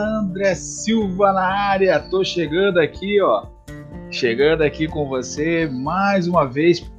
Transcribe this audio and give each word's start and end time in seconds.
André 0.00 0.54
Silva 0.54 1.32
na 1.32 1.46
área. 1.46 2.00
Tô 2.00 2.24
chegando 2.24 2.78
aqui, 2.80 3.20
ó. 3.20 3.46
Chegando 4.10 4.62
aqui 4.62 4.88
com 4.88 5.08
você 5.08 5.68
mais 5.68 6.26
uma 6.26 6.44
vez 6.46 6.90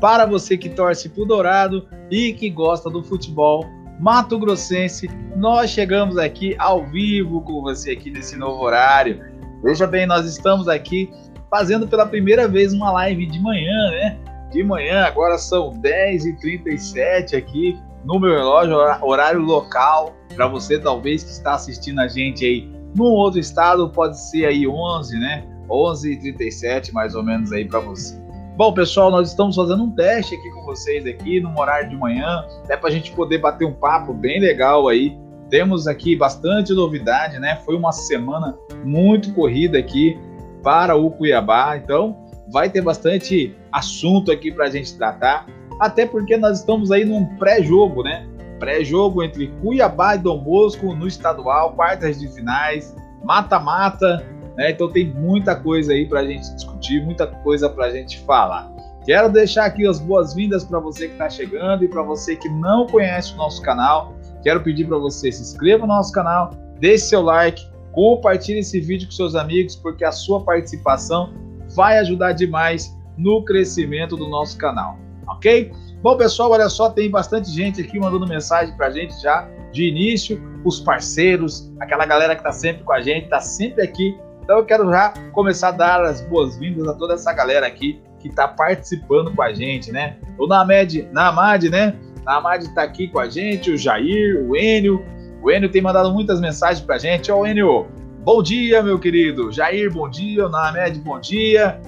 para 0.00 0.26
você 0.26 0.56
que 0.56 0.68
torce 0.68 1.08
pro 1.08 1.24
Dourado 1.24 1.88
e 2.10 2.32
que 2.32 2.50
gosta 2.50 2.90
do 2.90 3.02
futebol 3.02 3.66
Mato 3.98 4.38
Grossense. 4.38 5.08
Nós 5.36 5.70
chegamos 5.70 6.18
aqui 6.18 6.54
ao 6.58 6.86
vivo 6.86 7.40
com 7.42 7.62
você 7.62 7.92
aqui 7.92 8.10
nesse 8.10 8.36
novo 8.36 8.62
horário. 8.62 9.20
Veja 9.62 9.86
bem, 9.86 10.06
nós 10.06 10.26
estamos 10.26 10.68
aqui 10.68 11.10
fazendo 11.50 11.88
pela 11.88 12.06
primeira 12.06 12.46
vez 12.46 12.72
uma 12.72 12.92
live 12.92 13.26
de 13.26 13.40
manhã, 13.40 13.90
né? 13.90 14.18
De 14.50 14.62
manhã, 14.62 15.04
agora 15.04 15.38
são 15.38 15.72
10h37 15.80 17.36
aqui 17.36 17.76
no 18.04 18.20
meu 18.20 18.30
relógio, 18.30 18.76
horário 19.02 19.40
local, 19.40 20.14
para 20.34 20.46
você 20.46 20.78
talvez 20.78 21.22
que 21.22 21.30
está 21.30 21.54
assistindo 21.54 22.00
a 22.00 22.08
gente 22.08 22.44
aí 22.44 22.70
num 22.94 23.04
outro 23.04 23.40
estado, 23.40 23.88
pode 23.88 24.18
ser 24.20 24.46
aí 24.46 24.66
11, 24.68 25.18
né? 25.18 25.44
11h37 25.68 26.92
mais 26.92 27.14
ou 27.14 27.22
menos 27.22 27.50
aí 27.52 27.64
para 27.64 27.80
você. 27.80 28.22
Bom, 28.56 28.72
pessoal, 28.72 29.10
nós 29.10 29.30
estamos 29.30 29.56
fazendo 29.56 29.82
um 29.82 29.90
teste 29.90 30.34
aqui 30.36 30.50
com 30.50 30.64
vocês 30.64 31.04
aqui 31.06 31.40
no 31.40 31.58
horário 31.58 31.90
de 31.90 31.96
manhã, 31.96 32.44
é 32.68 32.76
para 32.76 32.88
a 32.88 32.92
gente 32.92 33.10
poder 33.12 33.38
bater 33.38 33.64
um 33.64 33.72
papo 33.72 34.12
bem 34.12 34.40
legal 34.40 34.86
aí. 34.86 35.18
Temos 35.50 35.86
aqui 35.86 36.14
bastante 36.14 36.72
novidade, 36.72 37.38
né? 37.38 37.56
Foi 37.64 37.74
uma 37.76 37.90
semana 37.90 38.56
muito 38.84 39.32
corrida 39.34 39.78
aqui 39.78 40.18
para 40.62 40.94
o 40.94 41.10
Cuiabá, 41.10 41.76
então 41.76 42.16
vai 42.50 42.70
ter 42.70 42.80
bastante 42.80 43.56
assunto 43.72 44.30
aqui 44.30 44.52
para 44.52 44.66
a 44.66 44.70
gente 44.70 44.96
tratar 44.96 45.46
até 45.80 46.06
porque 46.06 46.36
nós 46.36 46.60
estamos 46.60 46.90
aí 46.90 47.04
num 47.04 47.24
pré-jogo, 47.36 48.02
né? 48.02 48.26
Pré-jogo 48.58 49.22
entre 49.22 49.48
Cuiabá 49.60 50.14
e 50.14 50.18
Dom 50.18 50.38
Bosco 50.38 50.94
no 50.94 51.06
estadual, 51.06 51.72
quartas 51.72 52.20
de 52.20 52.28
finais, 52.28 52.94
mata-mata, 53.24 54.24
né? 54.56 54.70
Então 54.70 54.88
tem 54.90 55.12
muita 55.12 55.56
coisa 55.56 55.92
aí 55.92 56.06
para 56.06 56.20
a 56.20 56.24
gente 56.24 56.54
discutir, 56.54 57.04
muita 57.04 57.26
coisa 57.26 57.68
para 57.68 57.86
a 57.86 57.90
gente 57.90 58.20
falar. 58.20 58.72
Quero 59.04 59.30
deixar 59.30 59.66
aqui 59.66 59.86
as 59.86 59.98
boas-vindas 59.98 60.64
para 60.64 60.78
você 60.78 61.08
que 61.08 61.12
está 61.12 61.28
chegando 61.28 61.84
e 61.84 61.88
para 61.88 62.02
você 62.02 62.36
que 62.36 62.48
não 62.48 62.86
conhece 62.86 63.34
o 63.34 63.36
nosso 63.36 63.60
canal. 63.60 64.14
Quero 64.42 64.62
pedir 64.62 64.86
para 64.86 64.96
você 64.96 65.30
se 65.30 65.42
inscreva 65.42 65.86
no 65.86 65.92
nosso 65.92 66.12
canal, 66.12 66.52
deixe 66.78 67.06
seu 67.06 67.20
like, 67.20 67.66
compartilhe 67.92 68.60
esse 68.60 68.80
vídeo 68.80 69.06
com 69.08 69.12
seus 69.12 69.34
amigos, 69.34 69.76
porque 69.76 70.04
a 70.04 70.12
sua 70.12 70.42
participação 70.42 71.34
vai 71.74 71.98
ajudar 71.98 72.32
demais 72.32 72.96
no 73.16 73.44
crescimento 73.44 74.16
do 74.16 74.28
nosso 74.28 74.56
canal 74.56 75.03
ok? 75.34 75.72
Bom, 76.02 76.16
pessoal, 76.16 76.50
olha 76.50 76.68
só, 76.68 76.90
tem 76.90 77.10
bastante 77.10 77.50
gente 77.50 77.80
aqui 77.80 77.98
mandando 77.98 78.26
mensagem 78.26 78.76
pra 78.76 78.90
gente 78.90 79.20
já 79.22 79.48
de 79.72 79.88
início, 79.88 80.40
os 80.64 80.80
parceiros, 80.80 81.72
aquela 81.80 82.04
galera 82.04 82.36
que 82.36 82.42
tá 82.42 82.52
sempre 82.52 82.84
com 82.84 82.92
a 82.92 83.00
gente, 83.00 83.28
tá 83.28 83.40
sempre 83.40 83.82
aqui. 83.82 84.16
Então 84.42 84.58
eu 84.58 84.64
quero 84.64 84.90
já 84.90 85.14
começar 85.32 85.68
a 85.68 85.72
dar 85.72 86.04
as 86.04 86.20
boas-vindas 86.20 86.86
a 86.86 86.92
toda 86.92 87.14
essa 87.14 87.32
galera 87.32 87.66
aqui 87.66 88.02
que 88.20 88.28
tá 88.28 88.46
participando 88.46 89.34
com 89.34 89.42
a 89.42 89.52
gente, 89.52 89.90
né? 89.90 90.16
O 90.38 90.46
Named, 90.46 91.08
Namad, 91.12 91.68
né? 91.70 91.94
Namad 92.24 92.66
tá 92.74 92.82
aqui 92.82 93.08
com 93.08 93.18
a 93.18 93.28
gente, 93.28 93.70
o 93.70 93.76
Jair, 93.76 94.46
o 94.48 94.56
Enio. 94.56 95.04
O 95.42 95.50
Enio 95.50 95.70
tem 95.70 95.82
mandado 95.82 96.10
muitas 96.12 96.40
mensagens 96.40 96.84
pra 96.84 96.98
gente. 96.98 97.32
Ó, 97.32 97.46
Enio, 97.46 97.86
bom 98.22 98.42
dia, 98.42 98.82
meu 98.82 98.98
querido. 98.98 99.50
Jair, 99.50 99.92
bom 99.92 100.08
dia. 100.08 100.46
O 100.46 100.48
Named, 100.50 100.98
bom 101.00 101.18
dia. 101.18 101.80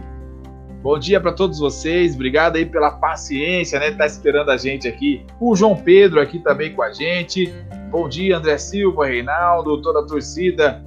Bom 0.87 1.01
dia 1.01 1.20
para 1.20 1.33
todos 1.33 1.59
vocês, 1.59 2.15
obrigado 2.15 2.55
aí 2.55 2.65
pela 2.65 2.92
paciência, 2.92 3.77
né? 3.81 3.91
Tá 3.91 4.06
esperando 4.06 4.53
a 4.53 4.56
gente 4.56 4.87
aqui. 4.87 5.27
O 5.41 5.56
João 5.56 5.75
Pedro 5.75 6.20
aqui 6.20 6.39
também 6.39 6.73
com 6.73 6.81
a 6.81 6.92
gente. 6.92 7.53
Bom 7.91 8.08
dia, 8.08 8.36
André 8.36 8.57
Silva, 8.57 9.05
Reinaldo, 9.05 9.83
toda 9.83 9.98
a 9.98 10.07
torcida 10.07 10.80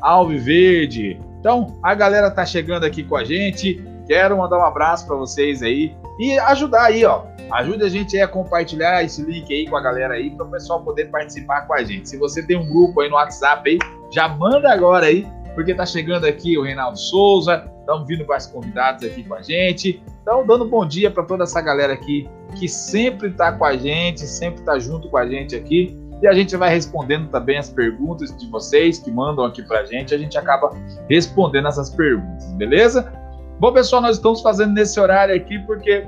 Alve 0.00 0.38
Verde. 0.38 1.20
Então, 1.38 1.78
a 1.82 1.94
galera 1.94 2.30
tá 2.30 2.46
chegando 2.46 2.84
aqui 2.84 3.02
com 3.02 3.14
a 3.14 3.24
gente. 3.24 3.78
Quero 4.06 4.38
mandar 4.38 4.56
um 4.56 4.64
abraço 4.64 5.06
para 5.06 5.16
vocês 5.16 5.62
aí 5.62 5.94
e 6.18 6.38
ajudar 6.38 6.84
aí, 6.84 7.04
ó. 7.04 7.24
Ajude 7.50 7.84
a 7.84 7.90
gente 7.90 8.16
aí 8.16 8.22
a 8.22 8.28
compartilhar 8.28 9.04
esse 9.04 9.20
link 9.20 9.52
aí 9.52 9.68
com 9.68 9.76
a 9.76 9.82
galera 9.82 10.14
aí 10.14 10.30
para 10.30 10.46
o 10.46 10.50
pessoal 10.50 10.82
poder 10.82 11.10
participar 11.10 11.66
com 11.66 11.74
a 11.74 11.84
gente. 11.84 12.08
Se 12.08 12.16
você 12.16 12.42
tem 12.42 12.56
um 12.56 12.66
grupo 12.66 13.02
aí 13.02 13.10
no 13.10 13.16
WhatsApp 13.16 13.68
aí, 13.68 13.78
já 14.10 14.28
manda 14.28 14.72
agora 14.72 15.08
aí, 15.08 15.26
porque 15.54 15.74
tá 15.74 15.84
chegando 15.84 16.24
aqui 16.24 16.56
o 16.56 16.62
Reinaldo 16.62 16.98
Souza, 16.98 17.70
Estamos 17.82 18.06
vindo 18.06 18.24
mais 18.26 18.46
convidados 18.46 19.04
aqui 19.04 19.24
com 19.24 19.34
a 19.34 19.42
gente. 19.42 20.00
Então, 20.22 20.46
dando 20.46 20.64
bom 20.64 20.86
dia 20.86 21.10
para 21.10 21.24
toda 21.24 21.42
essa 21.42 21.60
galera 21.60 21.92
aqui 21.92 22.28
que 22.56 22.68
sempre 22.68 23.28
está 23.28 23.50
com 23.50 23.64
a 23.64 23.76
gente, 23.76 24.20
sempre 24.20 24.60
está 24.60 24.78
junto 24.78 25.08
com 25.08 25.16
a 25.16 25.26
gente 25.26 25.56
aqui. 25.56 25.98
E 26.22 26.28
a 26.28 26.32
gente 26.32 26.56
vai 26.56 26.70
respondendo 26.70 27.28
também 27.28 27.58
as 27.58 27.68
perguntas 27.68 28.34
de 28.36 28.48
vocês 28.48 29.00
que 29.00 29.10
mandam 29.10 29.44
aqui 29.44 29.62
para 29.64 29.80
a 29.80 29.84
gente. 29.84 30.14
A 30.14 30.18
gente 30.18 30.38
acaba 30.38 30.70
respondendo 31.08 31.66
essas 31.66 31.90
perguntas, 31.90 32.52
beleza? 32.52 33.12
Bom, 33.58 33.72
pessoal, 33.72 34.00
nós 34.00 34.16
estamos 34.16 34.40
fazendo 34.40 34.72
nesse 34.72 35.00
horário 35.00 35.34
aqui 35.34 35.58
porque 35.66 36.06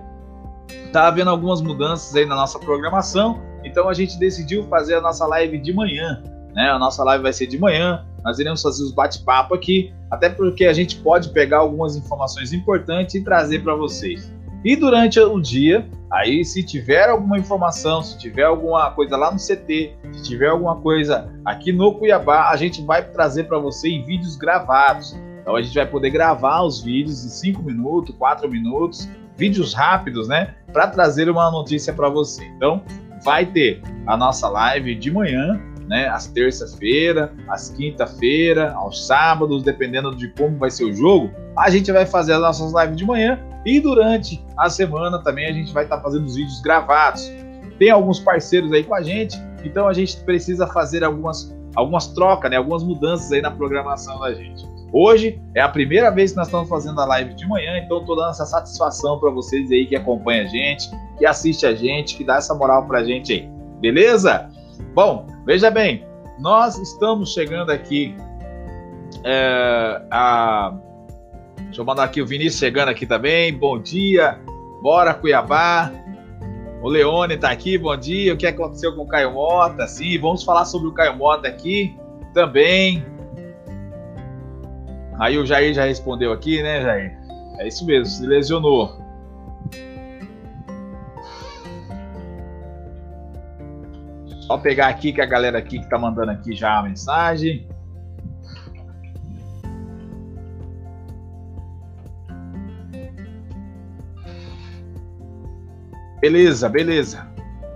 está 0.86 1.08
havendo 1.08 1.30
algumas 1.30 1.60
mudanças 1.60 2.14
aí 2.14 2.24
na 2.24 2.36
nossa 2.36 2.60
programação. 2.60 3.42
Então, 3.64 3.88
a 3.88 3.94
gente 3.94 4.16
decidiu 4.16 4.62
fazer 4.68 4.94
a 4.94 5.00
nossa 5.00 5.26
live 5.26 5.58
de 5.58 5.72
manhã. 5.72 6.22
Né? 6.54 6.70
A 6.70 6.78
nossa 6.78 7.02
live 7.02 7.24
vai 7.24 7.32
ser 7.32 7.48
de 7.48 7.58
manhã. 7.58 8.06
Nós 8.24 8.38
iremos 8.38 8.62
fazer 8.62 8.82
os 8.82 8.92
bate-papo 8.92 9.54
aqui 9.54 9.92
até 10.10 10.28
porque 10.28 10.64
a 10.64 10.72
gente 10.72 10.96
pode 10.96 11.28
pegar 11.28 11.58
algumas 11.58 11.96
informações 11.96 12.52
importantes 12.52 13.14
e 13.14 13.22
trazer 13.22 13.62
para 13.62 13.74
vocês. 13.74 14.32
E 14.64 14.74
durante 14.74 15.20
o 15.20 15.38
dia, 15.38 15.86
aí 16.10 16.42
se 16.42 16.62
tiver 16.62 17.10
alguma 17.10 17.38
informação, 17.38 18.02
se 18.02 18.16
tiver 18.16 18.44
alguma 18.44 18.90
coisa 18.92 19.14
lá 19.14 19.30
no 19.30 19.36
CT, 19.36 19.94
se 20.12 20.22
tiver 20.22 20.48
alguma 20.48 20.76
coisa 20.76 21.30
aqui 21.44 21.70
no 21.70 21.92
Cuiabá, 21.92 22.48
a 22.48 22.56
gente 22.56 22.80
vai 22.82 23.04
trazer 23.04 23.44
para 23.44 23.58
você 23.58 23.90
em 23.90 24.02
vídeos 24.02 24.36
gravados. 24.36 25.14
Então 25.42 25.54
a 25.54 25.60
gente 25.60 25.74
vai 25.74 25.84
poder 25.84 26.08
gravar 26.08 26.62
os 26.62 26.80
vídeos 26.80 27.26
em 27.26 27.28
5 27.28 27.62
minutos, 27.62 28.14
4 28.16 28.48
minutos, 28.48 29.06
vídeos 29.36 29.74
rápidos, 29.74 30.28
né, 30.28 30.54
para 30.72 30.86
trazer 30.86 31.28
uma 31.28 31.50
notícia 31.50 31.92
para 31.92 32.08
você. 32.08 32.42
Então 32.56 32.82
vai 33.22 33.44
ter 33.44 33.82
a 34.06 34.16
nossa 34.16 34.48
live 34.48 34.94
de 34.94 35.10
manhã 35.10 35.60
né? 35.88 36.08
Às 36.08 36.26
terça-feira, 36.26 37.32
às 37.48 37.70
quinta-feira, 37.70 38.72
aos 38.72 39.06
sábados, 39.06 39.62
dependendo 39.62 40.14
de 40.14 40.28
como 40.28 40.58
vai 40.58 40.70
ser 40.70 40.84
o 40.84 40.92
jogo, 40.92 41.30
a 41.56 41.70
gente 41.70 41.90
vai 41.92 42.06
fazer 42.06 42.34
as 42.34 42.40
nossas 42.40 42.72
lives 42.72 42.96
de 42.96 43.04
manhã 43.04 43.38
e 43.64 43.80
durante 43.80 44.44
a 44.56 44.68
semana 44.68 45.18
também 45.22 45.46
a 45.46 45.52
gente 45.52 45.72
vai 45.72 45.84
estar 45.84 45.96
tá 45.96 46.02
fazendo 46.02 46.24
os 46.24 46.36
vídeos 46.36 46.60
gravados. 46.60 47.30
Tem 47.78 47.90
alguns 47.90 48.20
parceiros 48.20 48.72
aí 48.72 48.84
com 48.84 48.94
a 48.94 49.02
gente, 49.02 49.36
então 49.64 49.88
a 49.88 49.92
gente 49.92 50.16
precisa 50.18 50.66
fazer 50.66 51.02
algumas, 51.02 51.54
algumas 51.74 52.06
trocas, 52.08 52.50
né? 52.50 52.56
Algumas 52.56 52.82
mudanças 52.82 53.32
aí 53.32 53.40
na 53.40 53.50
programação 53.50 54.18
da 54.20 54.32
gente. 54.32 54.64
Hoje 54.92 55.42
é 55.56 55.60
a 55.60 55.68
primeira 55.68 56.08
vez 56.08 56.30
que 56.30 56.36
nós 56.36 56.46
estamos 56.46 56.68
fazendo 56.68 57.00
a 57.00 57.04
live 57.04 57.34
de 57.34 57.48
manhã, 57.48 57.78
então 57.78 57.98
estou 57.98 58.14
dando 58.14 58.30
essa 58.30 58.46
satisfação 58.46 59.18
para 59.18 59.28
vocês 59.30 59.68
aí 59.72 59.86
que 59.86 59.96
acompanha 59.96 60.44
a 60.44 60.46
gente, 60.46 60.88
que 61.18 61.26
assiste 61.26 61.66
a 61.66 61.74
gente, 61.74 62.16
que 62.16 62.22
dá 62.22 62.36
essa 62.36 62.54
moral 62.54 62.86
para 62.86 63.00
a 63.00 63.04
gente 63.04 63.32
aí. 63.32 63.50
Beleza? 63.80 64.48
Bom, 64.92 65.26
veja 65.46 65.70
bem, 65.70 66.06
nós 66.38 66.78
estamos 66.78 67.32
chegando 67.32 67.70
aqui 67.70 68.14
é, 69.24 70.02
a. 70.10 70.74
Deixa 71.56 71.80
eu 71.80 71.84
mandar 71.84 72.04
aqui 72.04 72.20
o 72.20 72.26
Vinícius 72.26 72.58
chegando 72.58 72.88
aqui 72.88 73.06
também. 73.06 73.52
Bom 73.52 73.80
dia, 73.80 74.38
bora 74.82 75.14
Cuiabá. 75.14 75.90
O 76.82 76.88
Leone 76.88 77.34
está 77.34 77.50
aqui, 77.50 77.78
bom 77.78 77.96
dia. 77.96 78.34
O 78.34 78.36
que 78.36 78.46
aconteceu 78.46 78.94
com 78.94 79.02
o 79.02 79.08
Caio 79.08 79.32
Mota? 79.32 79.86
Sim, 79.86 80.18
vamos 80.18 80.42
falar 80.42 80.66
sobre 80.66 80.88
o 80.88 80.92
Caio 80.92 81.16
Mota 81.16 81.48
aqui 81.48 81.96
também. 82.34 83.04
Aí 85.18 85.38
o 85.38 85.46
Jair 85.46 85.72
já 85.72 85.84
respondeu 85.84 86.32
aqui, 86.32 86.62
né, 86.62 86.82
Jair? 86.82 87.18
É 87.58 87.68
isso 87.68 87.86
mesmo, 87.86 88.06
se 88.06 88.26
lesionou. 88.26 89.03
Só 94.54 94.58
pegar 94.58 94.86
aqui 94.86 95.12
que 95.12 95.20
a 95.20 95.26
galera 95.26 95.58
aqui 95.58 95.80
que 95.80 95.90
tá 95.90 95.98
mandando 95.98 96.30
aqui 96.30 96.54
já 96.54 96.78
a 96.78 96.82
mensagem. 96.84 97.66
Beleza, 106.20 106.68
beleza. 106.68 107.26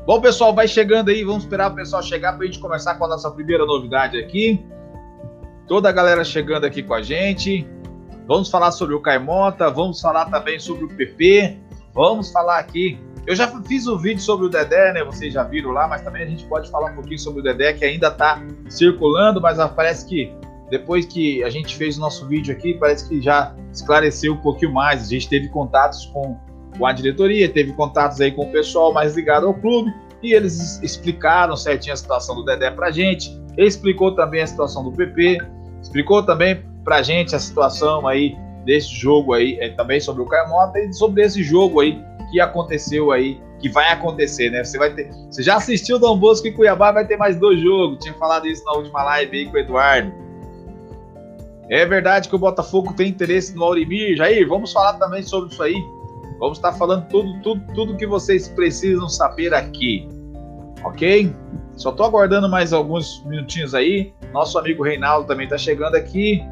Bom, 0.07 0.21
pessoal, 0.21 0.55
vai 0.55 0.69
chegando 0.69 1.09
aí. 1.09 1.25
Vamos 1.25 1.43
esperar 1.43 1.73
o 1.73 1.75
pessoal 1.75 2.01
chegar 2.01 2.35
para 2.35 2.45
a 2.45 2.47
gente 2.47 2.61
começar 2.61 2.95
com 2.95 3.07
a 3.07 3.09
nossa 3.09 3.29
primeira 3.29 3.67
novidade 3.67 4.17
aqui. 4.17 4.65
Toda 5.67 5.89
a 5.89 5.93
galera 5.93 6.23
chegando 6.23 6.65
aqui 6.65 6.85
com 6.85 6.95
a 6.95 7.03
gente. 7.03 7.69
Vamos 8.29 8.49
falar 8.49 8.71
sobre 8.71 8.95
o 8.95 9.01
Caimota, 9.01 9.69
vamos 9.69 10.01
falar 10.01 10.27
também 10.27 10.61
sobre 10.61 10.85
o 10.85 10.89
PP. 10.89 11.59
Vamos 11.93 12.31
falar 12.31 12.61
aqui 12.61 13.01
eu 13.27 13.35
já 13.35 13.47
fiz 13.63 13.87
o 13.87 13.95
um 13.95 13.99
vídeo 13.99 14.21
sobre 14.21 14.47
o 14.47 14.49
Dedé, 14.49 14.93
né? 14.93 15.05
Vocês 15.05 15.33
já 15.33 15.43
viram 15.43 15.71
lá, 15.71 15.87
mas 15.87 16.03
também 16.03 16.23
a 16.23 16.27
gente 16.27 16.45
pode 16.45 16.71
falar 16.71 16.93
um 16.93 16.95
pouquinho 16.95 17.19
sobre 17.19 17.41
o 17.41 17.43
Dedé, 17.43 17.73
que 17.73 17.85
ainda 17.85 18.11
tá 18.11 18.43
circulando, 18.69 19.41
mas 19.41 19.59
parece 19.73 20.07
que 20.07 20.33
depois 20.71 21.07
que 21.07 21.43
a 21.45 21.51
gente 21.51 21.77
fez 21.77 21.97
o 21.97 22.01
nosso 22.01 22.27
vídeo 22.27 22.55
aqui, 22.55 22.75
parece 22.75 23.09
que 23.09 23.21
já 23.21 23.55
esclareceu 23.73 24.35
um 24.35 24.39
pouquinho 24.39 24.73
mais. 24.73 25.03
A 25.03 25.07
gente 25.07 25.29
teve 25.29 25.49
contatos 25.49 26.07
com, 26.07 26.37
com 26.77 26.87
a 26.87 26.93
diretoria, 26.93 27.49
teve 27.49 27.73
contatos 27.73 28.21
aí 28.21 28.31
com 28.33 28.43
o 28.43 28.53
pessoal 28.53 28.93
mais 28.93 29.15
ligado 29.17 29.47
ao 29.47 29.55
clube, 29.55 29.93
e 30.23 30.35
eles 30.35 30.83
explicaram 30.83 31.57
certinho 31.57 31.95
a 31.95 31.97
situação 31.97 32.35
do 32.35 32.45
Dedé 32.45 32.71
pra 32.71 32.91
gente. 32.91 33.31
explicou 33.57 34.15
também 34.15 34.43
a 34.43 34.47
situação 34.47 34.85
do 34.85 34.93
PP, 34.93 35.39
explicou 35.83 36.23
também 36.23 36.63
pra 36.85 37.03
gente 37.03 37.35
a 37.35 37.39
situação 37.39 38.07
aí 38.07 38.37
desse 38.65 38.95
jogo 38.95 39.33
aí, 39.33 39.57
é, 39.61 39.71
também 39.71 40.01
sobre 40.01 40.23
o 40.23 40.27
Caio 40.27 40.49
Mota 40.49 40.79
e 40.79 40.93
sobre 40.93 41.23
esse 41.23 41.43
jogo 41.43 41.81
aí 41.81 42.03
que 42.31 42.41
aconteceu 42.41 43.11
aí, 43.11 43.41
que 43.59 43.69
vai 43.69 43.91
acontecer, 43.93 44.51
né? 44.51 44.63
Você 44.65 44.79
vai 44.79 44.93
ter, 44.93 45.11
você 45.31 45.43
já 45.43 45.57
assistiu 45.57 45.99
Dom 45.99 46.19
Bosco 46.19 46.47
e 46.47 46.53
Cuiabá, 46.53 46.93
vai 46.93 47.07
ter 47.07 47.17
mais 47.17 47.39
dois 47.39 47.61
jogos. 47.61 47.99
Tinha 48.01 48.15
falado 48.15 48.47
isso 48.47 48.65
na 48.65 48.73
última 48.73 49.03
live 49.03 49.37
aí 49.37 49.47
com 49.47 49.57
o 49.57 49.59
Eduardo. 49.59 50.13
É 51.71 51.85
verdade 51.85 52.29
que 52.29 52.35
o 52.35 52.39
Botafogo 52.39 52.95
tem 52.95 53.09
interesse 53.09 53.55
no 53.55 53.63
Aurimir, 53.65 54.17
Jair. 54.17 54.49
Vamos 54.49 54.73
falar 54.73 54.95
também 54.95 55.23
sobre 55.23 55.53
isso 55.53 55.63
aí. 55.63 55.77
Vamos 56.39 56.59
estar 56.59 56.73
falando 56.73 57.07
tudo, 57.09 57.41
tudo, 57.43 57.61
tudo 57.75 57.97
que 57.97 58.07
vocês 58.07 58.49
precisam 58.49 59.09
saber 59.09 59.53
aqui, 59.53 60.09
ok? 60.85 61.35
Só 61.77 61.93
tô 61.93 62.05
aguardando 62.05 62.49
mais 62.49 62.73
alguns 62.73 63.23
minutinhos 63.25 63.75
aí. 63.75 64.13
Nosso 64.33 64.59
amigo 64.59 64.83
Reinaldo 64.83 65.27
também 65.27 65.45
está 65.45 65.59
chegando 65.59 65.97
aqui. 65.97 66.43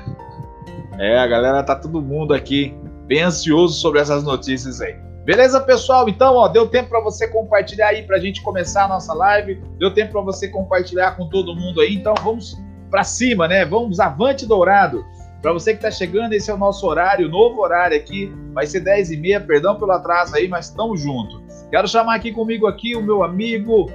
é, 0.99 1.17
a 1.17 1.27
galera 1.27 1.63
tá 1.63 1.75
todo 1.75 2.01
mundo 2.01 2.33
aqui 2.33 2.75
bem 3.07 3.21
ansioso 3.21 3.75
sobre 3.75 3.99
essas 3.99 4.23
notícias 4.23 4.81
aí. 4.81 4.95
Beleza, 5.25 5.61
pessoal? 5.61 6.09
Então, 6.09 6.35
ó, 6.35 6.47
deu 6.49 6.67
tempo 6.67 6.89
para 6.89 6.99
você 6.99 7.27
compartilhar 7.27 7.87
aí 7.87 8.03
para 8.03 8.17
a 8.17 8.19
gente 8.19 8.41
começar 8.41 8.85
a 8.85 8.87
nossa 8.89 9.13
live. 9.13 9.61
Deu 9.77 9.93
tempo 9.93 10.11
para 10.11 10.21
você 10.21 10.49
compartilhar 10.49 11.15
com 11.15 11.29
todo 11.29 11.55
mundo 11.55 11.79
aí. 11.79 11.95
Então, 11.95 12.13
vamos 12.21 12.61
para 12.89 13.05
cima, 13.05 13.47
né? 13.47 13.65
Vamos 13.65 13.99
avante 14.01 14.45
dourado. 14.45 15.03
Para 15.41 15.53
você 15.53 15.71
que 15.71 15.77
está 15.77 15.91
chegando, 15.91 16.33
esse 16.33 16.51
é 16.51 16.53
o 16.53 16.57
nosso 16.57 16.85
horário, 16.85 17.29
novo 17.29 17.61
horário 17.61 17.95
aqui. 17.95 18.33
Vai 18.53 18.65
ser 18.65 18.81
10 18.81 19.11
e 19.11 19.17
meia, 19.17 19.39
perdão 19.39 19.75
pelo 19.75 19.91
atraso 19.91 20.35
aí, 20.35 20.47
mas 20.47 20.67
estamos 20.67 21.01
juntos. 21.01 21.41
Quero 21.69 21.87
chamar 21.87 22.15
aqui 22.15 22.31
comigo 22.31 22.67
aqui 22.67 22.95
o 22.95 23.01
meu 23.01 23.23
amigo 23.23 23.89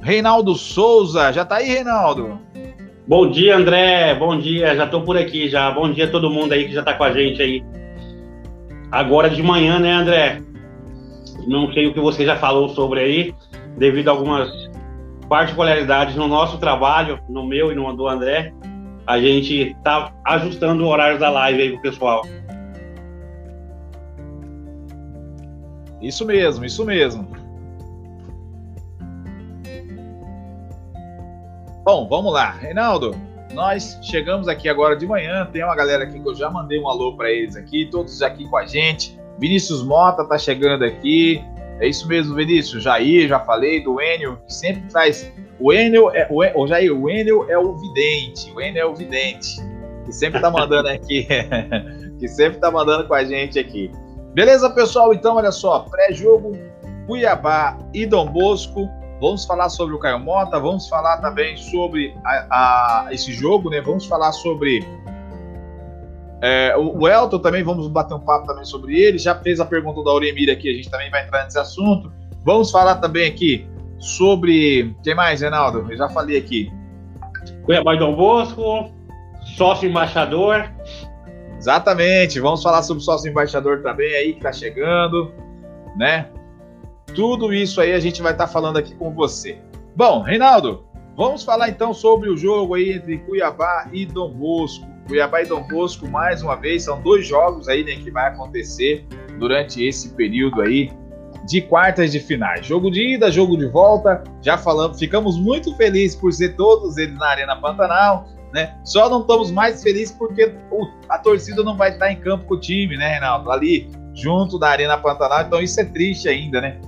Reinaldo 0.00 0.54
Souza. 0.54 1.32
Já 1.32 1.44
tá 1.44 1.56
aí, 1.56 1.68
Reinaldo? 1.68 2.40
Bom 3.06 3.30
dia, 3.30 3.54
André. 3.54 4.14
Bom 4.14 4.38
dia. 4.38 4.74
Já 4.74 4.86
estou 4.86 5.02
por 5.02 5.18
aqui 5.18 5.46
já. 5.50 5.70
Bom 5.70 5.92
dia 5.92 6.06
a 6.06 6.10
todo 6.10 6.30
mundo 6.30 6.52
aí 6.52 6.64
que 6.66 6.72
já 6.72 6.80
está 6.80 6.94
com 6.94 7.04
a 7.04 7.12
gente 7.12 7.42
aí. 7.42 7.62
Agora 8.90 9.28
de 9.28 9.42
manhã, 9.42 9.78
né, 9.78 9.92
André? 9.92 10.40
Não 11.46 11.70
sei 11.74 11.86
o 11.86 11.92
que 11.92 12.00
você 12.00 12.24
já 12.24 12.36
falou 12.36 12.70
sobre 12.70 13.00
aí, 13.00 13.34
devido 13.76 14.08
a 14.08 14.12
algumas 14.12 14.48
particularidades 15.28 16.16
no 16.16 16.26
nosso 16.26 16.56
trabalho, 16.56 17.20
no 17.28 17.46
meu 17.46 17.70
e 17.70 17.74
no 17.74 17.92
do 17.94 18.08
André. 18.08 18.54
A 19.06 19.20
gente 19.20 19.74
está 19.76 20.10
ajustando 20.24 20.82
o 20.82 20.88
horário 20.88 21.18
da 21.18 21.28
live 21.28 21.60
aí 21.60 21.70
pro 21.72 21.82
pessoal. 21.82 22.22
Isso 26.00 26.24
mesmo, 26.24 26.64
isso 26.64 26.86
mesmo. 26.86 27.33
Bom, 31.84 32.08
vamos 32.08 32.32
lá. 32.32 32.50
Reinaldo, 32.50 33.14
nós 33.52 33.98
chegamos 34.00 34.48
aqui 34.48 34.70
agora 34.70 34.96
de 34.96 35.06
manhã. 35.06 35.46
Tem 35.52 35.62
uma 35.62 35.76
galera 35.76 36.04
aqui 36.04 36.18
que 36.18 36.26
eu 36.26 36.34
já 36.34 36.48
mandei 36.48 36.80
um 36.80 36.88
alô 36.88 37.14
para 37.14 37.30
eles 37.30 37.56
aqui, 37.56 37.84
todos 37.84 38.22
aqui 38.22 38.48
com 38.48 38.56
a 38.56 38.64
gente. 38.64 39.20
Vinícius 39.38 39.84
Mota 39.84 40.24
tá 40.24 40.38
chegando 40.38 40.82
aqui. 40.82 41.44
É 41.80 41.86
isso 41.86 42.08
mesmo, 42.08 42.34
Vinícius. 42.34 42.82
Jair, 42.82 43.28
já 43.28 43.38
falei, 43.38 43.84
do 43.84 44.00
Enio, 44.00 44.38
que 44.46 44.54
sempre 44.54 44.82
traz. 44.90 45.30
O 45.60 45.74
Enio, 45.74 46.08
é, 46.14 46.26
o, 46.30 46.62
o 46.62 46.66
Jair, 46.66 46.90
o 46.90 47.10
Enio 47.10 47.44
é 47.50 47.58
o 47.58 47.76
vidente. 47.76 48.50
O 48.52 48.62
Enio 48.62 48.80
é 48.80 48.86
o 48.86 48.94
vidente. 48.94 49.60
Que 50.06 50.12
sempre 50.12 50.40
tá 50.40 50.50
mandando 50.50 50.88
aqui. 50.88 51.28
que 52.18 52.28
sempre 52.28 52.60
tá 52.60 52.70
mandando 52.70 53.06
com 53.06 53.12
a 53.12 53.24
gente 53.24 53.58
aqui. 53.58 53.90
Beleza, 54.32 54.70
pessoal? 54.70 55.12
Então, 55.12 55.36
olha 55.36 55.52
só. 55.52 55.80
Pré-jogo 55.80 56.52
Cuiabá 57.06 57.76
e 57.92 58.06
Dom 58.06 58.24
Bosco. 58.24 58.88
Vamos 59.24 59.46
falar 59.46 59.70
sobre 59.70 59.94
o 59.94 59.98
Caio 59.98 60.18
Mota, 60.18 60.60
vamos 60.60 60.86
falar 60.86 61.16
também 61.16 61.56
sobre 61.56 62.14
a, 62.22 63.06
a, 63.06 63.08
esse 63.10 63.32
jogo, 63.32 63.70
né? 63.70 63.80
Vamos 63.80 64.04
falar 64.04 64.32
sobre 64.32 64.86
é, 66.42 66.76
o, 66.76 66.98
o 66.98 67.08
Elton 67.08 67.38
também, 67.38 67.62
vamos 67.62 67.88
bater 67.88 68.12
um 68.12 68.20
papo 68.20 68.46
também 68.46 68.66
sobre 68.66 69.00
ele. 69.00 69.16
Já 69.16 69.34
fez 69.34 69.60
a 69.60 69.64
pergunta 69.64 70.04
da 70.04 70.10
Auremir 70.10 70.52
aqui, 70.52 70.68
a 70.68 70.74
gente 70.74 70.90
também 70.90 71.10
vai 71.10 71.24
entrar 71.24 71.44
nesse 71.44 71.58
assunto. 71.58 72.12
Vamos 72.44 72.70
falar 72.70 72.96
também 72.96 73.26
aqui 73.26 73.66
sobre. 73.98 74.94
Quem 75.02 75.14
mais, 75.14 75.40
Reinaldo? 75.40 75.90
Eu 75.90 75.96
já 75.96 76.06
falei 76.10 76.36
aqui. 76.36 76.70
Cuiabá 77.64 77.94
Dom 77.94 78.14
Bosco, 78.14 78.92
sócio 79.56 79.88
embaixador. 79.88 80.70
Exatamente, 81.56 82.38
vamos 82.40 82.62
falar 82.62 82.82
sobre 82.82 83.00
o 83.00 83.04
sócio 83.06 83.30
embaixador 83.30 83.80
também 83.82 84.14
aí 84.16 84.34
que 84.34 84.42
tá 84.42 84.52
chegando, 84.52 85.32
né? 85.96 86.28
Tudo 87.14 87.52
isso 87.52 87.80
aí 87.80 87.92
a 87.92 88.00
gente 88.00 88.22
vai 88.22 88.32
estar 88.32 88.46
tá 88.46 88.52
falando 88.52 88.76
aqui 88.76 88.94
com 88.94 89.12
você. 89.12 89.58
Bom, 89.96 90.22
Reinaldo, 90.22 90.84
vamos 91.16 91.42
falar 91.44 91.68
então 91.68 91.92
sobre 91.92 92.28
o 92.28 92.36
jogo 92.36 92.74
aí 92.74 92.92
entre 92.92 93.18
Cuiabá 93.18 93.88
e 93.92 94.06
Dom 94.06 94.30
Bosco. 94.30 94.86
Cuiabá 95.06 95.42
e 95.42 95.46
Dom 95.46 95.66
Bosco, 95.68 96.08
mais 96.08 96.42
uma 96.42 96.56
vez, 96.56 96.84
são 96.84 97.00
dois 97.00 97.26
jogos 97.26 97.68
aí 97.68 97.84
né, 97.84 97.94
que 97.96 98.10
vai 98.10 98.28
acontecer 98.28 99.06
durante 99.38 99.84
esse 99.84 100.10
período 100.14 100.62
aí 100.62 100.90
de 101.46 101.60
quartas 101.60 102.10
de 102.10 102.20
finais. 102.20 102.66
Jogo 102.66 102.90
de 102.90 103.14
ida, 103.14 103.30
jogo 103.30 103.56
de 103.56 103.66
volta. 103.66 104.24
Já 104.40 104.56
falamos, 104.56 104.98
ficamos 104.98 105.38
muito 105.38 105.74
felizes 105.76 106.16
por 106.16 106.32
ser 106.32 106.56
todos 106.56 106.96
eles 106.96 107.16
na 107.18 107.28
Arena 107.28 107.56
Pantanal, 107.56 108.26
né? 108.52 108.76
Só 108.84 109.08
não 109.08 109.20
estamos 109.20 109.50
mais 109.50 109.82
felizes 109.82 110.14
porque 110.14 110.54
a 111.08 111.18
torcida 111.18 111.62
não 111.62 111.76
vai 111.76 111.90
estar 111.90 112.10
em 112.10 112.16
campo 112.16 112.46
com 112.46 112.54
o 112.54 112.60
time, 112.60 112.96
né, 112.96 113.08
Reinaldo? 113.08 113.50
Ali 113.50 113.90
junto 114.14 114.58
da 114.58 114.68
Arena 114.68 114.96
Pantanal, 114.96 115.42
então 115.42 115.60
isso 115.60 115.80
é 115.80 115.84
triste 115.84 116.28
ainda, 116.28 116.60
né? 116.60 116.80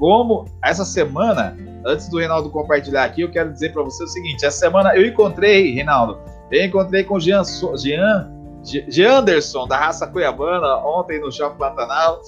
Como 0.00 0.46
essa 0.64 0.82
semana, 0.82 1.54
antes 1.84 2.08
do 2.08 2.18
Reinaldo 2.18 2.48
compartilhar 2.48 3.04
aqui, 3.04 3.20
eu 3.20 3.30
quero 3.30 3.52
dizer 3.52 3.70
para 3.70 3.82
você 3.82 4.02
o 4.02 4.08
seguinte: 4.08 4.46
essa 4.46 4.58
semana 4.58 4.96
eu 4.96 5.06
encontrei, 5.06 5.74
Reinaldo, 5.74 6.18
eu 6.50 6.64
encontrei 6.64 7.04
com 7.04 7.16
o 7.16 7.20
Jean, 7.20 7.42
Jean, 7.76 8.32
Jeanderson, 8.88 9.68
da 9.68 9.76
raça 9.76 10.06
Cuiabana, 10.06 10.78
ontem 10.78 11.20
no 11.20 11.30
Shopping 11.30 11.58
Pantanal, 11.58 12.18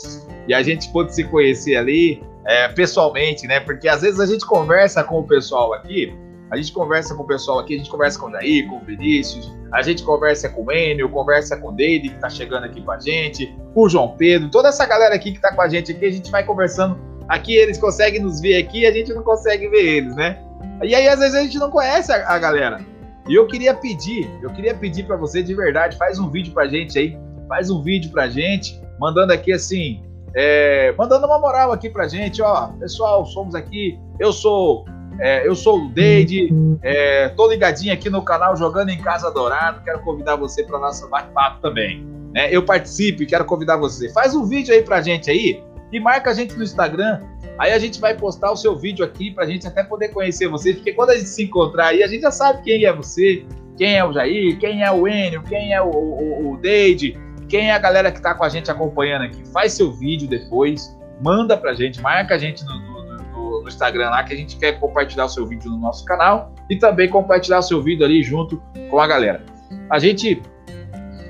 e 0.46 0.52
a 0.52 0.62
gente 0.62 0.92
pôde 0.92 1.14
se 1.14 1.24
conhecer 1.24 1.76
ali 1.76 2.22
é, 2.44 2.68
pessoalmente, 2.68 3.46
né? 3.46 3.58
Porque 3.58 3.88
às 3.88 4.02
vezes 4.02 4.20
a 4.20 4.26
gente 4.26 4.44
conversa 4.44 5.02
com 5.02 5.20
o 5.20 5.26
pessoal 5.26 5.72
aqui, 5.72 6.14
a 6.50 6.56
gente 6.58 6.72
conversa 6.72 7.14
com 7.14 7.22
o 7.22 7.26
pessoal 7.26 7.58
aqui, 7.58 7.76
a 7.76 7.78
gente 7.78 7.90
conversa 7.90 8.18
com 8.18 8.26
o 8.26 8.32
Jair, 8.32 8.68
com 8.68 8.76
o 8.76 8.84
Vinícius, 8.84 9.50
a 9.72 9.80
gente 9.80 10.02
conversa 10.02 10.50
com 10.50 10.62
o 10.62 10.70
Enio, 10.70 11.08
conversa 11.08 11.56
com 11.56 11.68
o 11.68 11.72
Deide, 11.72 12.10
que 12.10 12.20
tá 12.20 12.28
chegando 12.28 12.64
aqui 12.64 12.82
com 12.82 12.90
a 12.90 13.00
gente, 13.00 13.56
o 13.74 13.88
João 13.88 14.14
Pedro, 14.18 14.50
toda 14.50 14.68
essa 14.68 14.84
galera 14.84 15.14
aqui 15.14 15.32
que 15.32 15.40
tá 15.40 15.54
com 15.54 15.62
a 15.62 15.68
gente 15.70 15.92
aqui, 15.92 16.04
a 16.04 16.10
gente 16.10 16.30
vai 16.30 16.44
conversando 16.44 17.11
Aqui 17.28 17.54
eles 17.54 17.78
conseguem 17.78 18.20
nos 18.20 18.40
ver 18.40 18.56
aqui, 18.56 18.86
a 18.86 18.92
gente 18.92 19.12
não 19.12 19.22
consegue 19.22 19.68
ver 19.68 19.84
eles, 19.84 20.14
né? 20.16 20.38
E 20.82 20.94
aí 20.94 21.08
às 21.08 21.18
vezes 21.18 21.34
a 21.34 21.42
gente 21.42 21.58
não 21.58 21.70
conhece 21.70 22.12
a, 22.12 22.28
a 22.28 22.38
galera. 22.38 22.80
E 23.28 23.34
eu 23.34 23.46
queria 23.46 23.72
pedir, 23.74 24.28
eu 24.42 24.50
queria 24.50 24.74
pedir 24.74 25.04
para 25.04 25.16
você 25.16 25.42
de 25.42 25.54
verdade, 25.54 25.96
faz 25.96 26.18
um 26.18 26.28
vídeo 26.28 26.52
pra 26.52 26.66
gente 26.66 26.98
aí, 26.98 27.16
faz 27.48 27.70
um 27.70 27.80
vídeo 27.80 28.10
pra 28.10 28.28
gente, 28.28 28.80
mandando 28.98 29.32
aqui 29.32 29.52
assim, 29.52 30.02
é, 30.34 30.92
mandando 30.98 31.26
uma 31.26 31.38
moral 31.38 31.72
aqui 31.72 31.88
pra 31.88 32.08
gente, 32.08 32.42
ó, 32.42 32.68
pessoal, 32.68 33.24
somos 33.26 33.54
aqui, 33.54 33.98
eu 34.18 34.32
sou 34.32 34.84
é, 35.20 35.46
eu 35.46 35.54
sou 35.54 35.84
o 35.84 35.88
Deide, 35.90 36.48
é, 36.82 37.28
tô 37.28 37.48
ligadinho 37.48 37.92
aqui 37.92 38.08
no 38.08 38.22
canal 38.22 38.56
Jogando 38.56 38.88
em 38.88 38.98
Casa 38.98 39.30
Dourado, 39.30 39.82
quero 39.84 40.00
convidar 40.00 40.36
você 40.36 40.64
para 40.64 40.78
nosso 40.78 41.08
bate-papo 41.08 41.60
também. 41.60 42.04
Né? 42.32 42.48
Eu 42.50 42.64
participo 42.64 43.22
e 43.22 43.26
quero 43.26 43.44
convidar 43.44 43.76
você. 43.76 44.10
Faz 44.12 44.34
um 44.34 44.46
vídeo 44.46 44.74
aí 44.74 44.82
pra 44.82 45.02
gente 45.02 45.30
aí, 45.30 45.62
e 45.92 46.00
marca 46.00 46.30
a 46.30 46.34
gente 46.34 46.56
no 46.56 46.64
Instagram. 46.64 47.20
Aí 47.58 47.72
a 47.72 47.78
gente 47.78 48.00
vai 48.00 48.16
postar 48.16 48.50
o 48.50 48.56
seu 48.56 48.74
vídeo 48.76 49.04
aqui 49.04 49.30
pra 49.30 49.44
gente 49.44 49.66
até 49.66 49.84
poder 49.84 50.08
conhecer 50.08 50.48
você, 50.48 50.72
porque 50.72 50.92
quando 50.92 51.10
a 51.10 51.16
gente 51.16 51.28
se 51.28 51.44
encontrar 51.44 51.88
aí, 51.88 52.02
a 52.02 52.06
gente 52.06 52.22
já 52.22 52.30
sabe 52.30 52.62
quem 52.62 52.84
é 52.84 52.92
você, 52.92 53.44
quem 53.76 53.96
é 53.96 54.04
o 54.04 54.12
Jair, 54.12 54.58
quem 54.58 54.82
é 54.82 54.90
o 54.90 55.06
Enio, 55.06 55.42
quem 55.42 55.74
é 55.74 55.82
o, 55.82 55.90
o, 55.90 56.52
o 56.52 56.56
Deide, 56.56 57.16
quem 57.48 57.70
é 57.70 57.74
a 57.74 57.78
galera 57.78 58.10
que 58.10 58.20
tá 58.20 58.34
com 58.34 58.42
a 58.42 58.48
gente 58.48 58.70
acompanhando 58.70 59.24
aqui. 59.24 59.46
Faz 59.52 59.74
seu 59.74 59.92
vídeo 59.92 60.26
depois, 60.26 60.96
manda 61.22 61.56
pra 61.56 61.74
gente, 61.74 62.00
marca 62.00 62.34
a 62.34 62.38
gente 62.38 62.64
no, 62.64 62.78
no, 62.80 63.04
no, 63.04 63.62
no 63.62 63.68
Instagram 63.68 64.08
lá, 64.08 64.24
que 64.24 64.32
a 64.32 64.36
gente 64.36 64.56
quer 64.56 64.80
compartilhar 64.80 65.26
o 65.26 65.28
seu 65.28 65.46
vídeo 65.46 65.70
no 65.70 65.78
nosso 65.78 66.04
canal 66.06 66.54
e 66.70 66.76
também 66.76 67.08
compartilhar 67.08 67.58
o 67.58 67.62
seu 67.62 67.82
vídeo 67.82 68.04
ali 68.04 68.22
junto 68.22 68.62
com 68.88 68.98
a 68.98 69.06
galera. 69.06 69.44
A 69.90 69.98
gente 69.98 70.40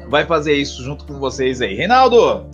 vai 0.09 0.25
fazer 0.25 0.55
isso 0.55 0.85
junto 0.85 1.05
com 1.05 1.19
vocês 1.19 1.61
aí. 1.61 1.75
Reinaldo, 1.75 2.47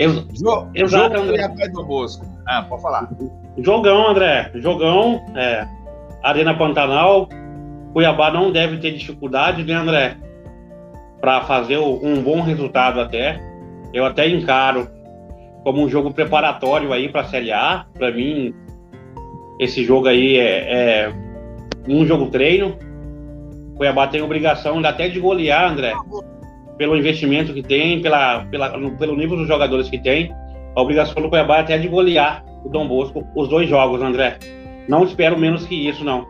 Ex 0.00 0.42
Exato, 0.74 1.20
André. 1.20 1.46
do 1.68 1.84
Bosco. 1.84 2.24
Ah, 2.46 2.62
pode 2.62 2.80
falar. 2.80 3.10
Jogão, 3.58 4.08
André. 4.08 4.50
Jogão. 4.54 5.20
É, 5.36 5.66
Arena 6.22 6.54
Pantanal. 6.54 7.28
Cuiabá 7.92 8.30
não 8.30 8.50
deve 8.50 8.78
ter 8.78 8.92
dificuldade, 8.92 9.62
né, 9.62 9.74
André? 9.74 10.16
Para 11.20 11.42
fazer 11.42 11.78
um 11.78 12.22
bom 12.22 12.40
resultado 12.40 13.00
até. 13.00 13.38
Eu 13.92 14.06
até 14.06 14.28
encaro 14.28 14.88
como 15.62 15.82
um 15.82 15.88
jogo 15.88 16.14
preparatório 16.14 16.92
aí 16.92 17.08
para 17.10 17.20
a 17.20 17.24
Série 17.24 17.52
A. 17.52 17.84
Para 17.92 18.10
mim, 18.10 18.54
esse 19.58 19.84
jogo 19.84 20.08
aí 20.08 20.38
é, 20.38 21.08
é, 21.08 21.12
um 21.86 22.06
jogo 22.06 22.26
treino. 22.26 22.78
Cuiabá 23.76 24.06
tem 24.06 24.22
obrigação 24.22 24.78
até 24.78 25.08
de 25.08 25.20
golear, 25.20 25.70
André. 25.70 25.92
Pelo 26.80 26.96
investimento 26.96 27.52
que 27.52 27.62
tem, 27.62 28.00
pela, 28.00 28.46
pela, 28.46 28.70
pelo 28.92 29.14
nível 29.14 29.36
dos 29.36 29.46
jogadores 29.46 29.90
que 29.90 29.98
tem, 29.98 30.34
a 30.74 30.80
obrigação 30.80 31.20
do 31.20 31.28
Cuiabá 31.28 31.58
é 31.58 31.60
até 31.60 31.76
de 31.76 31.86
golear 31.86 32.42
o 32.64 32.70
Dom 32.70 32.88
Bosco 32.88 33.22
os 33.36 33.50
dois 33.50 33.68
jogos, 33.68 34.00
André. 34.00 34.38
Não 34.88 35.04
espero 35.04 35.38
menos 35.38 35.66
que 35.66 35.74
isso, 35.74 36.02
não. 36.02 36.26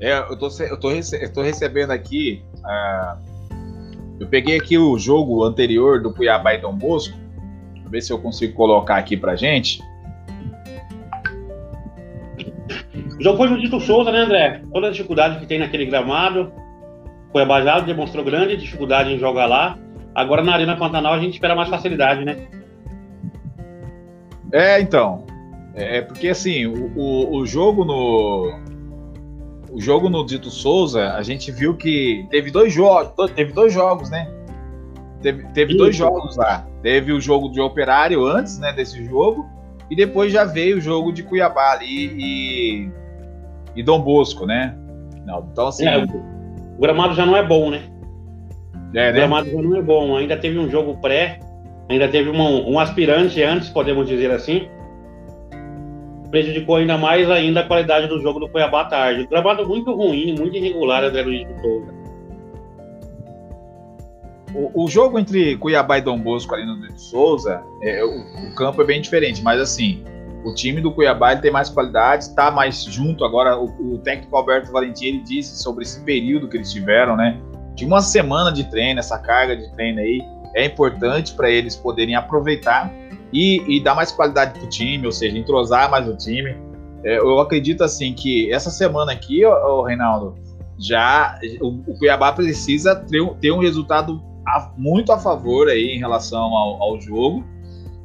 É, 0.00 0.20
eu 0.20 0.38
tô, 0.38 0.48
eu 0.60 0.78
tô, 0.78 0.88
rece 0.90 1.20
eu 1.20 1.32
tô 1.32 1.42
recebendo 1.42 1.90
aqui. 1.90 2.44
Uh, 2.58 4.20
eu 4.20 4.28
peguei 4.28 4.56
aqui 4.56 4.78
o 4.78 4.96
jogo 4.96 5.42
anterior 5.42 6.00
do 6.00 6.14
Cuiabá 6.14 6.54
e 6.54 6.58
Dom 6.58 6.76
Bosco. 6.76 7.18
Ver 7.90 8.02
se 8.02 8.12
eu 8.12 8.20
consigo 8.20 8.54
colocar 8.54 8.98
aqui 8.98 9.16
pra 9.16 9.34
gente. 9.34 9.80
O 13.18 13.22
jogo 13.22 13.36
foi 13.36 13.48
no 13.48 13.60
Tito 13.60 13.80
Souza, 13.80 14.12
né, 14.12 14.20
André? 14.20 14.62
Toda 14.72 14.88
a 14.88 14.90
dificuldade 14.90 15.40
que 15.40 15.46
tem 15.46 15.58
naquele 15.58 15.86
gramado. 15.86 16.52
Cuiabá 17.32 17.60
já 17.62 17.80
demonstrou 17.80 18.24
grande 18.24 18.56
dificuldade 18.56 19.12
em 19.12 19.18
jogar 19.18 19.46
lá. 19.46 19.78
Agora 20.14 20.42
na 20.42 20.54
Arena 20.54 20.76
Pantanal 20.76 21.14
a 21.14 21.18
gente 21.18 21.34
espera 21.34 21.54
mais 21.54 21.68
facilidade, 21.68 22.24
né? 22.24 22.36
É, 24.52 24.80
então. 24.80 25.26
É, 25.74 25.98
é 25.98 26.02
porque 26.02 26.28
assim, 26.28 26.66
o, 26.66 26.92
o, 26.96 27.36
o 27.38 27.46
jogo 27.46 27.84
no, 27.84 28.52
o 29.70 29.80
jogo 29.80 30.08
no 30.08 30.24
Dito 30.24 30.50
Souza, 30.50 31.12
a 31.14 31.22
gente 31.22 31.50
viu 31.52 31.76
que 31.76 32.26
teve 32.30 32.50
dois 32.50 32.72
jogos, 32.72 33.30
teve 33.32 33.52
dois 33.52 33.72
jogos, 33.72 34.10
né? 34.10 34.28
Teve, 35.20 35.44
teve 35.48 35.76
dois 35.76 35.96
jogos 35.96 36.36
lá. 36.36 36.66
Teve 36.82 37.12
o 37.12 37.20
jogo 37.20 37.48
de 37.50 37.60
Operário 37.60 38.24
antes, 38.24 38.58
né, 38.58 38.72
desse 38.72 39.04
jogo, 39.04 39.48
e 39.90 39.96
depois 39.96 40.32
já 40.32 40.44
veio 40.44 40.78
o 40.78 40.80
jogo 40.80 41.12
de 41.12 41.22
Cuiabá 41.22 41.72
ali 41.72 42.12
e, 42.16 42.90
e 43.78 43.82
Dom 43.84 44.00
Bosco, 44.00 44.44
né? 44.44 44.76
Não, 45.24 45.48
então 45.52 45.68
assim. 45.68 45.86
É, 45.86 45.96
o 45.98 46.80
gramado 46.80 47.14
já 47.14 47.24
não 47.24 47.36
é 47.36 47.46
bom, 47.46 47.70
né? 47.70 47.82
É, 48.92 49.04
né? 49.04 49.10
O 49.10 49.14
gramado 49.14 49.48
já 49.48 49.62
não 49.62 49.76
é 49.76 49.82
bom. 49.82 50.16
Ainda 50.16 50.36
teve 50.36 50.58
um 50.58 50.68
jogo 50.68 50.96
pré, 51.00 51.38
ainda 51.88 52.08
teve 52.08 52.28
uma, 52.28 52.44
um 52.44 52.80
aspirante 52.80 53.40
antes, 53.40 53.68
podemos 53.68 54.08
dizer 54.08 54.32
assim, 54.32 54.66
prejudicou 56.28 56.76
ainda 56.76 56.98
mais 56.98 57.30
ainda 57.30 57.60
a 57.60 57.64
qualidade 57.64 58.08
do 58.08 58.20
jogo 58.20 58.40
do 58.40 58.48
Cuiabá 58.48 58.86
tarde. 58.86 59.22
Um 59.22 59.28
gramado 59.28 59.64
muito 59.64 59.94
ruim, 59.94 60.34
muito 60.36 60.56
irregular, 60.56 61.04
André 61.04 61.22
Luiz 61.22 61.46
de 61.46 61.60
Souza. 61.60 61.98
O, 64.54 64.84
o, 64.84 64.88
jogo 64.88 65.20
entre 65.20 65.56
Cuiabá 65.56 65.98
e 65.98 66.00
Dom 66.00 66.18
Bosco 66.18 66.52
ali 66.52 66.66
no 66.66 66.80
de 66.80 67.00
Souza, 67.00 67.62
é, 67.80 68.02
o, 68.02 68.08
o, 68.08 68.54
campo 68.56 68.82
é 68.82 68.84
bem 68.84 69.00
diferente, 69.00 69.40
mas 69.40 69.60
assim, 69.60 70.02
o 70.44 70.54
time 70.54 70.80
do 70.80 70.92
Cuiabá 70.92 71.36
tem 71.36 71.50
mais 71.50 71.68
qualidade, 71.68 72.24
está 72.24 72.50
mais 72.50 72.84
junto. 72.84 73.24
Agora, 73.24 73.58
o, 73.58 73.94
o, 73.94 73.98
técnico 73.98 74.36
Alberto 74.36 74.72
Valentim 74.72 75.06
ele 75.06 75.22
disse 75.22 75.62
sobre 75.62 75.84
esse 75.84 76.00
período 76.02 76.48
que 76.48 76.56
eles 76.56 76.72
tiveram, 76.72 77.16
né? 77.16 77.40
De 77.74 77.84
uma 77.84 78.00
semana 78.00 78.52
de 78.52 78.64
treino, 78.64 79.00
essa 79.00 79.18
carga 79.18 79.56
de 79.56 79.70
treino 79.72 80.00
aí, 80.00 80.20
é 80.54 80.64
importante 80.64 81.34
para 81.34 81.50
eles 81.50 81.76
poderem 81.76 82.14
aproveitar 82.14 82.92
e, 83.32 83.62
e 83.68 83.82
dar 83.82 83.94
mais 83.94 84.10
qualidade 84.10 84.58
para 84.58 84.66
o 84.66 84.68
time, 84.68 85.04
ou 85.06 85.12
seja, 85.12 85.36
entrosar 85.36 85.90
mais 85.90 86.08
o 86.08 86.16
time. 86.16 86.56
É, 87.04 87.18
eu 87.18 87.38
acredito 87.38 87.84
assim 87.84 88.12
que 88.12 88.52
essa 88.52 88.70
semana 88.70 89.12
aqui, 89.12 89.44
o 89.44 89.82
Reinaldo, 89.82 90.34
já 90.78 91.38
o, 91.60 91.68
o, 91.90 91.98
Cuiabá 91.98 92.32
precisa 92.32 92.94
ter, 92.94 93.24
ter 93.40 93.50
um 93.50 93.58
resultado 93.58 94.22
a, 94.46 94.72
muito 94.76 95.12
a 95.12 95.18
favor 95.18 95.68
aí 95.68 95.88
em 95.94 95.98
relação 95.98 96.40
ao, 96.40 96.82
ao, 96.82 97.00
jogo, 97.00 97.44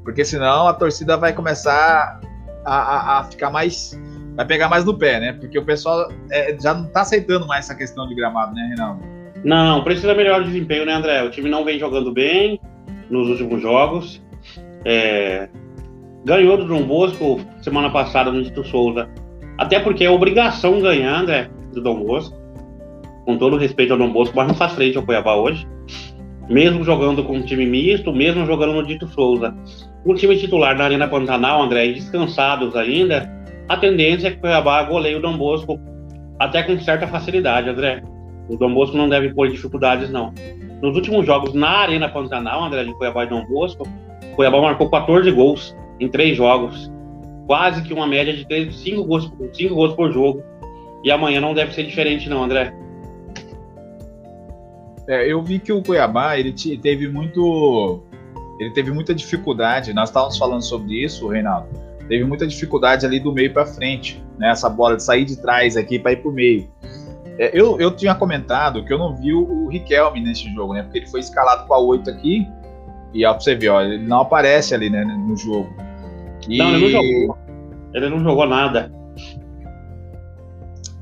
porque 0.03 0.25
senão 0.25 0.67
a 0.67 0.74
torcida 0.74 1.17
vai 1.17 1.33
começar 1.33 2.19
a, 2.65 2.75
a, 2.75 3.19
a, 3.19 3.24
ficar 3.25 3.50
mais. 3.50 4.00
vai 4.36 4.45
pegar 4.45 4.67
mais 4.69 4.86
no 4.86 4.98
pé, 4.98 5.19
né? 5.19 5.33
Porque 5.33 5.57
o 5.57 5.65
pessoal 5.65 6.10
é, 6.31 6.55
já 6.60 6.74
não 6.74 6.86
está 6.86 7.01
aceitando 7.01 7.48
mais 7.48 7.65
essa 7.65 7.75
questão 7.75 8.07
de 8.07 8.15
gramado, 8.15 8.53
né, 8.53 8.65
Reinaldo? 8.67 9.01
Não, 9.43 9.83
precisa 9.83 10.13
melhorar 10.13 10.41
o 10.41 10.45
desempenho, 10.45 10.86
né, 10.86 10.93
André? 10.93 11.24
O 11.24 11.29
time 11.29 11.50
não 11.50 11.65
vem 11.65 11.79
jogando 11.79 12.12
bem 12.12 12.60
nos 13.10 13.27
últimos 13.29 13.62
jogos. 13.62 14.22
É, 14.86 15.50
ganhou 16.25 16.57
do 16.57 16.65
Dom 16.65 16.83
Bosco 16.83 17.41
semana 17.62 17.89
passada 17.89 18.31
no 18.31 18.39
Instituto 18.39 18.67
Souza. 18.67 19.10
Até 19.57 19.79
porque 19.79 20.03
é 20.03 20.10
obrigação 20.10 20.81
ganhar, 20.81 21.24
né, 21.24 21.50
do 21.74 21.81
Dom 21.81 22.03
Bosco. 22.03 22.36
Com 23.25 23.38
todo 23.38 23.57
respeito 23.57 23.93
ao 23.93 24.00
Dom 24.00 24.12
Bosco, 24.12 24.36
mas 24.36 24.48
não 24.48 24.55
faz 24.55 24.74
frente 24.74 24.98
ao 24.98 25.03
Cuiabá 25.03 25.36
hoje. 25.36 25.67
Mesmo 26.50 26.84
jogando 26.84 27.24
com 27.24 27.38
um 27.38 27.42
time 27.42 27.66
misto, 27.66 28.12
mesmo 28.12 28.46
jogando 28.46 28.74
no 28.74 28.86
Dito 28.86 29.08
Souza. 29.08 29.56
O 30.06 30.14
time 30.14 30.38
titular 30.38 30.78
da 30.78 30.84
Arena 30.84 31.08
Pantanal, 31.08 31.62
André, 31.62 31.94
descansados 31.94 32.76
ainda, 32.76 33.32
a 33.70 33.78
tendência 33.78 34.28
é 34.28 34.32
que 34.32 34.38
o 34.38 34.42
Cuiabá 34.42 34.84
goleie 34.84 35.16
o 35.16 35.22
Dom 35.22 35.38
Bosco 35.38 35.80
até 36.40 36.62
com 36.64 36.78
certa 36.80 37.08
facilidade, 37.08 37.70
André. 37.70 38.04
O 38.50 38.58
Dom 38.58 38.74
Bosco 38.74 38.98
não 38.98 39.08
deve 39.08 39.34
pôr 39.34 39.50
dificuldades, 39.50 40.10
não. 40.10 40.34
Nos 40.82 40.96
últimos 40.96 41.26
jogos 41.26 41.54
na 41.54 41.70
Arena 41.70 42.10
Pantanal, 42.10 42.66
André, 42.66 42.84
de 42.84 42.94
Cuiabá 42.96 43.24
e 43.24 43.30
Dom 43.30 43.46
Bosco, 43.46 43.88
Cuiabá 44.36 44.60
marcou 44.60 44.90
14 44.90 45.32
gols 45.32 45.76
em 46.00 46.10
três 46.10 46.36
jogos. 46.36 46.92
Quase 47.48 47.82
que 47.84 47.94
uma 47.94 48.06
média 48.06 48.34
de 48.34 48.74
5 48.74 49.04
gols, 49.06 49.32
gols 49.70 49.94
por 49.94 50.12
jogo. 50.12 50.44
E 51.04 51.12
amanhã 51.12 51.40
não 51.40 51.54
deve 51.54 51.74
ser 51.74 51.84
diferente, 51.84 52.30
não, 52.30 52.44
André. 52.44 52.74
É, 55.07 55.31
eu 55.31 55.41
vi 55.43 55.60
que 55.60 55.72
o 55.72 55.81
Cuiabá 55.81 56.38
ele 56.38 56.53
teve 56.81 57.07
muito. 57.07 58.01
Ele 58.60 58.72
teve 58.72 58.91
muita 58.91 59.13
dificuldade. 59.13 59.93
Nós 59.93 60.10
estávamos 60.10 60.38
falando 60.38 60.62
sobre 60.62 61.03
isso, 61.03 61.27
Reinaldo. 61.27 61.67
Teve 62.07 62.24
muita 62.24 62.45
dificuldade 62.45 63.05
ali 63.05 63.19
do 63.19 63.31
meio 63.31 63.51
para 63.51 63.65
frente, 63.65 64.24
né? 64.38 64.50
Essa 64.50 64.69
bola 64.69 64.95
de 64.98 65.03
sair 65.03 65.25
de 65.25 65.41
trás 65.41 65.75
aqui 65.75 65.98
para 66.00 66.13
ir 66.13 66.17
para 66.17 66.29
o 66.29 66.33
meio. 66.33 66.69
É, 67.38 67.50
eu, 67.60 67.79
eu 67.79 67.91
tinha 67.95 68.13
comentado 68.13 68.86
que 68.86 68.93
eu 68.93 68.98
não 68.98 69.15
vi 69.15 69.33
o, 69.33 69.41
o 69.41 69.67
Riquelme 69.69 70.22
nesse 70.22 70.53
jogo, 70.53 70.74
né? 70.74 70.83
Porque 70.83 71.00
ele 71.00 71.07
foi 71.07 71.19
escalado 71.19 71.67
com 71.67 71.74
a 71.74 71.79
8 71.79 72.10
aqui 72.10 72.48
e 73.13 73.25
ó, 73.25 73.33
pra 73.33 73.39
você 73.39 73.55
ver, 73.55 73.69
ó, 73.69 73.81
ele 73.81 74.00
não 74.00 74.22
aparece 74.22 74.74
ali, 74.74 74.89
né, 74.89 75.03
no 75.05 75.38
jogo. 75.38 75.72
E... 76.50 76.57
Não, 76.57 76.75
ele 76.75 76.79
não 76.79 76.89
jogou. 76.89 77.38
Ele 77.93 78.10
não 78.10 78.24
jogou 78.24 78.48
nada. 78.48 78.91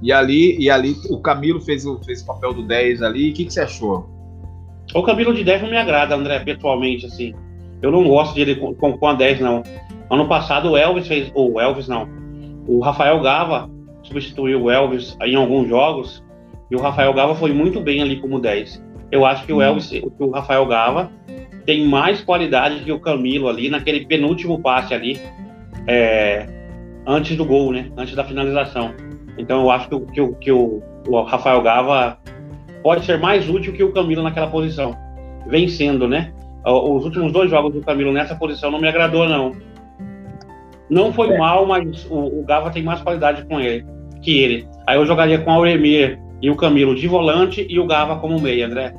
E 0.01 0.12
ali, 0.12 0.58
e 0.60 0.70
ali 0.70 0.96
o 1.10 1.20
Camilo 1.20 1.62
fez 1.62 1.86
o, 1.86 2.00
fez 2.03 2.22
o 2.22 2.25
papel 2.25 2.53
do 2.53 2.63
10 2.63 3.01
ali. 3.01 3.31
O 3.31 3.34
que, 3.34 3.46
que 3.46 3.53
você 3.53 3.62
achou? 3.62 4.10
O 4.93 5.03
Camilo 5.03 5.34
de 5.34 5.43
10 5.43 5.62
não 5.62 5.70
me 5.70 5.77
agrada, 5.77 6.15
André, 6.15 6.39
pessoalmente, 6.39 7.05
assim. 7.05 7.34
Eu 7.81 7.91
não 7.91 8.08
gosto 8.08 8.36
dele 8.36 8.55
com, 8.55 8.74
com, 8.74 8.98
com 8.98 9.08
a 9.08 9.13
10, 9.13 9.39
não. 9.39 9.63
Ano 10.10 10.27
passado 10.27 10.72
o 10.72 10.77
Elvis 10.77 11.08
fez. 11.08 11.31
Ou 11.34 11.53
o 11.53 11.62
Elvis 11.62 11.88
não. 11.88 12.08
O 12.67 12.79
Rafael 12.79 13.20
Gava 13.22 13.70
substituiu 14.03 14.63
o 14.63 14.72
Elvis 14.72 15.15
em 15.22 15.36
alguns 15.36 15.67
jogos. 15.70 16.24
E 16.70 16.75
o 16.75 16.79
Rafael 16.79 17.13
Gava 17.13 17.36
foi 17.36 17.53
muito 17.53 17.79
bem 17.79 18.01
ali 18.01 18.17
como 18.17 18.39
10. 18.39 18.84
Eu 19.12 19.25
acho 19.25 19.46
que 19.46 19.53
o 19.53 19.58
hum. 19.58 19.62
Elvis, 19.62 19.91
o 20.20 20.29
Rafael 20.31 20.65
Gava, 20.65 21.12
tem 21.65 21.86
mais 21.86 22.22
qualidade 22.22 22.84
que 22.84 22.91
o 22.91 23.00
Camilo 23.00 23.48
ali 23.48 23.70
naquele 23.70 24.05
penúltimo 24.05 24.60
passe 24.60 24.93
ali, 24.93 25.20
é, 25.88 26.48
antes 27.05 27.36
do 27.38 27.46
gol, 27.46 27.72
né? 27.72 27.91
Antes 27.98 28.15
da 28.15 28.24
finalização. 28.24 28.93
Então 29.38 29.62
eu 29.62 29.72
acho 29.72 29.90
que, 29.90 30.00
que, 30.00 30.28
que 30.36 30.52
o, 30.52 30.82
o, 31.08 31.22
Rafael 31.24 31.62
Gava 31.62 32.18
pode 32.84 33.06
ser 33.06 33.20
mais 33.20 33.50
útil 33.50 33.74
que 33.74 33.84
o 33.84 33.92
Camilo 33.92 34.24
naquela 34.24 34.48
posição, 34.48 34.96
vencendo, 35.48 36.08
né? 36.08 36.34
Os 36.66 37.06
últimos 37.06 37.32
dois 37.32 37.50
jogos 37.50 37.74
do 37.74 37.82
Camilo 37.82 38.12
nessa 38.12 38.36
posição 38.36 38.70
não 38.70 38.80
me 38.80 38.88
agradou, 38.88 39.28
não. 39.28 39.56
Não 40.90 41.14
foi 41.14 41.32
é. 41.32 41.38
mal, 41.38 41.66
mas 41.66 42.06
o, 42.10 42.40
o, 42.40 42.44
Gava 42.44 42.70
tem 42.70 42.84
mais 42.84 43.02
qualidade 43.02 43.46
com 43.46 43.60
ele 43.60 43.86
que 44.22 44.40
ele. 44.40 44.68
Aí 44.86 44.98
eu 44.98 45.06
jogaria 45.06 45.40
com 45.40 45.50
o 45.50 45.54
Auremir 45.54 46.20
e 46.42 46.50
o 46.50 46.56
Camilo 46.56 46.96
de 46.96 47.08
volante 47.08 47.66
e 47.68 47.80
o 47.80 47.88
Gava 47.88 48.18
como 48.20 48.40
meia, 48.40 48.68
André. 48.68 48.94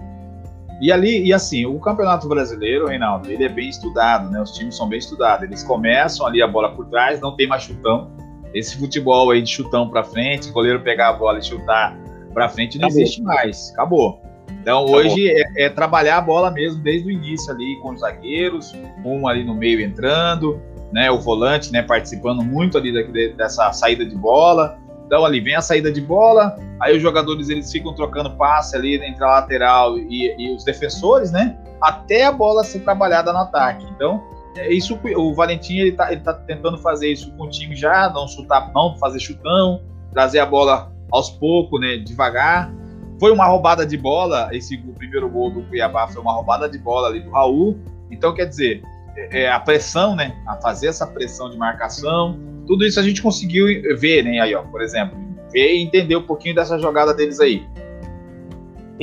E 0.80 0.90
ali, 0.90 1.24
e 1.24 1.32
assim, 1.32 1.64
o 1.64 1.78
Campeonato 1.78 2.28
Brasileiro, 2.28 2.88
Reinaldo, 2.88 3.30
ele 3.30 3.44
é 3.44 3.48
bem 3.48 3.68
estudado, 3.68 4.28
né? 4.30 4.42
Os 4.42 4.50
times 4.50 4.76
são 4.76 4.88
bem 4.88 4.98
estudados. 4.98 5.44
Eles 5.44 5.62
começam 5.62 6.26
ali 6.26 6.42
a 6.42 6.48
bola 6.48 6.74
por 6.74 6.86
trás, 6.86 7.20
não 7.20 7.36
tem 7.36 7.46
mais 7.46 7.62
chutão. 7.62 8.10
Esse 8.54 8.78
futebol 8.78 9.30
aí 9.30 9.42
de 9.42 9.50
chutão 9.50 9.88
para 9.88 10.04
frente, 10.04 10.50
goleiro 10.50 10.80
pegar 10.80 11.08
a 11.08 11.12
bola 11.12 11.38
e 11.38 11.42
chutar 11.42 11.96
para 12.32 12.48
frente 12.48 12.78
não 12.78 12.88
Acabou. 12.88 13.02
existe 13.02 13.22
mais. 13.22 13.70
Acabou. 13.72 14.20
Então 14.60 14.84
Acabou. 14.84 14.96
hoje 14.96 15.30
é, 15.30 15.64
é, 15.64 15.68
trabalhar 15.68 16.18
a 16.18 16.20
bola 16.20 16.50
mesmo 16.50 16.82
desde 16.82 17.08
o 17.08 17.10
início 17.10 17.52
ali 17.52 17.78
com 17.80 17.90
os 17.90 18.00
zagueiros, 18.00 18.74
um 19.04 19.26
ali 19.26 19.44
no 19.44 19.54
meio 19.54 19.80
entrando, 19.80 20.60
né? 20.92 21.10
O 21.10 21.18
volante, 21.18 21.72
né? 21.72 21.82
Participando 21.82 22.42
muito 22.42 22.76
ali 22.76 22.92
dessa 23.34 23.72
saída 23.72 24.04
de 24.04 24.16
bola. 24.16 24.78
Então 25.06 25.24
ali 25.24 25.40
vem 25.40 25.54
a 25.54 25.60
saída 25.60 25.92
de 25.92 26.00
bola, 26.00 26.56
aí 26.80 26.96
os 26.96 27.02
jogadores 27.02 27.50
eles 27.50 27.70
ficam 27.70 27.92
trocando 27.92 28.30
passe 28.30 28.74
ali 28.74 28.94
entre 28.94 29.22
a 29.22 29.26
lateral 29.26 29.98
e, 29.98 30.34
e 30.38 30.54
os 30.54 30.64
defensores, 30.64 31.30
né? 31.30 31.58
Até 31.82 32.24
a 32.24 32.32
bola 32.32 32.64
ser 32.64 32.80
trabalhada 32.80 33.30
no 33.30 33.40
ataque. 33.40 33.84
Então 33.94 34.22
isso 34.68 34.98
o 35.16 35.34
Valentim 35.34 35.78
ele 35.78 35.92
tá, 35.92 36.12
ele 36.12 36.20
tá 36.20 36.34
tentando 36.34 36.78
fazer 36.78 37.10
isso 37.10 37.32
com 37.32 37.44
o 37.44 37.50
time 37.50 37.74
já, 37.74 38.10
não 38.10 38.28
chutar, 38.28 38.70
não 38.74 38.96
fazer 38.98 39.18
chutão, 39.20 39.82
trazer 40.12 40.40
a 40.40 40.46
bola 40.46 40.92
aos 41.10 41.30
poucos, 41.30 41.80
né? 41.80 41.96
Devagar. 41.96 42.72
Foi 43.18 43.30
uma 43.30 43.46
roubada 43.46 43.86
de 43.86 43.96
bola, 43.96 44.48
esse 44.52 44.76
o 44.76 44.92
primeiro 44.92 45.28
gol 45.28 45.50
do 45.50 45.62
Cuiabá 45.62 46.08
foi 46.08 46.20
uma 46.20 46.32
roubada 46.32 46.68
de 46.68 46.78
bola 46.78 47.08
ali 47.08 47.20
do 47.20 47.30
Raul. 47.30 47.78
Então 48.10 48.34
quer 48.34 48.46
dizer, 48.46 48.82
é, 49.16 49.42
é 49.42 49.50
a 49.50 49.60
pressão, 49.60 50.16
né? 50.16 50.34
A 50.46 50.56
fazer 50.56 50.88
essa 50.88 51.06
pressão 51.06 51.48
de 51.48 51.56
marcação, 51.56 52.38
tudo 52.66 52.84
isso 52.84 52.98
a 52.98 53.02
gente 53.02 53.22
conseguiu 53.22 53.66
ver, 53.98 54.22
né, 54.24 54.40
aí, 54.40 54.54
ó, 54.54 54.62
por 54.62 54.82
exemplo, 54.82 55.18
ver 55.52 55.74
e 55.74 55.82
entender 55.82 56.16
um 56.16 56.22
pouquinho 56.22 56.54
dessa 56.54 56.78
jogada 56.78 57.12
deles 57.12 57.40
aí. 57.40 57.66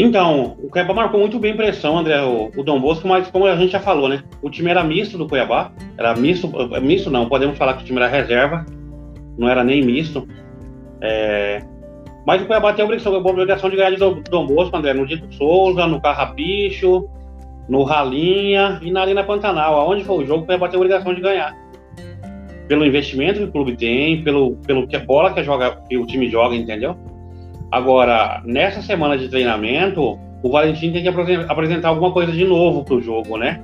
Então, 0.01 0.55
o 0.63 0.69
Cuiabá 0.69 0.93
marcou 0.93 1.19
muito 1.19 1.37
bem 1.37 1.57
pressão, 1.57 1.97
André, 1.97 2.21
o, 2.23 2.49
o 2.55 2.63
Dom 2.63 2.79
Bosco, 2.79 3.05
mas 3.05 3.29
como 3.29 3.45
a 3.45 3.57
gente 3.57 3.73
já 3.73 3.81
falou, 3.81 4.07
né? 4.07 4.23
O 4.41 4.49
time 4.49 4.71
era 4.71 4.81
misto 4.81 5.17
do 5.17 5.27
Cuiabá. 5.27 5.73
Era 5.97 6.15
misto, 6.15 6.49
misto 6.81 7.11
não, 7.11 7.27
podemos 7.27 7.57
falar 7.57 7.73
que 7.73 7.83
o 7.83 7.85
time 7.85 7.99
era 7.99 8.07
reserva, 8.07 8.65
não 9.37 9.49
era 9.49 9.61
nem 9.61 9.83
misto. 9.83 10.25
É, 11.01 11.61
mas 12.25 12.41
o 12.41 12.45
Cuiabá 12.45 12.71
tem 12.71 12.81
a 12.81 12.85
obrigação, 12.85 13.13
a 13.13 13.17
obrigação 13.17 13.69
de 13.69 13.75
ganhar 13.75 13.89
de 13.89 13.97
Dom 13.97 14.47
Bosco, 14.47 14.77
André, 14.77 14.93
no 14.93 15.05
Dito 15.05 15.35
Souza, 15.35 15.85
no 15.85 15.99
Carrapicho, 15.99 17.05
no 17.67 17.83
Ralinha 17.83 18.79
e 18.81 18.91
na 18.91 19.01
Arena 19.01 19.25
Pantanal. 19.25 19.81
Aonde 19.81 20.05
foi 20.05 20.23
o 20.23 20.25
jogo, 20.25 20.43
o 20.43 20.45
Cuiabá 20.45 20.69
tem 20.69 20.77
a 20.77 20.79
obrigação 20.79 21.13
de 21.13 21.19
ganhar. 21.19 21.53
Pelo 22.69 22.85
investimento 22.85 23.39
que 23.39 23.45
o 23.45 23.51
clube 23.51 23.75
tem, 23.75 24.23
pelo, 24.23 24.55
pelo 24.65 24.87
que 24.87 24.95
a 24.95 24.99
bola 24.99 25.33
que, 25.33 25.43
joga, 25.43 25.75
que 25.89 25.97
o 25.97 26.05
time 26.05 26.29
joga, 26.29 26.55
entendeu? 26.55 26.95
Agora, 27.71 28.41
nessa 28.45 28.81
semana 28.81 29.17
de 29.17 29.29
treinamento, 29.29 30.19
o 30.41 30.49
Valentim 30.49 30.91
tem 30.91 31.03
que 31.03 31.07
apresentar 31.07 31.89
alguma 31.89 32.11
coisa 32.11 32.31
de 32.31 32.43
novo 32.43 32.83
para 32.83 32.95
o 32.95 33.01
jogo, 33.01 33.37
né? 33.37 33.63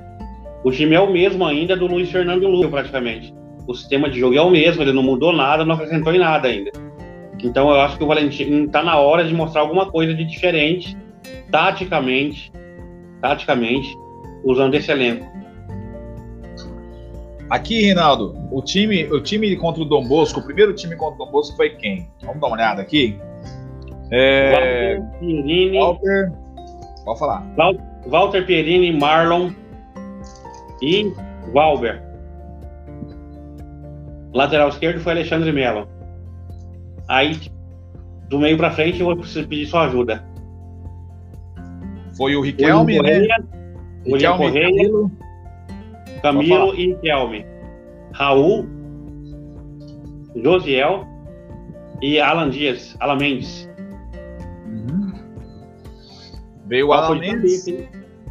O 0.62 0.70
time 0.70 0.94
é 0.94 1.00
o 1.00 1.10
mesmo 1.10 1.44
ainda 1.44 1.76
do 1.76 1.86
Luiz 1.86 2.10
Fernando 2.10 2.46
Lúcio, 2.46 2.70
praticamente. 2.70 3.34
O 3.66 3.74
sistema 3.74 4.08
de 4.08 4.20
jogo 4.20 4.36
é 4.36 4.40
o 4.40 4.50
mesmo, 4.50 4.82
ele 4.82 4.92
não 4.92 5.02
mudou 5.02 5.32
nada, 5.32 5.64
não 5.64 5.74
acrescentou 5.74 6.14
em 6.14 6.18
nada 6.18 6.48
ainda. 6.48 6.70
Então 7.42 7.68
eu 7.70 7.80
acho 7.80 7.98
que 7.98 8.04
o 8.04 8.06
Valentim 8.06 8.64
está 8.64 8.82
na 8.82 8.96
hora 8.96 9.24
de 9.24 9.34
mostrar 9.34 9.62
alguma 9.62 9.86
coisa 9.86 10.14
de 10.14 10.24
diferente, 10.24 10.96
taticamente, 11.50 12.52
taticamente, 13.20 13.92
usando 14.44 14.74
esse 14.74 14.90
elenco. 14.90 15.26
Aqui, 17.50 17.82
Reinaldo, 17.82 18.34
o 18.50 18.60
time, 18.62 19.04
o 19.04 19.20
time 19.20 19.54
contra 19.56 19.82
o 19.82 19.84
Dom 19.84 20.06
Bosco, 20.06 20.40
o 20.40 20.44
primeiro 20.44 20.74
time 20.74 20.96
contra 20.96 21.14
o 21.14 21.18
Dom 21.26 21.30
Bosco 21.30 21.56
foi 21.56 21.70
quem? 21.70 22.08
Vamos 22.22 22.40
dar 22.40 22.48
uma 22.48 22.56
olhada 22.56 22.82
aqui. 22.82 23.16
É... 24.10 24.98
Walter 24.98 25.18
Pierini. 25.18 25.78
Walter. 25.78 26.32
Pode 27.04 27.18
falar. 27.18 27.46
Walter 28.06 28.46
Pierini, 28.46 28.92
Marlon 28.92 29.50
e 30.82 31.12
Valber. 31.52 32.02
Lateral 34.32 34.68
esquerdo 34.68 35.00
foi 35.00 35.12
Alexandre 35.12 35.50
Melo. 35.50 35.88
Aí, 37.08 37.38
do 38.28 38.38
meio 38.38 38.56
para 38.56 38.70
frente, 38.70 39.00
eu 39.00 39.06
vou 39.06 39.16
pedir 39.16 39.66
sua 39.66 39.86
ajuda. 39.86 40.22
Foi 42.16 42.34
o 42.36 42.40
Riquelme, 42.40 43.00
né? 43.00 43.28
William 44.06 44.36
Correia, 44.36 44.68
Camilo, 44.68 45.10
Camilo 46.22 46.74
e 46.74 46.88
Riquelme. 46.88 47.46
Raul, 48.12 48.66
Josiel 50.36 51.06
e 52.00 52.20
Alan 52.20 52.50
Dias, 52.50 52.96
Alan 53.00 53.16
Mendes. 53.16 53.65
Veio 56.66 56.88
o 56.88 56.92
Alan 56.92 57.18
Mendes. 57.18 57.66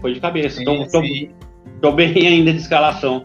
Foi 0.02 0.14
de 0.14 0.20
cabeça. 0.20 0.62
Estou 0.62 1.92
bem 1.94 2.14
ainda 2.28 2.52
de 2.52 2.60
escalação. 2.60 3.22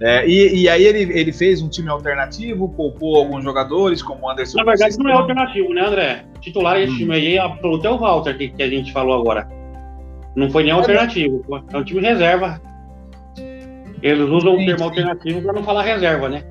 É, 0.00 0.24
e, 0.28 0.62
e, 0.62 0.68
aí 0.68 0.84
ele, 0.84 1.18
ele 1.18 1.32
fez 1.32 1.60
um 1.60 1.68
time 1.68 1.88
alternativo, 1.88 2.68
poupou 2.68 3.16
alguns 3.16 3.42
jogadores, 3.42 4.00
como 4.00 4.26
o 4.26 4.30
Anderson. 4.30 4.58
Na 4.58 4.64
verdade, 4.64 4.96
não 4.96 5.10
é 5.10 5.12
alternativo, 5.12 5.74
né, 5.74 5.84
André? 5.84 6.24
Titular 6.40 6.76
desse 6.76 6.92
hum. 6.92 6.96
time 6.98 7.14
aí 7.14 7.34
é 7.34 7.40
absoluto 7.40 7.86
é 7.86 7.90
o 7.90 7.98
Walter, 7.98 8.38
que, 8.38 8.48
que, 8.48 8.62
a 8.62 8.68
gente 8.68 8.92
falou 8.92 9.20
agora. 9.20 9.48
Não 10.36 10.48
foi 10.50 10.62
nem 10.62 10.70
é 10.70 10.74
alternativo, 10.74 11.44
é 11.72 11.76
um 11.76 11.82
time 11.82 12.00
reserva. 12.00 12.60
Eles 14.00 14.28
usam 14.28 14.56
sim, 14.56 14.62
o 14.62 14.66
termo 14.66 14.78
sim. 14.78 14.84
alternativo 14.84 15.42
para 15.42 15.52
não 15.52 15.64
falar 15.64 15.82
reserva, 15.82 16.28
né? 16.28 16.44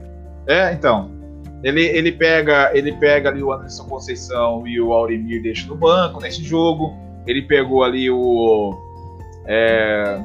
É, 0.46 0.74
então. 0.74 1.16
Ele, 1.64 1.86
ele, 1.86 2.12
pega, 2.12 2.72
ele 2.74 2.92
pega 2.94 3.30
ali 3.30 3.42
o 3.42 3.52
Anderson 3.52 3.86
Conceição 3.86 4.68
e 4.68 4.80
o 4.80 4.94
Aurimir 4.94 5.42
deixa 5.42 5.68
no 5.68 5.76
banco 5.76 6.22
nesse 6.22 6.44
jogo. 6.44 6.94
Ele 7.28 7.42
pegou 7.42 7.84
ali 7.84 8.10
o. 8.10 8.74
É, 9.46 10.20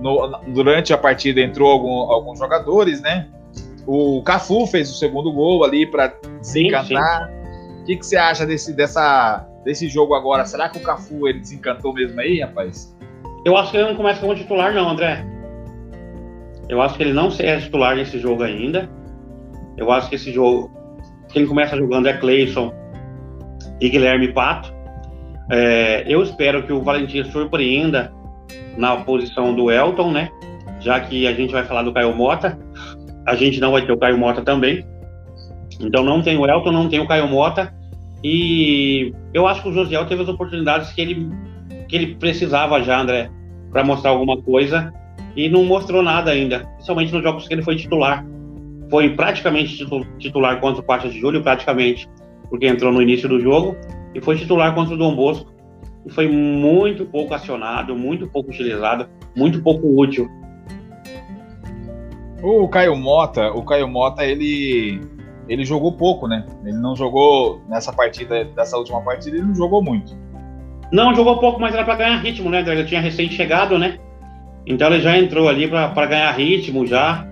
no, 0.00 0.40
durante 0.48 0.92
a 0.92 0.98
partida 0.98 1.40
entrou 1.40 1.70
algum, 1.70 2.10
alguns 2.10 2.38
jogadores, 2.38 3.00
né? 3.00 3.28
O 3.86 4.22
Cafu 4.22 4.66
fez 4.66 4.90
o 4.90 4.94
segundo 4.94 5.32
gol 5.32 5.64
ali 5.64 5.86
para 5.86 6.14
desencantar. 6.40 7.30
O 7.80 7.84
que, 7.84 7.96
que 7.96 8.06
você 8.06 8.16
acha 8.16 8.46
desse, 8.46 8.72
dessa, 8.72 9.46
desse 9.64 9.88
jogo 9.88 10.14
agora? 10.14 10.44
Será 10.44 10.68
que 10.68 10.78
o 10.78 10.82
Cafu 10.82 11.26
ele 11.28 11.40
desencantou 11.40 11.92
mesmo 11.92 12.20
aí, 12.20 12.40
rapaz? 12.40 12.96
Eu 13.44 13.56
acho 13.56 13.72
que 13.72 13.76
ele 13.76 13.88
não 13.88 13.96
começa 13.96 14.20
como 14.20 14.34
titular, 14.34 14.72
não, 14.72 14.88
André. 14.88 15.24
Eu 16.68 16.80
acho 16.80 16.96
que 16.96 17.02
ele 17.02 17.12
não 17.12 17.28
é 17.40 17.58
titular 17.58 17.96
nesse 17.96 18.18
jogo 18.18 18.44
ainda. 18.44 18.88
Eu 19.76 19.90
acho 19.90 20.08
que 20.08 20.14
esse 20.14 20.32
jogo, 20.32 20.70
quem 21.28 21.46
começa 21.46 21.76
jogando 21.76 22.08
é 22.08 22.16
Cleison 22.16 22.72
e 23.80 23.88
Guilherme 23.88 24.32
Pato. 24.32 24.72
É, 25.52 26.04
eu 26.06 26.22
espero 26.22 26.62
que 26.62 26.72
o 26.72 26.80
Valentim 26.80 27.22
surpreenda 27.24 28.10
na 28.78 28.96
posição 28.96 29.54
do 29.54 29.70
Elton, 29.70 30.10
né? 30.10 30.30
Já 30.80 30.98
que 30.98 31.26
a 31.26 31.34
gente 31.34 31.52
vai 31.52 31.62
falar 31.62 31.82
do 31.82 31.92
Caio 31.92 32.16
Mota, 32.16 32.58
a 33.26 33.34
gente 33.34 33.60
não 33.60 33.72
vai 33.72 33.84
ter 33.84 33.92
o 33.92 33.98
Caio 33.98 34.16
Mota 34.16 34.40
também. 34.40 34.82
Então 35.78 36.02
não 36.02 36.22
tem 36.22 36.38
o 36.38 36.46
Elton, 36.46 36.72
não 36.72 36.88
tem 36.88 37.00
o 37.00 37.06
Caio 37.06 37.28
Mota. 37.28 37.70
E 38.24 39.12
eu 39.34 39.46
acho 39.46 39.62
que 39.62 39.68
o 39.68 39.72
Josiel 39.72 40.06
teve 40.06 40.22
as 40.22 40.28
oportunidades 40.28 40.90
que 40.92 41.02
ele, 41.02 41.28
que 41.86 41.96
ele 41.96 42.14
precisava 42.14 42.82
já, 42.82 42.98
André, 42.98 43.30
para 43.70 43.84
mostrar 43.84 44.10
alguma 44.10 44.40
coisa 44.40 44.90
e 45.36 45.50
não 45.50 45.64
mostrou 45.64 46.02
nada 46.02 46.30
ainda, 46.30 46.60
principalmente 46.60 47.12
nos 47.12 47.22
jogos 47.22 47.46
que 47.46 47.52
ele 47.52 47.62
foi 47.62 47.76
titular. 47.76 48.24
Foi 48.88 49.10
praticamente 49.10 49.86
titular 50.18 50.60
contra 50.60 50.80
o 50.80 50.84
4 50.84 51.10
de 51.10 51.20
julho, 51.20 51.42
praticamente, 51.42 52.08
porque 52.48 52.66
entrou 52.66 52.90
no 52.90 53.02
início 53.02 53.28
do 53.28 53.38
jogo 53.38 53.76
e 54.14 54.20
foi 54.20 54.36
titular 54.36 54.74
contra 54.74 54.94
o 54.94 54.98
Dom 54.98 55.14
Bosco 55.14 55.52
e 56.04 56.10
foi 56.10 56.28
muito 56.28 57.06
pouco 57.06 57.34
acionado, 57.34 57.96
muito 57.96 58.26
pouco 58.26 58.50
utilizado, 58.50 59.08
muito 59.36 59.62
pouco 59.62 59.86
útil. 60.00 60.28
O 62.42 62.68
Caio 62.68 62.96
Mota, 62.96 63.52
o 63.52 63.62
Caio 63.64 63.86
Mota, 63.86 64.24
ele 64.24 65.00
ele 65.48 65.64
jogou 65.64 65.92
pouco, 65.92 66.26
né? 66.26 66.46
Ele 66.64 66.76
não 66.76 66.96
jogou 66.96 67.60
nessa 67.68 67.92
partida, 67.92 68.44
dessa 68.44 68.76
última 68.76 69.00
partida, 69.02 69.36
ele 69.36 69.46
não 69.46 69.54
jogou 69.54 69.82
muito. 69.82 70.16
Não, 70.90 71.14
jogou 71.14 71.38
pouco, 71.38 71.60
mas 71.60 71.74
era 71.74 71.84
para 71.84 71.96
ganhar 71.96 72.16
ritmo, 72.18 72.50
né? 72.50 72.60
Ele 72.60 72.84
tinha 72.84 73.00
recém 73.00 73.30
chegado, 73.30 73.78
né? 73.78 73.98
Então 74.66 74.88
ele 74.88 75.00
já 75.00 75.16
entrou 75.18 75.48
ali 75.48 75.66
para 75.68 76.06
ganhar 76.06 76.30
ritmo 76.32 76.86
já 76.86 77.26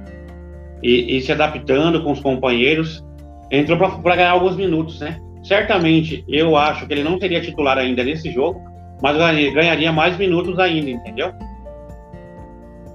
e, 0.82 1.16
e, 1.16 1.20
se 1.20 1.30
adaptando 1.30 2.02
com 2.02 2.12
os 2.12 2.20
companheiros. 2.20 3.04
Entrou 3.50 3.78
para 3.78 4.16
ganhar 4.16 4.32
alguns 4.32 4.56
minutos, 4.56 5.00
né? 5.00 5.20
Certamente 5.42 6.24
eu 6.28 6.56
acho 6.56 6.86
que 6.86 6.92
ele 6.92 7.02
não 7.02 7.18
seria 7.18 7.40
titular 7.40 7.78
ainda 7.78 8.04
nesse 8.04 8.30
jogo, 8.30 8.62
mas 9.02 9.16
ganharia 9.52 9.92
mais 9.92 10.16
minutos 10.16 10.58
ainda, 10.58 10.90
entendeu? 10.90 11.32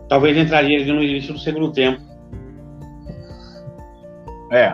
Talvez 0.08 0.38
entraria 0.38 0.86
no 0.86 1.02
início 1.02 1.34
do 1.34 1.40
segundo 1.40 1.72
tempo. 1.72 2.02
É. 4.52 4.74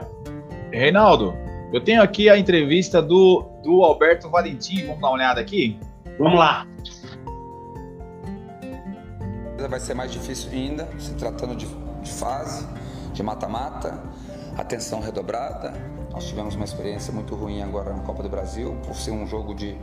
Reinaldo, 0.71 1.33
eu 1.71 1.79
tenho 1.81 2.01
aqui 2.01 2.29
a 2.29 2.37
entrevista 2.37 3.01
do, 3.01 3.45
do 3.63 3.83
Alberto 3.83 4.29
Valentim. 4.29 4.85
Vamos 4.85 5.01
dar 5.01 5.07
uma 5.07 5.13
olhada 5.15 5.39
aqui? 5.39 5.79
Vamos 6.19 6.37
lá. 6.37 6.67
Vai 9.69 9.79
ser 9.79 9.93
mais 9.93 10.11
difícil 10.11 10.51
ainda, 10.51 10.87
se 10.97 11.13
tratando 11.15 11.55
de, 11.55 11.65
de 11.65 12.11
fase, 12.11 12.67
de 13.13 13.23
mata-mata, 13.23 14.01
atenção 14.61 14.99
redobrada, 14.99 15.73
nós 16.11 16.25
tivemos 16.25 16.55
uma 16.55 16.65
experiência 16.65 17.13
muito 17.13 17.35
ruim 17.35 17.61
agora 17.61 17.93
na 17.93 18.01
Copa 18.03 18.21
do 18.21 18.29
Brasil, 18.29 18.77
por 18.85 18.95
ser 18.95 19.11
um 19.11 19.25
jogo 19.25 19.53
de. 19.53 19.77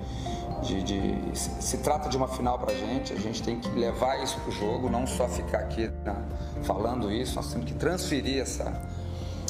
de, 0.63 0.83
de 0.83 1.39
se, 1.39 1.79
trata 1.79 2.09
de 2.09 2.17
uma 2.17 2.29
final 2.29 2.59
para 2.59 2.73
a 2.73 2.75
gente, 2.75 3.13
a 3.13 3.17
gente 3.17 3.43
tem 3.43 3.59
que 3.59 3.69
levar 3.71 4.23
isso 4.23 4.39
para 4.41 4.51
o 4.51 4.53
jogo, 4.53 4.91
não 4.91 5.07
só 5.07 5.29
ficar 5.29 5.59
aqui 5.59 5.89
né, 6.05 6.17
falando 6.63 7.11
isso, 7.11 7.37
nós 7.37 7.51
temos 7.53 7.67
que 7.67 7.75
transferir 7.75 8.43
essa, 8.43 8.73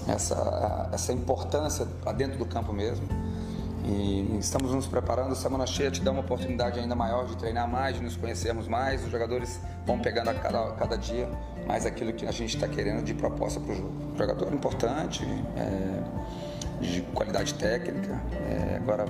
essa, 0.06 0.88
essa 0.92 1.12
importância 1.12 1.86
para 2.02 2.12
dentro 2.12 2.38
do 2.38 2.46
campo 2.46 2.72
mesmo. 2.72 3.06
E 3.84 4.36
estamos 4.38 4.72
nos 4.72 4.86
preparando, 4.86 5.34
semana 5.34 5.66
cheia 5.66 5.90
te 5.90 6.02
dá 6.02 6.10
uma 6.10 6.20
oportunidade 6.20 6.78
ainda 6.78 6.94
maior 6.94 7.24
de 7.24 7.36
treinar 7.36 7.66
mais, 7.66 7.96
de 7.96 8.02
nos 8.02 8.16
conhecermos 8.16 8.68
mais. 8.68 9.02
Os 9.02 9.10
jogadores 9.10 9.58
vão 9.86 9.98
pegando 9.98 10.28
a 10.28 10.34
cada, 10.34 10.72
cada 10.72 10.98
dia 10.98 11.26
mais 11.68 11.85
aquilo 11.85 12.14
que 12.14 12.26
a 12.26 12.33
gente 12.33 12.54
está 12.57 12.66
querendo 12.66 13.04
de 13.04 13.12
proposta 13.12 13.61
para 13.61 13.72
o 13.72 13.76
jogo. 13.76 13.92
Jogador 14.16 14.52
importante, 14.54 15.22
é, 15.54 16.83
de 16.83 17.02
qualidade 17.12 17.52
técnica. 17.54 18.20
É, 18.33 18.76
agora 18.76 19.04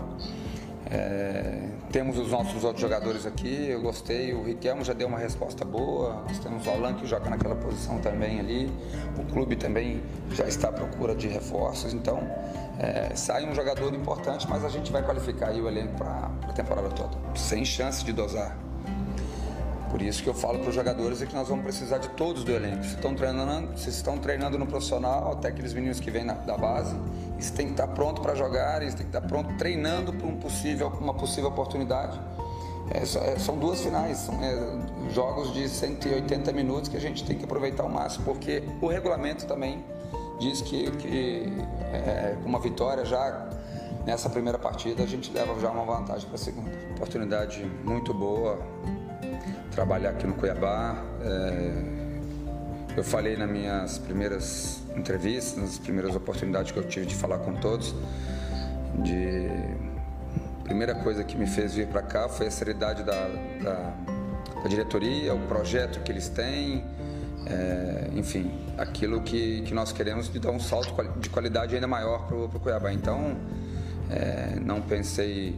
é, 0.91 1.69
temos 1.93 2.19
os 2.19 2.33
nossos 2.33 2.65
outros 2.65 2.81
jogadores 2.81 3.27
aqui, 3.27 3.69
eu 3.69 3.81
gostei, 3.81 4.35
o 4.35 4.43
Riquelmo 4.43 4.85
já 4.85 4.93
deu 4.93 5.07
uma 5.07 5.19
resposta 5.19 5.65
boa, 5.65 6.25
nós 6.27 6.39
temos 6.39 6.67
o 6.67 6.71
Alan 6.71 6.95
que 6.95 7.07
joga 7.07 7.31
naquela 7.31 7.55
posição 7.55 7.99
também 7.99 8.41
ali, 8.41 8.73
o 9.19 9.25
clube 9.33 9.55
também 9.55 10.03
já 10.33 10.47
está 10.47 10.69
à 10.69 10.73
procura 10.73 11.15
de 11.15 11.29
reforços, 11.29 11.95
então 11.95 12.19
é, 12.79 13.15
sai 13.15 13.47
um 13.49 13.55
jogador 13.55 13.95
importante, 13.95 14.49
mas 14.49 14.65
a 14.65 14.69
gente 14.69 14.91
vai 14.91 15.03
qualificar 15.03 15.53
o 15.53 15.69
elenco 15.69 15.95
para 15.95 16.31
a 16.49 16.53
temporada 16.53 16.89
toda, 16.89 17.17
sem 17.37 17.65
chance 17.65 18.05
de 18.05 18.13
dosar. 18.13 18.68
Por 19.91 20.03
isso 20.03 20.23
que 20.23 20.29
eu 20.29 20.35
falo 20.35 20.59
para 20.59 20.69
os 20.69 20.75
jogadores 20.75 21.23
é 21.23 21.27
que 21.27 21.35
nós 21.35 21.49
vamos 21.49 21.65
precisar 21.65 21.99
de 21.99 22.09
todos 22.11 22.45
do 22.45 22.53
elenco. 22.53 22.85
Se 22.85 22.95
estão 22.95 23.15
treinando, 23.15 23.75
estão 23.75 24.19
treinando 24.19 24.59
no 24.59 24.67
profissional, 24.67 25.33
até 25.33 25.49
aqueles 25.49 25.73
meninos 25.73 25.99
que 25.99 26.11
vêm 26.11 26.25
na, 26.25 26.35
da 26.35 26.57
base, 26.57 26.95
isso 27.39 27.53
tem 27.55 27.67
que 27.67 27.73
estar 27.73 27.89
pronto 27.89 28.21
para 28.21 28.35
jogar, 28.35 28.83
isso 28.83 28.97
tem 28.97 29.07
que 29.07 29.17
estar 29.17 29.27
pronto 29.27 29.55
treinando 29.57 30.13
para 30.13 30.27
um 30.27 30.37
possível, 30.37 30.93
uma 31.01 31.15
possível 31.15 31.49
oportunidade. 31.49 32.21
é, 32.91 32.99
é, 32.99 33.39
são 33.39 33.57
duas 33.59 33.81
finais, 33.81 34.19
são 34.19 34.43
é, 34.43 35.11
jogos 35.11 35.53
de 35.55 35.69
180 35.69 36.53
minutos 36.53 36.89
que 36.89 36.97
a 36.97 37.01
gente 37.01 37.25
tem 37.25 37.37
que 37.37 37.45
aproveitar 37.45 37.83
ao 37.83 37.89
máximo, 37.89 38.25
porque 38.25 38.63
o 38.81 38.87
regulamento 38.87 39.47
também 39.47 39.83
diz 40.39 40.61
que, 40.61 40.91
que 40.93 41.53
é, 41.93 42.37
uma 42.45 42.59
vitória 42.59 43.05
já 43.05 43.49
nessa 44.07 44.31
primeira 44.31 44.59
partida 44.59 45.03
a 45.03 45.07
gente 45.07 45.31
leva 45.33 45.59
já 45.61 45.71
uma 45.71 45.85
vantagem 45.85 46.27
para 46.27 46.37
a 46.37 46.39
segunda. 46.39 46.71
Oportunidade 46.93 47.65
muito 47.85 48.15
boa, 48.15 48.59
trabalhar 49.79 50.11
aqui 50.11 50.27
no 50.27 50.35
Cuiabá. 50.35 50.97
É, 51.23 51.71
eu 52.97 53.05
falei 53.05 53.37
nas 53.37 53.49
minhas 53.49 53.97
primeiras 53.97 54.83
entrevistas, 54.97 55.57
nas 55.57 55.79
primeiras 55.79 56.17
oportunidades 56.17 56.73
que 56.73 56.79
eu 56.81 56.83
tive 56.83 57.07
de 57.07 57.15
falar 57.15 57.39
com 57.39 57.55
todos, 57.55 57.95
de 59.05 59.49
primeira 60.65 60.97
coisa 60.97 61.23
que 61.23 61.37
me 61.37 61.47
fez 61.47 61.75
vir 61.75 61.87
para 61.87 62.03
cá 62.03 62.29
foi 62.29 62.49
a 62.49 62.51
seriedade 62.51 63.05
da, 63.05 63.29
da, 63.63 63.95
da, 64.65 64.69
diretoria, 64.69 65.33
o 65.33 65.47
projeto 65.47 66.01
que 66.01 66.11
eles 66.11 66.29
têm, 66.29 66.85
é, 67.47 68.11
enfim, 68.17 68.51
aquilo 68.77 69.21
que, 69.21 69.63
que 69.63 69.73
nós 69.73 69.93
queremos 69.93 70.29
de 70.29 70.41
dar 70.41 70.51
um 70.51 70.59
salto 70.59 70.93
de 71.21 71.31
qualidade 71.31 71.77
ainda 71.77 71.87
maior 71.87 72.27
para 72.27 72.37
o 72.37 72.61
Cuiabá. 72.61 72.93
Então, 72.93 73.37
é, 74.11 74.59
não 74.61 74.81
pensei 74.83 75.55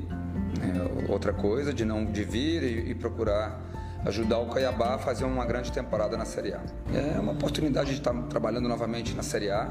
é, 0.61 1.11
outra 1.11 1.33
coisa 1.33 1.73
de 1.73 1.87
não 1.87 2.05
de 2.05 2.23
vir 2.23 2.63
e, 2.63 2.91
e, 2.91 2.95
procurar 2.95 3.70
ajudar 4.05 4.39
o 4.39 4.47
Cuiabá 4.47 4.95
a 4.95 4.99
fazer 4.99 5.25
uma 5.25 5.45
grande 5.45 5.71
temporada 5.71 6.17
na 6.17 6.25
Série 6.25 6.55
A. 6.55 6.61
É 6.95 7.19
uma 7.19 7.33
oportunidade 7.33 7.91
de 7.91 7.99
estar 7.99 8.15
trabalhando 8.23 8.69
novamente 8.69 9.15
na 9.15 9.23
Série 9.23 9.51
A, 9.51 9.69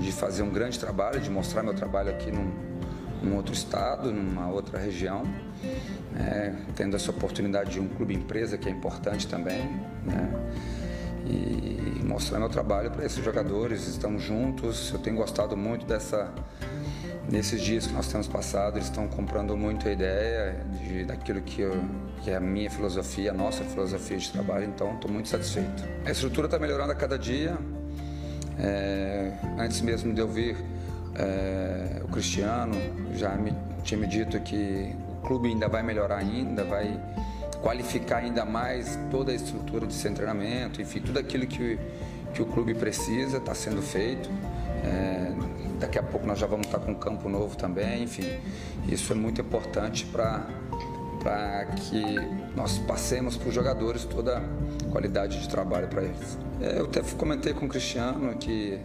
de 0.00 0.12
fazer 0.12 0.42
um 0.42 0.50
grande 0.50 0.78
trabalho, 0.78 1.20
de 1.20 1.30
mostrar 1.30 1.62
meu 1.62 1.74
trabalho 1.74 2.10
aqui 2.10 2.30
num, 2.30 2.52
num 3.22 3.36
outro 3.36 3.52
estado, 3.52 4.12
numa 4.12 4.48
outra 4.48 4.78
região, 4.78 5.22
né, 6.12 6.56
tendo 6.74 6.96
essa 6.96 7.10
oportunidade 7.10 7.70
de 7.70 7.80
um 7.80 7.88
clube 7.88 8.14
empresa 8.14 8.58
que 8.58 8.68
é 8.68 8.72
importante 8.72 9.26
também, 9.26 9.62
né, 10.04 10.30
e 11.26 12.02
mostrar 12.04 12.38
meu 12.38 12.48
trabalho 12.48 12.90
para 12.90 13.04
esses 13.04 13.24
jogadores. 13.24 13.86
Estamos 13.86 14.22
juntos, 14.22 14.90
eu 14.92 14.98
tenho 14.98 15.16
gostado 15.16 15.56
muito 15.56 15.86
dessa 15.86 16.32
nesses 17.30 17.62
dias 17.62 17.86
que 17.86 17.92
nós 17.92 18.08
temos 18.08 18.26
passado, 18.26 18.76
eles 18.76 18.86
estão 18.86 19.06
comprando 19.06 19.56
muito 19.56 19.88
a 19.88 19.92
ideia 19.92 20.56
de, 20.80 21.04
daquilo 21.04 21.40
que, 21.40 21.62
eu, 21.62 21.72
que 22.22 22.30
é 22.30 22.36
a 22.36 22.40
minha 22.40 22.70
filosofia, 22.70 23.30
a 23.30 23.34
nossa 23.34 23.62
filosofia 23.64 24.16
de 24.16 24.30
trabalho, 24.30 24.64
então 24.64 24.94
estou 24.94 25.10
muito 25.10 25.28
satisfeito. 25.28 25.84
A 26.04 26.10
estrutura 26.10 26.46
está 26.46 26.58
melhorando 26.58 26.92
a 26.92 26.94
cada 26.94 27.18
dia. 27.18 27.56
É, 28.58 29.32
antes 29.58 29.80
mesmo 29.80 30.12
de 30.12 30.20
eu 30.20 30.28
vir 30.28 30.56
é, 31.14 32.02
o 32.04 32.08
Cristiano 32.08 32.74
já 33.14 33.30
me, 33.36 33.54
tinha 33.82 33.98
me 33.98 34.06
dito 34.06 34.38
que 34.40 34.94
o 35.08 35.26
clube 35.26 35.48
ainda 35.48 35.68
vai 35.68 35.82
melhorar 35.82 36.18
ainda, 36.18 36.64
vai 36.64 37.00
qualificar 37.62 38.18
ainda 38.18 38.44
mais 38.44 38.98
toda 39.10 39.32
a 39.32 39.34
estrutura 39.34 39.86
de 39.86 39.94
seu 39.94 40.12
treinamento, 40.12 40.82
enfim, 40.82 41.00
tudo 41.00 41.18
aquilo 41.18 41.46
que, 41.46 41.78
que 42.34 42.42
o 42.42 42.46
clube 42.46 42.74
precisa 42.74 43.38
está 43.38 43.54
sendo 43.54 43.80
feito. 43.80 44.28
É, 44.84 45.49
daqui 45.80 45.98
a 45.98 46.02
pouco 46.02 46.26
nós 46.26 46.38
já 46.38 46.46
vamos 46.46 46.66
estar 46.66 46.78
com 46.78 46.92
um 46.92 46.94
campo 46.94 47.28
novo 47.28 47.56
também, 47.56 48.04
enfim, 48.04 48.38
isso 48.86 49.12
é 49.12 49.16
muito 49.16 49.40
importante 49.40 50.06
para 50.06 50.46
para 51.20 51.66
que 51.66 52.02
nós 52.56 52.78
passemos 52.78 53.36
para 53.36 53.48
os 53.48 53.54
jogadores 53.54 54.04
toda 54.04 54.38
a 54.38 54.90
qualidade 54.90 55.38
de 55.38 55.48
trabalho 55.50 55.86
para 55.86 56.02
eles. 56.02 56.38
É, 56.62 56.78
eu 56.78 56.86
até 56.86 57.02
comentei 57.16 57.52
com 57.52 57.66
o 57.66 57.68
Cristiano 57.68 58.34
que 58.36 58.80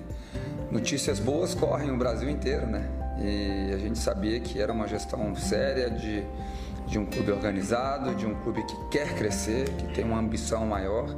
notícias 0.70 1.18
boas 1.18 1.54
correm 1.54 1.92
o 1.92 1.98
Brasil 1.98 2.30
inteiro, 2.30 2.68
né? 2.68 2.90
E 3.22 3.74
a 3.74 3.78
gente 3.78 3.98
sabia 3.98 4.38
que 4.42 4.60
era 4.60 4.74
uma 4.74 4.86
gestão 4.86 5.34
séria 5.36 5.90
de, 5.90 6.26
de 6.86 7.00
um 7.00 7.06
clube 7.06 7.32
organizado, 7.32 8.14
de 8.16 8.26
um 8.26 8.36
clube 8.42 8.64
que 8.64 8.76
quer 8.90 9.16
crescer, 9.16 9.70
que 9.70 9.94
tem 9.94 10.04
uma 10.04 10.20
ambição 10.20 10.66
maior. 10.66 11.16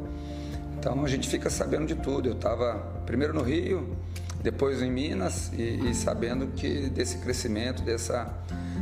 Então 0.77 1.03
a 1.03 1.07
gente 1.07 1.27
fica 1.27 1.49
sabendo 1.49 1.87
de 1.87 1.95
tudo. 1.95 2.29
Eu 2.29 2.33
estava 2.33 2.75
primeiro 3.07 3.33
no 3.33 3.41
Rio, 3.41 3.97
depois 4.41 4.81
em 4.81 4.91
Minas 4.91 5.51
e, 5.53 5.89
e, 5.89 5.93
sabendo 5.93 6.47
que 6.47 6.89
desse 6.89 7.17
crescimento, 7.17 7.81
dessa, 7.81 8.31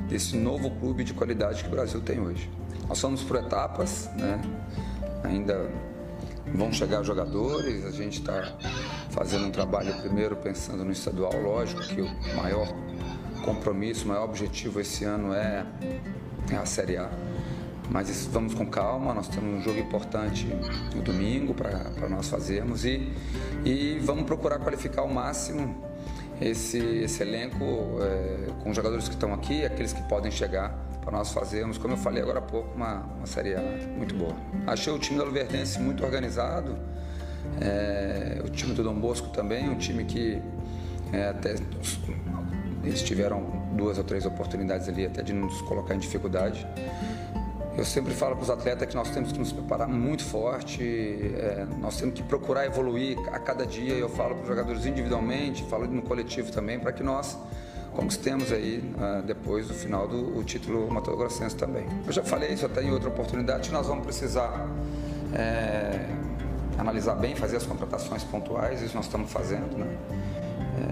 desse 0.09 0.35
novo 0.35 0.71
clube 0.71 1.03
de 1.03 1.13
qualidade 1.13 1.63
que 1.63 1.67
o 1.67 1.71
Brasil 1.71 2.01
tem 2.01 2.19
hoje. 2.19 2.49
Nós 2.87 2.97
somos 2.97 3.23
por 3.23 3.37
etapas, 3.37 4.09
né? 4.15 4.41
Ainda 5.23 5.69
vão 6.53 6.71
chegar 6.71 7.03
jogadores, 7.03 7.85
a 7.85 7.91
gente 7.91 8.19
está 8.19 8.55
fazendo 9.09 9.45
um 9.47 9.51
trabalho 9.51 9.93
primeiro 10.01 10.35
pensando 10.35 10.85
no 10.85 10.91
estadual, 10.91 11.33
lógico 11.41 11.81
que 11.81 12.01
o 12.01 12.35
maior 12.35 12.67
compromisso, 13.43 14.05
o 14.05 14.07
maior 14.09 14.25
objetivo 14.25 14.79
esse 14.79 15.03
ano 15.03 15.33
é, 15.33 15.65
é 16.51 16.55
a 16.55 16.65
Série 16.65 16.97
A. 16.97 17.09
Mas 17.89 18.25
vamos 18.27 18.53
com 18.53 18.65
calma, 18.65 19.13
nós 19.13 19.27
temos 19.27 19.59
um 19.59 19.61
jogo 19.61 19.79
importante 19.79 20.47
no 20.95 21.01
domingo 21.01 21.53
para 21.53 22.09
nós 22.09 22.27
fazermos 22.27 22.83
e, 22.83 23.11
e 23.63 23.99
vamos 23.99 24.23
procurar 24.23 24.59
qualificar 24.59 25.01
ao 25.01 25.07
máximo 25.07 25.83
esse, 26.41 26.77
esse 26.77 27.21
elenco 27.23 27.63
é, 28.01 28.51
com 28.63 28.69
os 28.69 28.75
jogadores 28.75 29.07
que 29.07 29.13
estão 29.13 29.33
aqui, 29.33 29.65
aqueles 29.65 29.93
que 29.93 30.01
podem 30.03 30.31
chegar 30.31 30.69
para 31.01 31.11
nós 31.11 31.31
fazermos, 31.31 31.77
como 31.77 31.93
eu 31.93 31.97
falei 31.97 32.21
agora 32.21 32.39
há 32.39 32.41
pouco, 32.41 32.75
uma, 32.75 33.03
uma 33.17 33.27
Série 33.27 33.53
A 33.53 33.61
muito 33.95 34.15
boa. 34.15 34.35
Achei 34.65 34.91
o 34.91 34.97
time 34.97 35.19
da 35.19 35.23
Luverdense 35.23 35.79
muito 35.79 36.03
organizado, 36.03 36.75
é, 37.61 38.41
o 38.43 38.49
time 38.49 38.73
do 38.73 38.83
Dom 38.83 38.95
Bosco 38.95 39.29
também, 39.29 39.69
um 39.69 39.77
time 39.77 40.03
que 40.03 40.41
é, 41.13 41.29
até 41.29 41.55
eles 42.83 43.01
tiveram 43.03 43.43
duas 43.73 43.97
ou 43.97 44.03
três 44.03 44.25
oportunidades 44.25 44.87
ali 44.89 45.05
até 45.05 45.21
de 45.21 45.33
nos 45.33 45.61
colocar 45.61 45.95
em 45.95 45.99
dificuldade. 45.99 46.65
Eu 47.77 47.83
sempre 47.83 48.13
falo 48.13 48.35
para 48.37 48.43
os 48.43 48.49
atletas 48.49 48.87
que 48.87 48.95
nós 48.95 49.09
temos 49.09 49.33
que 49.33 49.39
nos 49.39 49.51
preparar 49.51 49.87
muito 49.87 50.23
forte, 50.23 50.81
é, 50.81 51.67
nós 51.77 51.97
temos 51.97 52.15
que 52.15 52.23
procurar 52.23 52.65
evoluir 52.65 53.17
a 53.33 53.37
cada 53.37 53.65
dia. 53.65 53.93
Eu 53.93 54.07
falo 54.07 54.33
para 54.35 54.43
os 54.43 54.47
jogadores 54.47 54.85
individualmente, 54.85 55.61
falo 55.65 55.85
no 55.85 56.01
coletivo 56.01 56.49
também, 56.53 56.79
para 56.79 56.93
que 56.93 57.03
nós 57.03 57.37
conquistemos 57.91 58.51
aí 58.51 58.79
uh, 58.95 59.21
depois 59.23 59.67
do 59.67 59.73
final 59.73 60.07
do 60.07 60.41
título 60.43 60.89
Mato 60.89 61.15
Grossense 61.15 61.55
também. 61.55 61.85
Eu 62.05 62.13
já 62.13 62.23
falei 62.23 62.53
isso 62.53 62.65
até 62.65 62.81
em 62.81 62.91
outra 62.91 63.09
oportunidade, 63.09 63.71
nós 63.71 63.87
vamos 63.87 64.05
precisar 64.05 64.67
é, 65.33 66.05
analisar 66.77 67.15
bem, 67.15 67.35
fazer 67.35 67.57
as 67.57 67.65
contratações 67.65 68.23
pontuais, 68.23 68.81
isso 68.81 68.95
nós 68.95 69.05
estamos 69.05 69.31
fazendo, 69.31 69.77
né? 69.77 69.97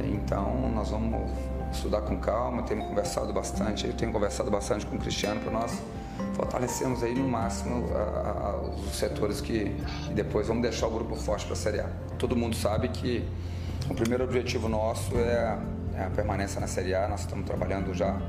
É, 0.01 0.07
então 0.07 0.69
nós 0.73 0.89
vamos 0.89 1.29
estudar 1.71 2.01
com 2.01 2.17
calma, 2.17 2.63
temos 2.63 2.87
conversado 2.87 3.31
bastante, 3.33 3.87
eu 3.87 3.93
tenho 3.93 4.11
conversado 4.11 4.51
bastante 4.51 4.85
com 4.85 4.95
o 4.95 4.99
Cristiano 4.99 5.39
para 5.41 5.51
nós 5.51 5.77
fortalecemos 6.33 7.03
aí 7.03 7.13
no 7.13 7.27
máximo 7.27 7.85
a, 7.95 7.99
a, 7.99 8.57
os 8.57 8.95
setores 8.95 9.41
que, 9.41 9.75
depois 10.13 10.47
vamos 10.47 10.63
deixar 10.63 10.87
o 10.87 10.91
grupo 10.91 11.15
forte 11.15 11.45
para 11.45 11.53
a 11.53 11.57
Série 11.57 11.79
A. 11.79 11.89
Todo 12.17 12.35
mundo 12.35 12.55
sabe 12.55 12.87
que 12.89 13.23
o 13.89 13.93
primeiro 13.93 14.23
objetivo 14.23 14.69
nosso 14.69 15.17
é 15.17 15.37
a, 15.37 15.59
é 15.95 16.03
a 16.05 16.09
permanência 16.09 16.59
na 16.59 16.67
Série 16.67 16.95
A, 16.95 17.07
nós 17.07 17.21
estamos 17.21 17.45
trabalhando 17.45 17.93
já 17.93 18.19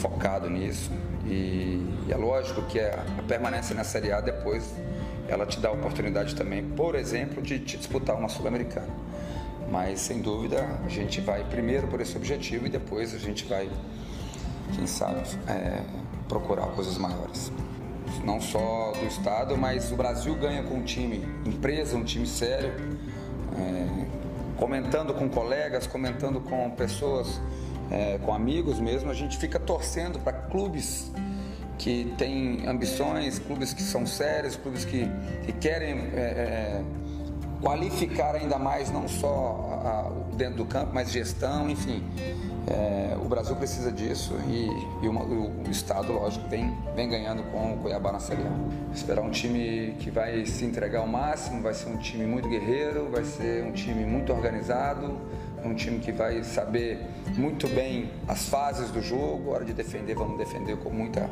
focado 0.00 0.48
nisso 0.50 0.90
e, 1.24 1.86
e 2.06 2.12
é 2.12 2.16
lógico 2.16 2.62
que 2.62 2.80
a, 2.80 3.04
a 3.18 3.22
permanência 3.22 3.74
na 3.74 3.84
Série 3.84 4.12
A 4.12 4.20
depois 4.20 4.74
ela 5.28 5.44
te 5.44 5.60
dá 5.60 5.68
a 5.68 5.72
oportunidade 5.72 6.34
também, 6.34 6.64
por 6.64 6.94
exemplo, 6.94 7.42
de 7.42 7.58
te 7.58 7.76
disputar 7.76 8.16
uma 8.16 8.28
Sul-Americana. 8.28 8.88
Mas 9.70 10.00
sem 10.00 10.22
dúvida 10.22 10.66
a 10.84 10.88
gente 10.88 11.20
vai 11.20 11.44
primeiro 11.44 11.86
por 11.86 12.00
esse 12.00 12.16
objetivo 12.16 12.66
e 12.66 12.70
depois 12.70 13.14
a 13.14 13.18
gente 13.18 13.44
vai, 13.44 13.68
quem 14.74 14.86
sabe, 14.86 15.20
é, 15.46 15.82
procurar 16.28 16.66
coisas 16.68 16.98
maiores. 16.98 17.50
Não 18.24 18.40
só 18.40 18.92
do 18.92 19.06
Estado, 19.06 19.56
mas 19.56 19.90
o 19.90 19.96
Brasil 19.96 20.34
ganha 20.34 20.62
com 20.62 20.76
um 20.76 20.82
time 20.82 21.26
empresa, 21.46 21.96
um 21.96 22.04
time 22.04 22.26
sério, 22.26 22.72
é, 23.56 24.06
comentando 24.56 25.14
com 25.14 25.28
colegas, 25.28 25.86
comentando 25.86 26.40
com 26.40 26.70
pessoas, 26.70 27.40
é, 27.90 28.18
com 28.18 28.34
amigos 28.34 28.78
mesmo, 28.78 29.10
a 29.10 29.14
gente 29.14 29.38
fica 29.38 29.58
torcendo 29.58 30.18
para 30.18 30.32
clubes 30.32 31.10
que 31.78 32.12
têm 32.18 32.66
ambições, 32.66 33.38
clubes 33.38 33.72
que 33.72 33.82
são 33.82 34.04
sérios, 34.04 34.56
clubes 34.56 34.84
que, 34.84 35.08
que 35.46 35.52
querem 35.52 36.10
é, 36.12 36.20
é, 36.20 36.84
qualificar 37.62 38.34
ainda 38.34 38.58
mais, 38.58 38.90
não 38.90 39.08
só 39.08 39.80
a, 39.84 39.88
a, 39.88 40.34
dentro 40.34 40.56
do 40.56 40.64
campo, 40.64 40.90
mas 40.92 41.10
gestão, 41.10 41.70
enfim. 41.70 42.02
É, 42.66 43.16
o 43.16 43.28
Brasil 43.28 43.56
precisa 43.56 43.90
disso 43.90 44.34
e, 44.48 44.68
e 45.02 45.08
uma, 45.08 45.22
o, 45.22 45.70
Estado, 45.70 46.12
lógico, 46.12 46.48
vem, 46.48 46.76
vem 46.94 47.08
ganhando 47.08 47.42
com 47.50 47.74
o 47.74 47.78
Cuiabá 47.78 48.12
na 48.12 48.20
Série 48.20 48.42
A. 48.42 48.94
Esperar 48.94 49.22
um 49.22 49.30
time 49.30 49.94
que 49.98 50.10
vai 50.10 50.44
se 50.44 50.64
entregar 50.64 51.00
ao 51.00 51.06
máximo, 51.06 51.62
vai 51.62 51.72
ser 51.72 51.88
um 51.88 51.96
time 51.96 52.26
muito 52.26 52.48
guerreiro, 52.48 53.08
vai 53.10 53.24
ser 53.24 53.64
um 53.64 53.72
time 53.72 54.04
muito 54.04 54.32
organizado, 54.32 55.18
um 55.64 55.74
time 55.74 55.98
que 55.98 56.12
vai 56.12 56.42
saber 56.42 57.00
muito 57.36 57.68
bem 57.68 58.10
as 58.26 58.48
fases 58.48 58.90
do 58.90 59.00
jogo, 59.00 59.50
hora 59.50 59.64
de 59.64 59.72
defender, 59.72 60.14
vamos 60.14 60.38
defender 60.38 60.76
com 60.78 60.90
muita, 60.90 61.28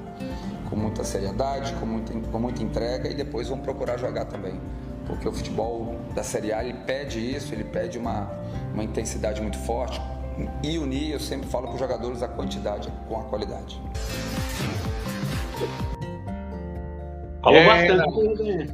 com 0.68 0.76
muita 0.76 1.04
seriedade, 1.04 1.72
com 1.74 1.86
muita, 1.86 2.12
com 2.12 2.38
muita 2.38 2.62
entrega 2.62 3.08
e 3.08 3.14
depois 3.14 3.48
vamos 3.48 3.64
procurar 3.64 3.98
jogar 3.98 4.24
também. 4.26 4.58
Porque 5.06 5.28
o 5.28 5.32
futebol 5.32 5.96
da 6.14 6.22
Série 6.22 6.52
A 6.52 6.64
ele 6.64 6.78
pede 6.86 7.18
isso, 7.20 7.54
ele 7.54 7.64
pede 7.64 7.98
uma, 7.98 8.30
uma 8.74 8.82
intensidade 8.82 9.40
muito 9.40 9.58
forte, 9.58 10.00
e 10.62 10.78
unir, 10.78 11.12
eu 11.12 11.20
sempre 11.20 11.48
falo 11.48 11.66
para 11.66 11.74
os 11.74 11.80
jogadores, 11.80 12.22
a 12.22 12.28
quantidade 12.28 12.88
com 13.08 13.20
a 13.20 13.24
qualidade. 13.24 13.80
Falou 17.42 17.60
é, 17.60 17.66
bastante. 17.66 18.42
Né? 18.42 18.66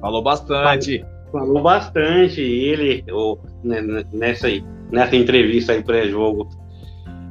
Falou 0.00 0.22
bastante. 0.22 1.04
Falou 1.32 1.62
bastante 1.62 2.40
ele 2.40 3.04
o, 3.10 3.38
né, 3.62 3.80
né, 3.80 4.04
nessa, 4.12 4.46
aí, 4.46 4.64
nessa 4.90 5.16
entrevista 5.16 5.72
aí 5.72 5.82
pré-jogo. 5.82 6.48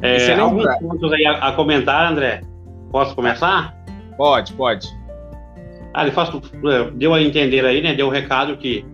É, 0.02 0.34
alguns 0.34 0.66
pontos 0.80 1.12
aí 1.14 1.26
a, 1.26 1.48
a, 1.48 1.52
comentar, 1.54 2.12
André? 2.12 2.42
Posso 2.92 3.16
começar? 3.16 3.76
Pode, 4.18 4.54
pode. 4.54 4.88
Ah, 5.94 6.04
ele 6.04 6.12
faz, 6.12 6.30
é, 6.30 6.92
deu 6.92 7.14
a 7.14 7.22
entender 7.22 7.66
aí, 7.66 7.82
né? 7.82 7.94
Deu 7.94 8.08
o 8.08 8.10
um 8.10 8.12
recado 8.12 8.58
que 8.58 8.86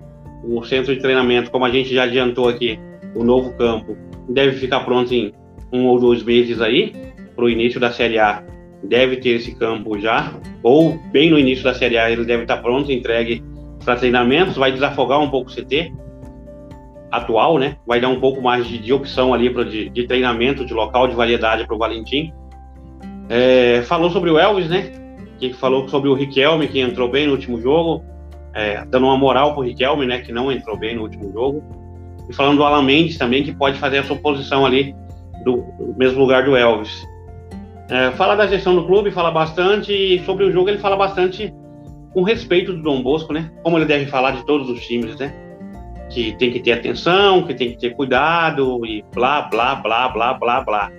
o 0.43 0.63
centro 0.63 0.93
de 0.95 1.01
treinamento, 1.01 1.51
como 1.51 1.65
a 1.65 1.69
gente 1.69 1.93
já 1.93 2.03
adiantou 2.03 2.47
aqui, 2.47 2.79
o 3.15 3.23
novo 3.23 3.53
campo, 3.53 3.97
deve 4.29 4.57
ficar 4.57 4.81
pronto 4.81 5.13
em 5.13 5.33
um 5.71 5.87
ou 5.87 5.99
dois 5.99 6.23
meses 6.23 6.61
aí, 6.61 6.93
para 7.35 7.45
o 7.45 7.49
início 7.49 7.79
da 7.79 7.91
Série 7.91 8.19
A. 8.19 8.43
Deve 8.83 9.17
ter 9.17 9.29
esse 9.29 9.55
campo 9.55 9.99
já, 9.99 10.33
ou 10.63 10.97
bem 11.11 11.29
no 11.29 11.39
início 11.39 11.63
da 11.63 11.73
Série 11.73 11.97
A 11.97 12.09
ele 12.11 12.25
deve 12.25 12.43
estar 12.43 12.57
pronto, 12.57 12.91
entregue 12.91 13.43
para 13.83 13.95
treinamentos, 13.95 14.55
vai 14.55 14.71
desafogar 14.71 15.19
um 15.19 15.29
pouco 15.29 15.49
o 15.49 15.53
CT 15.53 15.93
atual, 17.11 17.57
né? 17.59 17.77
Vai 17.85 17.99
dar 17.99 18.07
um 18.07 18.19
pouco 18.19 18.41
mais 18.41 18.65
de, 18.65 18.77
de 18.77 18.93
opção 18.93 19.33
ali 19.33 19.49
pra, 19.49 19.63
de, 19.63 19.89
de, 19.89 20.07
treinamento, 20.07 20.65
de 20.65 20.73
local, 20.73 21.07
de 21.07 21.15
variedade 21.15 21.65
para 21.65 21.75
o 21.75 21.77
Valentim. 21.77 22.33
É, 23.27 23.81
falou 23.83 24.09
sobre 24.09 24.29
o 24.29 24.39
Elvis, 24.39 24.69
né? 24.69 24.91
Que 25.37 25.53
falou 25.53 25.87
sobre 25.89 26.09
o 26.09 26.13
Riquelme, 26.13 26.67
que 26.67 26.79
entrou 26.79 27.09
bem 27.09 27.27
no 27.27 27.33
último 27.33 27.59
jogo, 27.59 28.03
é, 28.53 28.85
dando 28.85 29.05
uma 29.07 29.17
moral 29.17 29.53
pro 29.53 29.63
Riquelme, 29.63 30.05
né? 30.05 30.19
Que 30.19 30.31
não 30.31 30.51
entrou 30.51 30.77
bem 30.77 30.95
no 30.95 31.01
último 31.01 31.31
jogo. 31.31 31.63
E 32.31 32.33
falando 32.33 32.57
do 32.57 32.63
Alan 32.63 32.81
Mendes 32.81 33.17
também, 33.17 33.43
que 33.43 33.53
pode 33.53 33.77
fazer 33.77 33.97
a 33.97 34.03
sua 34.05 34.15
posição 34.15 34.65
ali 34.65 34.95
do, 35.43 35.57
do 35.77 35.93
mesmo 35.97 36.17
lugar 36.17 36.45
do 36.45 36.55
Elvis. 36.55 37.05
É, 37.89 38.09
fala 38.11 38.35
da 38.35 38.47
gestão 38.47 38.73
do 38.73 38.85
clube, 38.85 39.11
fala 39.11 39.29
bastante, 39.29 39.91
e 39.91 40.23
sobre 40.25 40.45
o 40.45 40.51
jogo 40.51 40.69
ele 40.69 40.77
fala 40.77 40.95
bastante 40.95 41.53
com 42.13 42.23
respeito 42.23 42.71
do 42.71 42.81
Dom 42.81 43.03
Bosco, 43.03 43.33
né? 43.33 43.51
Como 43.63 43.77
ele 43.77 43.85
deve 43.85 44.05
falar 44.05 44.31
de 44.31 44.45
todos 44.45 44.69
os 44.69 44.79
times, 44.87 45.17
né? 45.17 45.33
Que 46.09 46.31
tem 46.37 46.51
que 46.51 46.61
ter 46.61 46.71
atenção, 46.71 47.43
que 47.43 47.53
tem 47.53 47.71
que 47.71 47.77
ter 47.77 47.93
cuidado 47.95 48.85
e 48.85 49.03
blá, 49.13 49.41
blá, 49.41 49.75
blá, 49.75 50.07
blá, 50.07 50.33
blá, 50.33 50.61
blá. 50.61 50.91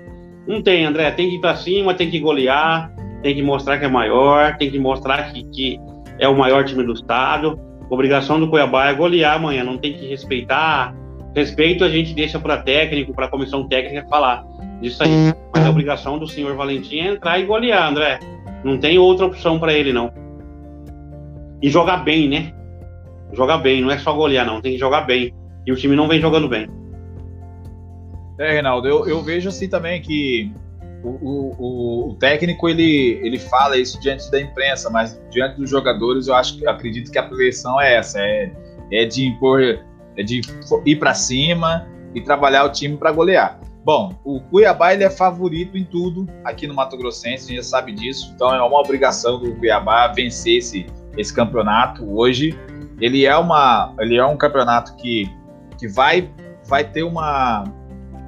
Não 0.47 0.61
tem, 0.61 0.85
André, 0.85 1.11
tem 1.13 1.31
que 1.31 1.37
ir 1.37 1.41
para 1.41 1.57
cima, 1.57 1.95
tem 1.95 2.11
que 2.11 2.19
golear, 2.19 2.95
tem 3.23 3.35
que 3.35 3.43
mostrar 3.43 3.79
que 3.79 3.87
é 3.87 3.89
maior, 3.89 4.59
tem 4.59 4.71
que 4.71 4.79
mostrar 4.79 5.33
que, 5.33 5.45
que 5.45 5.81
é 6.19 6.29
o 6.29 6.37
maior 6.37 6.63
time 6.65 6.85
do 6.85 6.93
estado. 6.93 7.59
obrigação 7.89 8.39
do 8.39 8.49
Cuiabá 8.49 8.89
é 8.89 8.95
golear 8.95 9.37
amanhã, 9.37 9.65
não 9.65 9.79
tem 9.79 9.95
que 9.95 10.07
respeitar. 10.07 10.95
Respeito 11.35 11.85
a 11.85 11.89
gente 11.89 12.15
deixa 12.15 12.39
para 12.39 12.59
técnico, 12.59 13.15
para 13.15 13.29
comissão 13.29 13.67
técnica 13.67 14.07
falar 14.09 14.45
disso 14.81 15.03
aí. 15.03 15.35
Mas 15.55 15.67
a 15.67 15.71
obrigação 15.71 16.19
do 16.19 16.27
senhor 16.27 16.55
Valentim 16.57 16.99
é 16.99 17.09
entrar 17.09 17.39
e 17.39 17.45
golear, 17.45 17.89
André. 17.89 18.19
Não 18.63 18.79
tem 18.79 18.99
outra 18.99 19.27
opção 19.27 19.59
para 19.59 19.73
ele, 19.73 19.93
não 19.93 20.13
e 21.63 21.71
jogar 21.71 21.99
bem, 21.99 22.29
né? 22.29 22.53
Jogar 23.33 23.59
bem, 23.59 23.81
não 23.81 23.91
é 23.91 23.97
só 23.97 24.13
golear, 24.13 24.45
não, 24.45 24.61
tem 24.61 24.73
que 24.73 24.79
jogar 24.79 25.03
bem. 25.03 25.33
E 25.65 25.73
o 25.73 25.77
time 25.77 25.95
não 25.95 26.09
vem 26.09 26.21
jogando 26.21 26.49
bem. 26.49 26.69
É, 28.39 28.55
Reinaldo, 28.55 28.89
eu, 28.89 29.09
eu 29.09 29.23
vejo 29.23 29.49
assim 29.49 29.69
também 29.69 30.03
que 30.03 30.53
o, 31.05 31.09
o, 31.09 32.09
o, 32.11 32.15
técnico 32.17 32.69
ele, 32.69 33.21
ele 33.23 33.39
fala 33.39 33.79
isso 33.79 34.01
diante 34.01 34.29
da 34.31 34.41
imprensa, 34.41 34.91
mas 34.91 35.21
diante 35.31 35.57
dos 35.57 35.71
jogadores 35.71 36.27
eu 36.27 36.35
acho 36.35 36.59
que 36.59 36.67
acredito 36.67 37.13
que 37.13 37.19
a 37.19 37.23
prevenção 37.23 37.81
é 37.81 37.95
essa, 37.95 38.19
é, 38.19 38.51
é 38.93 39.05
de 39.05 39.27
impor, 39.27 39.79
é 40.17 40.23
de 40.23 40.41
ir 40.85 40.97
para 40.97 41.15
cima 41.15 41.87
e 42.15 42.21
trabalhar 42.21 42.65
o 42.65 42.71
time 42.71 42.97
para 42.97 43.11
golear. 43.13 43.61
Bom, 43.85 44.15
o 44.25 44.41
Cuiabá 44.41 44.95
ele 44.95 45.03
é 45.03 45.11
favorito 45.11 45.77
em 45.77 45.85
tudo 45.85 46.29
aqui 46.45 46.69
no 46.69 46.75
Mato 46.75 46.97
Grossense, 46.97 47.47
a 47.47 47.49
gente 47.49 47.57
já 47.57 47.63
sabe 47.63 47.93
disso, 47.93 48.31
então 48.35 48.55
é 48.55 48.63
uma 48.63 48.79
obrigação 48.79 49.41
do 49.41 49.57
Cuiabá 49.57 50.07
vencer 50.09 50.59
esse, 50.59 50.87
esse 51.17 51.35
campeonato 51.35 52.05
hoje. 52.17 52.57
Ele 53.01 53.27
é, 53.27 53.37
uma, 53.37 53.93
ele 53.99 54.17
é 54.17 54.25
um 54.25 54.37
campeonato 54.37 54.95
que, 54.95 55.29
que 55.77 55.89
vai, 55.89 56.31
vai 56.65 56.85
ter 56.85 57.03
uma, 57.03 57.65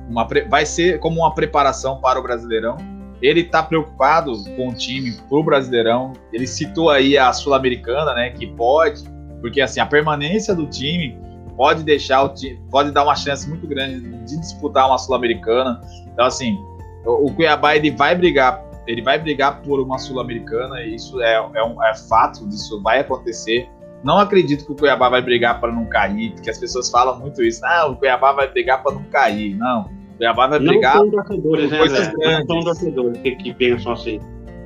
uma. 0.09 0.27
Vai 0.49 0.67
ser 0.67 0.99
como 0.99 1.21
uma 1.21 1.33
preparação 1.33 2.01
para 2.01 2.19
o 2.19 2.23
Brasileirão. 2.23 2.77
Ele 3.23 3.43
está 3.43 3.63
preocupado 3.63 4.33
com 4.57 4.71
o 4.71 4.75
time 4.75 5.13
para 5.13 5.39
o 5.39 5.45
Brasileirão. 5.45 6.13
Ele 6.33 6.49
citou 6.49 6.91
aí 6.91 7.17
a 7.17 7.33
Sul-Americana, 7.33 8.13
né? 8.15 8.31
Que 8.31 8.49
pode, 8.49 9.05
porque 9.41 9.61
assim, 9.61 9.79
a 9.79 9.87
permanência 9.87 10.53
do 10.53 10.67
time 10.67 11.17
pode 11.57 11.83
deixar 11.83 12.23
o 12.23 12.29
time, 12.31 12.61
pode 12.71 12.91
dar 12.91 13.05
uma 13.05 13.15
chance 13.15 13.49
muito 13.49 13.67
grande 13.67 14.01
de 14.01 14.41
disputar 14.41 14.87
uma 14.87 14.99
Sul-Americana. 14.99 15.81
Então, 16.13 16.27
assim, 16.27 16.57
o, 17.05 17.27
o 17.27 17.35
Cuiabá 17.35 17.77
ele 17.77 17.91
vai 17.91 18.15
brigar 18.15 18.65
ele 18.87 19.03
vai 19.03 19.19
brigar 19.19 19.63
por 19.63 19.81
uma 19.81 19.99
Sul-Americana, 19.99 20.83
e 20.83 20.95
isso 20.95 21.21
é, 21.23 21.35
é, 21.37 21.65
um, 21.65 21.83
é 21.83 21.95
fato, 21.95 22.47
isso 22.49 22.83
vai 22.83 23.01
acontecer. 23.01 23.69
Não 24.03 24.19
acredito 24.19 24.67
que 24.67 24.73
o 24.73 24.77
Cuiabá 24.77 25.09
vai 25.09 25.23
brigar 25.23 25.61
para 25.61 25.73
não 25.73 25.87
cair, 25.87 26.33
porque 26.33 26.51
as 26.51 26.59
pessoas 26.59 26.91
falam 26.91 27.19
muito 27.19 27.43
isso. 27.43 27.65
Ah, 27.65 27.87
o 27.87 27.97
Cuiabá 27.97 28.33
vai 28.33 28.51
brigar 28.51 28.83
para 28.83 28.93
não 28.93 29.03
cair. 29.05 29.57
Não, 29.57 29.83
o 29.83 30.17
Cuiabá 30.19 30.47
vai 30.47 30.59
brigar 30.59 30.97
não 30.97 31.03
são 31.03 31.11
torcedores, 31.11 31.71
né, 31.71 31.79
coisas. 31.79 32.13
Não 32.19 32.47
são 32.47 32.61
torcedores 32.61 33.19
que, 33.23 33.37
que 33.37 33.55
pensam 33.55 33.93
assim. 33.93 34.21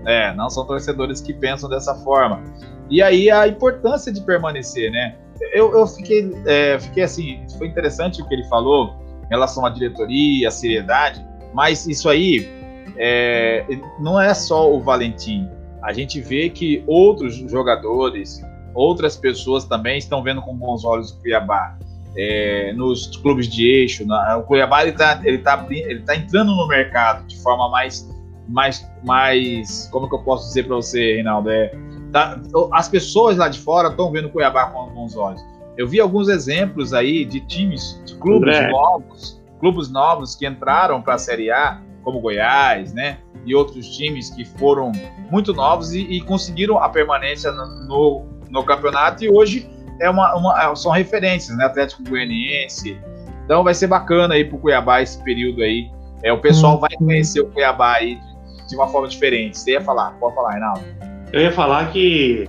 É, 0.05 0.35
não 0.35 0.51
são 0.51 0.67
torcedores 0.67 1.21
que 1.21 1.33
pensam 1.33 1.71
dessa 1.71 1.95
forma. 1.97 2.43
E 2.91 3.01
aí 3.01 3.31
a 3.31 3.47
importância 3.47 4.13
de 4.13 4.21
permanecer, 4.23 4.91
né? 4.91 5.17
Eu, 5.53 5.73
eu 5.73 5.87
fiquei, 5.87 6.31
é, 6.47 6.79
fiquei 6.79 7.03
assim, 7.03 7.45
foi 7.57 7.69
interessante 7.69 8.21
o 8.23 8.27
que 8.27 8.35
ele 8.35 8.45
falou 8.45 8.95
em 9.25 9.29
relação 9.29 9.65
à 9.65 9.71
diretoria, 9.71 10.49
à 10.49 10.51
seriedade, 10.51 11.25
mas 11.55 11.87
isso 11.87 12.09
aí 12.09 12.49
é, 12.97 13.65
não 14.01 14.21
é 14.21 14.35
só 14.35 14.73
o 14.73 14.81
Valentim. 14.81 15.49
A 15.83 15.93
gente 15.93 16.21
vê 16.21 16.51
que 16.51 16.83
outros 16.87 17.37
jogadores, 17.37 18.43
outras 18.75 19.17
pessoas 19.17 19.65
também 19.65 19.99
estão 19.99 20.23
vendo 20.23 20.43
com 20.43 20.55
bons 20.57 20.85
olhos 20.85 21.13
o 21.13 21.21
Cuiabá. 21.21 21.79
É, 22.17 22.73
nos 22.73 23.17
clubes 23.19 23.49
de 23.49 23.69
eixo, 23.69 24.05
na, 24.05 24.39
o 24.39 24.43
Cuiabá 24.43 24.83
ele 24.83 24.91
está 24.91 25.21
ele 25.23 25.39
tá, 25.39 25.65
ele 25.71 26.01
tá 26.01 26.17
entrando 26.17 26.53
no 26.53 26.67
mercado 26.67 27.25
de 27.29 27.41
forma 27.41 27.69
mais, 27.71 28.09
mais, 28.49 28.91
mais 29.05 29.89
como 29.93 30.09
que 30.09 30.15
eu 30.17 30.23
posso 30.25 30.49
dizer 30.49 30.65
para 30.67 30.75
você, 30.75 31.15
Reinaldo? 31.15 31.51
É, 31.51 31.71
tá, 32.13 32.41
as 32.73 32.89
pessoas 32.89 33.37
lá 33.37 33.49
de 33.49 33.59
fora 33.59 33.89
estão 33.89 34.11
vendo 34.11 34.27
o 34.27 34.31
Cuiabá 34.31 34.67
com 34.67 34.87
bons 34.91 35.17
olhos. 35.17 35.43
Eu 35.77 35.87
vi 35.87 36.01
alguns 36.01 36.29
exemplos 36.29 36.93
aí 36.93 37.25
de 37.25 37.41
times, 37.41 38.03
de 38.05 38.17
clubes 38.17 38.57
André. 38.57 38.71
novos, 38.71 39.41
clubes 39.61 39.89
novos 39.89 40.35
que 40.35 40.47
entraram 40.47 41.01
para 41.01 41.15
a 41.15 41.19
Série 41.19 41.51
A 41.51 41.81
como 42.03 42.21
Goiás, 42.21 42.93
né? 42.93 43.19
E 43.45 43.55
outros 43.55 43.89
times 43.97 44.31
que 44.31 44.45
foram 44.45 44.91
muito 45.31 45.53
novos 45.53 45.93
e, 45.93 46.01
e 46.01 46.21
conseguiram 46.23 46.79
a 46.79 46.89
permanência 46.89 47.53
no, 47.53 48.25
no, 48.51 48.65
campeonato 48.65 49.25
e 49.25 49.31
hoje 49.31 49.71
é 50.01 50.11
uma, 50.11 50.35
uma, 50.35 50.63
é, 50.63 50.75
são 50.75 50.91
referências, 50.91 51.57
né? 51.57 51.65
Atlético 51.65 52.03
Goianiense. 52.03 52.99
Então 53.45 53.63
vai 53.63 53.75
ser 53.75 53.87
bacana 53.87 54.35
aí 54.35 54.45
pro 54.45 54.59
Cuiabá 54.59 55.01
esse 55.01 55.23
período 55.23 55.63
aí. 55.63 55.91
É, 56.25 56.33
o 56.33 56.41
pessoal 56.41 56.75
uhum. 56.75 56.81
vai 56.81 56.91
conhecer 56.97 57.41
o 57.41 57.51
Cuiabá 57.51 57.95
aí 57.95 58.17
de, 58.17 58.69
de 58.69 58.75
uma 58.75 58.89
forma 58.89 59.07
diferente. 59.07 59.59
Você 59.59 59.73
ia 59.73 59.81
falar? 59.81 60.11
Pode 60.19 60.35
falar, 60.35 60.51
Reinaldo. 60.51 60.83
Eu 61.33 61.41
ia 61.41 61.53
falar 61.53 61.93
que 61.93 62.49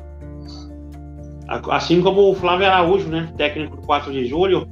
assim 1.70 2.02
como 2.02 2.30
o 2.30 2.36
Flávio 2.36 2.68
Araújo, 2.68 3.10
né, 3.10 3.32
técnico 3.36 3.76
do 3.76 3.82
4 3.82 4.12
de 4.12 4.26
julho, 4.26 4.68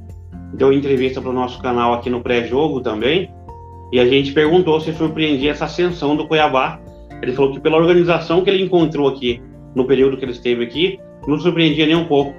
deu 0.54 0.72
entrevista 0.72 1.20
para 1.20 1.30
o 1.30 1.34
nosso 1.34 1.60
canal 1.60 1.92
aqui 1.94 2.08
no 2.08 2.20
pré-jogo 2.20 2.80
também. 2.80 3.30
E 3.92 3.98
a 3.98 4.06
gente 4.06 4.32
perguntou 4.32 4.80
se 4.80 4.92
surpreendia 4.92 5.50
essa 5.50 5.64
ascensão 5.64 6.16
do 6.16 6.26
Cuiabá. 6.26 6.80
Ele 7.20 7.32
falou 7.32 7.52
que 7.52 7.60
pela 7.60 7.76
organização 7.76 8.42
que 8.42 8.50
ele 8.50 8.62
encontrou 8.62 9.08
aqui, 9.08 9.42
no 9.74 9.86
período 9.86 10.16
que 10.16 10.24
ele 10.24 10.32
esteve 10.32 10.64
aqui, 10.64 11.00
não 11.26 11.38
surpreendia 11.38 11.86
nem 11.86 11.96
um 11.96 12.04
pouco. 12.04 12.34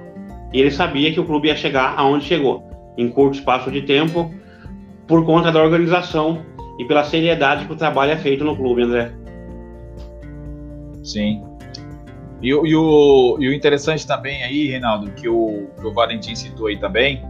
E 0.52 0.60
ele 0.60 0.70
sabia 0.70 1.12
que 1.12 1.20
o 1.20 1.24
clube 1.24 1.48
ia 1.48 1.56
chegar 1.56 1.94
aonde 1.96 2.24
chegou, 2.24 2.64
em 2.96 3.08
curto 3.08 3.34
espaço 3.34 3.70
de 3.70 3.82
tempo, 3.82 4.32
por 5.06 5.24
conta 5.24 5.52
da 5.52 5.62
organização 5.62 6.42
e 6.78 6.84
pela 6.84 7.04
seriedade 7.04 7.66
que 7.66 7.72
o 7.72 7.76
trabalho 7.76 8.12
é 8.12 8.16
feito 8.16 8.44
no 8.44 8.56
clube, 8.56 8.82
André. 8.82 9.12
Sim. 11.04 11.49
E, 12.42 12.48
e, 12.48 12.52
o, 12.52 13.36
e 13.38 13.48
o 13.48 13.54
interessante 13.54 14.06
também 14.06 14.42
aí, 14.42 14.68
Reinaldo, 14.68 15.10
que 15.12 15.28
o, 15.28 15.68
que 15.78 15.86
o 15.86 15.92
Valentim 15.92 16.34
citou 16.34 16.68
aí 16.68 16.78
também, 16.78 17.22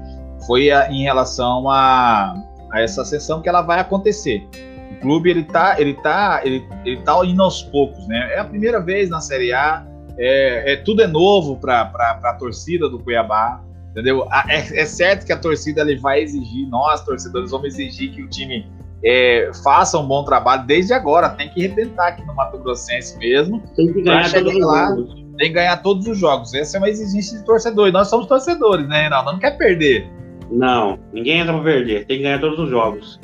foi 0.46 0.70
a, 0.70 0.90
em 0.90 1.02
relação 1.02 1.68
a, 1.68 2.34
a 2.70 2.80
essa 2.80 3.04
sessão 3.04 3.42
que 3.42 3.48
ela 3.48 3.62
vai 3.62 3.80
acontecer. 3.80 4.46
O 4.92 5.00
clube 5.00 5.30
ele 5.30 5.44
tá, 5.44 5.80
ele 5.80 5.94
tá, 5.94 6.40
ele, 6.44 6.64
ele 6.84 7.00
tá 7.02 7.24
indo 7.24 7.42
aos 7.42 7.62
poucos, 7.62 8.06
né? 8.06 8.34
É 8.34 8.38
a 8.38 8.44
primeira 8.44 8.80
vez 8.80 9.08
na 9.08 9.20
Série 9.20 9.52
A, 9.52 9.84
é, 10.18 10.72
é 10.72 10.76
tudo 10.76 11.02
é 11.02 11.06
novo 11.06 11.56
para 11.56 11.90
a 12.22 12.34
torcida 12.34 12.88
do 12.88 12.98
Cuiabá, 12.98 13.62
entendeu? 13.90 14.28
É, 14.48 14.80
é, 14.80 14.84
certo 14.84 15.24
que 15.26 15.32
a 15.32 15.38
torcida 15.38 15.80
ele 15.80 15.96
vai 15.96 16.20
exigir, 16.22 16.68
nós 16.68 17.02
torcedores 17.04 17.50
vamos 17.50 17.68
exigir 17.68 18.12
que 18.12 18.22
o 18.22 18.28
time 18.28 18.70
é, 19.02 19.50
faça 19.62 19.98
um 19.98 20.06
bom 20.06 20.24
trabalho 20.24 20.66
desde 20.66 20.92
agora, 20.92 21.30
tem 21.30 21.48
que 21.48 21.64
arrebentar 21.64 22.08
aqui 22.08 22.24
no 22.24 22.34
Mato 22.34 22.58
Grossense 22.58 23.16
mesmo. 23.18 23.62
Tem 23.74 23.92
que 23.92 24.02
ganhar 24.02 24.30
todos 24.30 24.54
os 24.54 24.58
jogos. 24.58 25.14
Tem 25.38 25.48
que 25.48 25.54
ganhar 25.54 25.76
todos 25.78 26.06
os 26.06 26.18
jogos. 26.18 26.54
Essa 26.54 26.76
é 26.76 26.78
uma 26.78 26.88
exigência 26.88 27.38
de 27.38 27.44
torcedor. 27.44 27.88
E 27.88 27.92
nós 27.92 28.08
somos 28.08 28.26
torcedores, 28.26 28.86
né, 28.86 29.02
Reinaldo? 29.02 29.32
Não 29.32 29.38
quer 29.38 29.56
perder. 29.56 30.06
Não, 30.50 30.98
ninguém 31.12 31.40
entra 31.40 31.54
pra 31.54 31.62
perder. 31.62 32.04
Tem 32.06 32.18
que 32.18 32.22
ganhar 32.24 32.40
todos 32.40 32.58
os 32.58 32.68
jogos. 32.68 33.18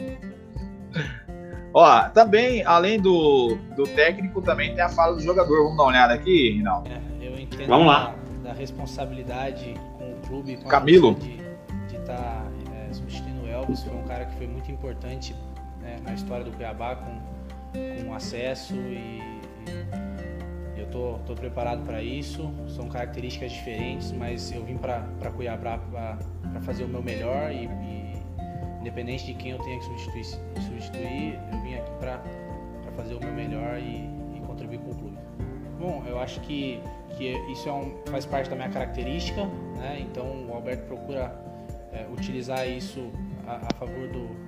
Ó, 1.75 2.09
também, 2.09 2.65
além 2.65 2.99
do, 2.99 3.59
do 3.77 3.85
técnico, 3.85 4.41
também 4.41 4.75
tem 4.75 4.83
a 4.83 4.89
fala 4.89 5.15
do 5.15 5.21
jogador. 5.21 5.65
Vamos 5.65 5.77
dar 5.77 5.83
uma 5.83 5.91
olhada 5.91 6.15
aqui, 6.15 6.53
Rinaldo? 6.53 6.89
É, 6.89 7.27
eu 7.27 7.39
entendo 7.39 7.69
Vamos 7.69 7.87
lá. 7.87 8.15
Da, 8.43 8.49
da 8.49 8.53
responsabilidade 8.55 9.75
com 9.99 10.11
o 10.11 10.17
clube, 10.27 10.57
com 10.57 10.69
Camilo. 10.71 11.15
de 11.17 11.97
estar 11.97 12.17
tá, 12.17 12.47
é, 12.75 12.95
substituindo 12.95 13.43
o 13.43 13.47
Elvis, 13.47 13.83
foi 13.83 13.95
um 13.95 14.05
cara 14.05 14.25
que 14.25 14.37
foi 14.37 14.47
muito 14.47 14.73
importante 14.73 15.35
né, 15.87 15.97
na 16.03 16.13
história 16.13 16.45
do 16.45 16.51
Cuiabá 16.51 16.97
com, 16.97 18.05
com 18.05 18.13
acesso 18.13 18.75
e, 18.75 19.23
e 20.77 20.81
eu 20.81 20.87
tô, 20.89 21.19
tô 21.25 21.35
preparado 21.35 21.85
para 21.85 22.03
isso. 22.03 22.53
São 22.69 22.89
características 22.89 23.53
diferentes, 23.53 24.11
mas 24.11 24.51
eu 24.51 24.65
vim 24.65 24.77
para 24.77 25.31
Cuiabá 25.35 25.79
para 25.79 26.61
fazer 26.63 26.85
o 26.85 26.89
meu 26.89 27.03
melhor 27.03 27.53
e, 27.53 27.67
e, 27.67 28.17
independente 28.81 29.27
de 29.27 29.35
quem 29.35 29.53
eu 29.53 29.59
tenha 29.59 29.79
que 29.79 29.85
substituir, 29.85 30.25
substituir 30.61 31.39
eu 31.53 31.61
vim 31.63 31.75
aqui 31.77 31.91
para 32.01 32.21
fazer 32.97 33.15
o 33.15 33.21
meu 33.21 33.33
melhor 33.33 33.79
e, 33.79 34.09
e 34.37 34.41
contribuir 34.45 34.79
com 34.79 34.91
o 34.91 34.95
clube. 34.95 35.19
Bom, 35.79 36.03
eu 36.07 36.19
acho 36.19 36.41
que, 36.41 36.81
que 37.17 37.33
isso 37.53 37.69
é 37.69 37.73
um, 37.73 37.95
faz 38.07 38.25
parte 38.25 38.49
da 38.49 38.57
minha 38.57 38.71
característica, 38.71 39.45
né? 39.77 39.99
então 40.01 40.47
o 40.49 40.55
Alberto 40.55 40.87
procura 40.87 41.39
é, 41.93 42.07
utilizar 42.11 42.67
isso 42.67 43.11
a, 43.47 43.67
a 43.67 43.75
favor 43.75 44.09
do, 44.09 44.46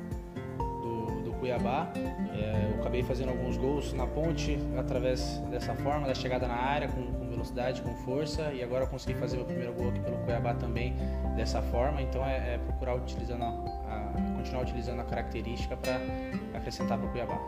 Cuiabá. 1.38 1.90
É, 2.35 2.70
eu 2.72 2.81
acabei 2.81 3.03
fazendo 3.03 3.31
alguns 3.31 3.57
gols 3.57 3.92
na 3.92 4.07
ponte 4.07 4.59
através 4.77 5.38
dessa 5.51 5.74
forma, 5.74 6.07
da 6.07 6.14
chegada 6.14 6.46
na 6.46 6.55
área, 6.55 6.88
com, 6.88 7.03
com 7.05 7.29
velocidade, 7.29 7.83
com 7.83 7.94
força, 7.94 8.53
e 8.53 8.62
agora 8.62 8.87
consegui 8.87 9.18
fazer 9.18 9.37
meu 9.37 9.46
primeiro 9.46 9.72
gol 9.72 9.88
aqui 9.88 10.01
pelo 10.01 10.18
Cuiabá 10.18 10.55
também 10.55 10.94
dessa 11.37 11.62
forma. 11.62 12.03
Então 12.03 12.24
é, 12.24 12.55
é 12.55 12.59
procurar 12.59 12.94
utilizando 12.96 13.42
a, 13.42 13.48
a, 13.48 14.37
continuar 14.37 14.62
utilizando 14.62 15.01
a 15.01 15.05
característica 15.05 15.77
para 15.77 16.01
acrescentar 16.55 16.98
para 16.98 17.07
o 17.07 17.11
Cuiabá. 17.11 17.38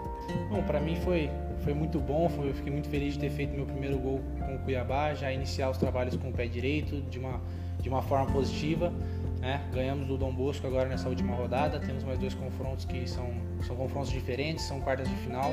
Bom, 0.49 0.63
para 0.63 0.81
mim 0.81 0.97
foi 0.97 1.31
foi 1.61 1.75
muito 1.75 1.99
bom, 2.01 2.29
foi, 2.29 2.49
eu 2.49 2.55
fiquei 2.55 2.73
muito 2.73 2.89
feliz 2.89 3.15
de 3.15 3.21
ter 3.21 3.31
feito 3.31 3.55
meu 3.55 3.67
primeiro 3.67 3.99
gol 3.99 4.21
com 4.39 4.55
o 4.55 4.59
Cuiabá, 4.61 5.15
já 5.15 5.31
iniciar 5.33 5.71
os 5.71 5.77
trabalhos 5.77 6.17
com 6.17 6.31
o 6.31 6.33
pé 6.33 6.47
direito 6.47 7.03
de 7.03 7.19
uma, 7.19 7.41
de 7.81 7.89
uma 7.89 8.03
forma 8.03 8.33
positiva. 8.33 8.93
Né? 9.41 9.59
Ganhamos 9.73 10.07
do 10.07 10.19
Dom 10.19 10.33
Bosco 10.35 10.67
agora 10.67 10.89
nessa 10.89 11.09
última 11.09 11.35
rodada, 11.35 11.81
temos 11.81 12.05
mais 12.05 12.19
dois 12.19 12.35
confrontos 12.35 12.85
que 12.85 13.09
são, 13.09 13.33
são 13.67 13.75
confrontos 13.75 14.11
diferentes, 14.11 14.65
são 14.65 14.81
quartas 14.81 15.09
de 15.09 15.17
final. 15.17 15.51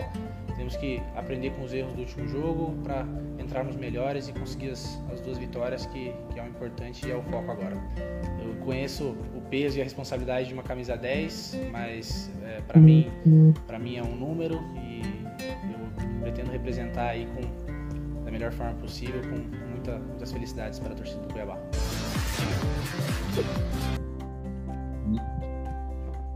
Temos 0.58 0.76
que 0.76 1.02
aprender 1.15 1.52
com 1.52 1.63
os 1.63 1.73
erros 1.73 1.93
do 1.93 2.02
último 2.02 2.28
jogo 2.28 2.76
para 2.84 3.06
entrarmos 3.39 3.78
melhores 3.78 4.28
e 4.28 4.34
conseguir 4.34 4.71
as, 4.71 5.02
as 5.13 5.21
duas 5.21 5.38
vitórias, 5.38 5.86
que, 5.86 6.13
que 6.34 6.39
é 6.39 6.43
o 6.43 6.47
importante 6.47 7.08
e 7.08 7.12
é 7.12 7.15
o 7.15 7.21
foco 7.23 7.50
agora. 7.50 7.78
Eu 8.43 8.56
conheço 8.65 9.15
o 9.36 9.41
peso 9.50 9.78
e 9.78 9.82
a 9.82 9.84
responsabilidade 9.86 10.50
de 10.50 10.54
uma 10.54 10.63
camisa 10.63 10.97
10, 10.97 11.58
mas 11.71 12.30
é, 12.43 12.60
para 12.62 12.82
mim, 12.82 13.10
mim 13.80 13.95
é 13.95 14.04
um 14.04 14.15
número 14.15 14.60
e 14.76 15.02
eu 15.71 16.19
pretendo 16.21 16.52
representar 16.52 17.10
aí 17.10 17.26
com 17.28 17.67
da 18.26 18.32
melhor 18.32 18.52
forma 18.52 18.73
possível, 18.73 19.21
com 19.21 19.38
muita, 19.69 19.97
muitas 20.00 20.34
felicidades 20.34 20.80
para 20.80 20.91
a 20.91 20.95
torcida 20.95 21.21
do 21.21 21.32
Cuiabá. 21.32 21.58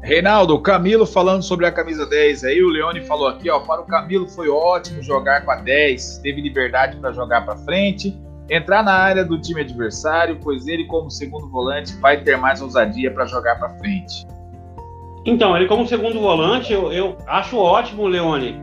Reinaldo, 0.02 0.60
Camilo 0.60 1.06
falando 1.06 1.43
sobre 1.43 1.65
a 1.65 1.71
camisa 1.71 2.06
10 2.06 2.43
aí, 2.43 2.62
o 2.62 2.69
Leone 2.69 3.02
falou 3.02 3.28
aqui, 3.28 3.50
ó, 3.50 3.60
para 3.60 3.82
o 3.82 3.86
Camilo 3.86 4.28
foi 4.28 4.50
ótimo 4.50 5.02
jogar 5.02 5.45
com 5.45 5.52
a 5.52 5.56
10, 5.56 6.17
teve 6.17 6.41
liberdade 6.41 6.97
para 6.97 7.13
jogar 7.13 7.45
para 7.45 7.56
frente, 7.58 8.19
entrar 8.50 8.84
na 8.84 8.93
área 8.93 9.24
do 9.24 9.39
time 9.39 9.62
adversário, 9.62 10.38
pois 10.43 10.67
ele 10.67 10.86
como 10.86 11.10
segundo 11.10 11.47
volante 11.47 11.95
vai 11.97 12.21
ter 12.21 12.36
mais 12.36 12.62
ousadia 12.62 13.10
para 13.12 13.26
jogar 13.26 13.60
para 13.60 13.69
frente. 13.78 14.28
Então, 15.24 15.56
ele 15.56 15.67
como 15.67 15.88
segundo 15.88 16.19
volante, 16.19 16.74
eu, 16.74 16.91
eu 16.91 17.17
acho 17.28 17.58
ótimo, 17.58 18.08
Leone, 18.08 18.60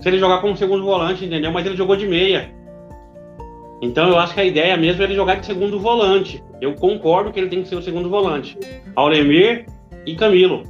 se 0.00 0.08
ele 0.08 0.18
jogar 0.18 0.40
como 0.40 0.56
segundo 0.56 0.84
volante, 0.84 1.24
entendeu? 1.24 1.52
Mas 1.52 1.66
ele 1.66 1.76
jogou 1.76 1.96
de 1.96 2.08
meia. 2.08 2.50
Então 3.80 4.08
eu 4.08 4.18
acho 4.18 4.34
que 4.34 4.40
a 4.40 4.44
ideia 4.44 4.76
mesmo 4.76 5.02
é 5.02 5.04
ele 5.04 5.14
jogar 5.14 5.36
de 5.36 5.46
segundo 5.46 5.78
volante. 5.78 6.42
Eu 6.60 6.74
concordo 6.74 7.32
que 7.32 7.38
ele 7.38 7.48
tem 7.48 7.62
que 7.62 7.68
ser 7.68 7.76
o 7.76 7.82
segundo 7.82 8.08
volante. 8.08 8.58
Aulemir 8.96 9.66
e 10.04 10.14
Camilo. 10.16 10.64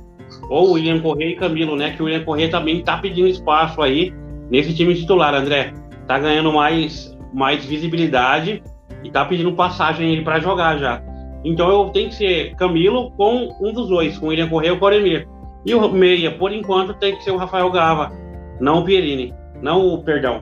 Ou 0.51 0.73
William 0.73 1.01
Correia 1.01 1.31
e 1.31 1.37
Camilo, 1.37 1.75
né? 1.75 1.93
Que 1.93 2.03
o 2.03 2.05
William 2.05 2.25
Correia 2.25 2.51
também 2.51 2.83
tá 2.83 2.99
pedindo 2.99 3.29
espaço 3.29 3.81
aí 3.81 4.13
nesse 4.51 4.75
time 4.75 4.95
titular, 4.95 5.35
André. 5.35 5.73
Tá 6.07 6.19
ganhando 6.19 6.53
mais, 6.53 7.17
mais 7.33 7.65
visibilidade 7.65 8.63
e 9.03 9.11
tá 9.11 9.25
pedindo 9.25 9.53
passagem 9.53 10.17
aí 10.17 10.23
para 10.23 10.39
jogar 10.39 10.77
já. 10.79 11.03
Então 11.45 11.69
eu 11.71 11.91
tenho 11.91 12.09
que 12.09 12.17
ser 12.17 12.55
Camilo 12.57 13.11
com 13.13 13.57
um 13.61 13.73
dos 13.73 13.89
dois, 13.89 14.19
com 14.19 14.27
o 14.27 14.29
William 14.31 14.49
Correia 14.49 14.73
ou 14.73 14.77
o 14.77 14.81
Coremir. 14.81 15.27
E 15.65 15.75
o 15.75 15.89
meia, 15.89 16.31
por 16.33 16.53
enquanto, 16.53 16.95
tem 16.95 17.17
que 17.17 17.25
ser 17.25 17.31
o 17.31 17.37
Rafael 17.37 17.71
Gava, 17.71 18.13
não 18.61 18.81
o 18.81 18.85
Pierini, 18.85 19.35
não 19.61 19.87
o, 19.87 20.03
perdão, 20.03 20.41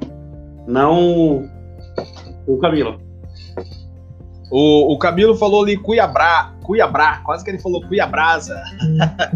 não 0.67 1.49
o 2.47 2.59
Camilo. 2.59 3.01
O, 4.51 4.95
o 4.95 4.99
Camilo 4.99 5.35
falou 5.37 5.63
ali 5.63 5.77
Cuiabá, 5.77 6.55
Cuiabá, 6.63 7.21
quase 7.25 7.45
que 7.45 7.51
ele 7.51 7.59
falou 7.59 7.87
Cuiabrasa. 7.87 8.63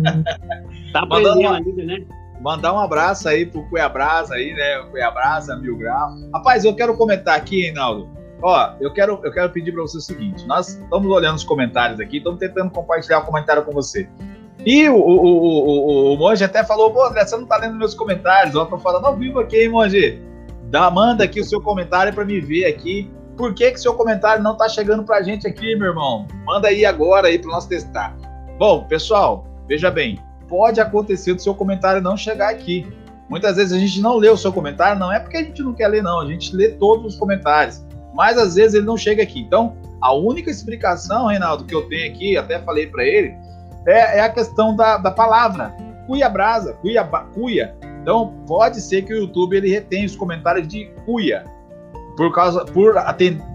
tá 0.92 1.00
aprendendo 1.00 1.48
ainda, 1.48 1.84
né? 1.84 2.06
Mandar 2.40 2.72
um 2.72 2.78
abraço 2.78 3.28
aí 3.28 3.44
pro 3.44 3.68
Cuiabrasa 3.68 4.34
aí, 4.34 4.54
né? 4.54 4.78
Cuiabrasa, 4.90 5.56
Mil 5.56 5.76
Grau. 5.76 6.14
Rapaz, 6.32 6.64
eu 6.64 6.74
quero 6.74 6.96
comentar 6.96 7.36
aqui, 7.36 7.62
Reinaldo. 7.62 8.08
Ó, 8.42 8.72
eu 8.80 8.92
quero, 8.92 9.20
eu 9.22 9.32
quero 9.32 9.50
pedir 9.50 9.72
para 9.72 9.82
você 9.82 9.98
o 9.98 10.00
seguinte: 10.00 10.46
nós 10.46 10.68
estamos 10.68 11.10
olhando 11.10 11.36
os 11.36 11.44
comentários 11.44 12.00
aqui, 12.00 12.18
estamos 12.18 12.38
tentando 12.38 12.70
compartilhar 12.70 13.18
o 13.18 13.22
um 13.22 13.26
comentário 13.26 13.64
com 13.64 13.72
você. 13.72 14.08
E 14.64 14.88
o, 14.88 14.94
o, 14.94 15.24
o, 15.24 16.12
o, 16.12 16.14
o 16.14 16.16
Monge 16.16 16.44
até 16.44 16.64
falou: 16.64 16.90
pô, 16.90 17.04
André, 17.04 17.26
você 17.26 17.36
não 17.36 17.46
tá 17.46 17.56
lendo 17.56 17.76
meus 17.76 17.94
comentários. 17.94 18.54
Ó, 18.54 18.64
tô 18.64 18.78
falando 18.78 19.06
ao 19.06 19.16
vivo 19.16 19.40
aqui, 19.40 19.62
hein, 19.62 19.68
Monge? 19.68 20.22
Dá, 20.70 20.88
manda 20.88 21.24
aqui 21.24 21.40
o 21.40 21.44
seu 21.44 21.60
comentário 21.60 22.14
para 22.14 22.24
me 22.24 22.40
ver 22.40 22.64
aqui. 22.64 23.10
Por 23.36 23.52
que 23.54 23.72
que 23.72 23.80
seu 23.80 23.92
comentário 23.94 24.42
não 24.42 24.56
tá 24.56 24.68
chegando 24.68 25.02
pra 25.02 25.20
gente 25.20 25.46
aqui, 25.46 25.74
meu 25.74 25.88
irmão? 25.88 26.28
Manda 26.46 26.68
aí 26.68 26.86
agora 26.86 27.26
aí 27.26 27.38
para 27.38 27.50
nós 27.50 27.66
testar. 27.66 28.16
Bom, 28.56 28.84
pessoal, 28.84 29.44
veja 29.66 29.90
bem, 29.90 30.20
pode 30.48 30.80
acontecer 30.80 31.34
do 31.34 31.42
seu 31.42 31.54
comentário 31.54 32.00
não 32.00 32.16
chegar 32.16 32.50
aqui. 32.50 32.86
Muitas 33.28 33.56
vezes 33.56 33.72
a 33.72 33.78
gente 33.78 34.00
não 34.00 34.16
lê 34.16 34.28
o 34.28 34.36
seu 34.36 34.52
comentário, 34.52 34.98
não 34.98 35.12
é 35.12 35.18
porque 35.18 35.38
a 35.38 35.42
gente 35.42 35.60
não 35.62 35.72
quer 35.72 35.88
ler, 35.88 36.02
não. 36.02 36.20
A 36.20 36.26
gente 36.26 36.54
lê 36.54 36.68
todos 36.68 37.14
os 37.14 37.18
comentários. 37.18 37.84
Mas 38.14 38.38
às 38.38 38.54
vezes 38.54 38.74
ele 38.74 38.86
não 38.86 38.96
chega 38.96 39.22
aqui. 39.24 39.40
Então, 39.40 39.74
a 40.00 40.14
única 40.14 40.50
explicação, 40.50 41.26
Reinaldo, 41.26 41.64
que 41.64 41.74
eu 41.74 41.88
tenho 41.88 42.12
aqui, 42.12 42.36
até 42.36 42.60
falei 42.60 42.86
para 42.86 43.04
ele, 43.04 43.34
é, 43.86 44.18
é, 44.18 44.20
a 44.20 44.28
questão 44.28 44.76
da, 44.76 44.98
da 44.98 45.10
palavra. 45.10 45.74
Cuia 46.06 46.28
brasa, 46.28 46.74
cuia, 46.74 47.04
cuia. 47.34 47.74
Então, 48.02 48.34
pode 48.46 48.80
ser 48.80 49.02
que 49.02 49.12
o 49.12 49.16
YouTube 49.16 49.56
ele 49.56 49.70
retenha 49.70 50.06
os 50.06 50.16
comentários 50.16 50.66
de 50.66 50.86
cuia 51.04 51.44
por 52.16 52.32
causa 52.32 52.64
por, 52.64 52.94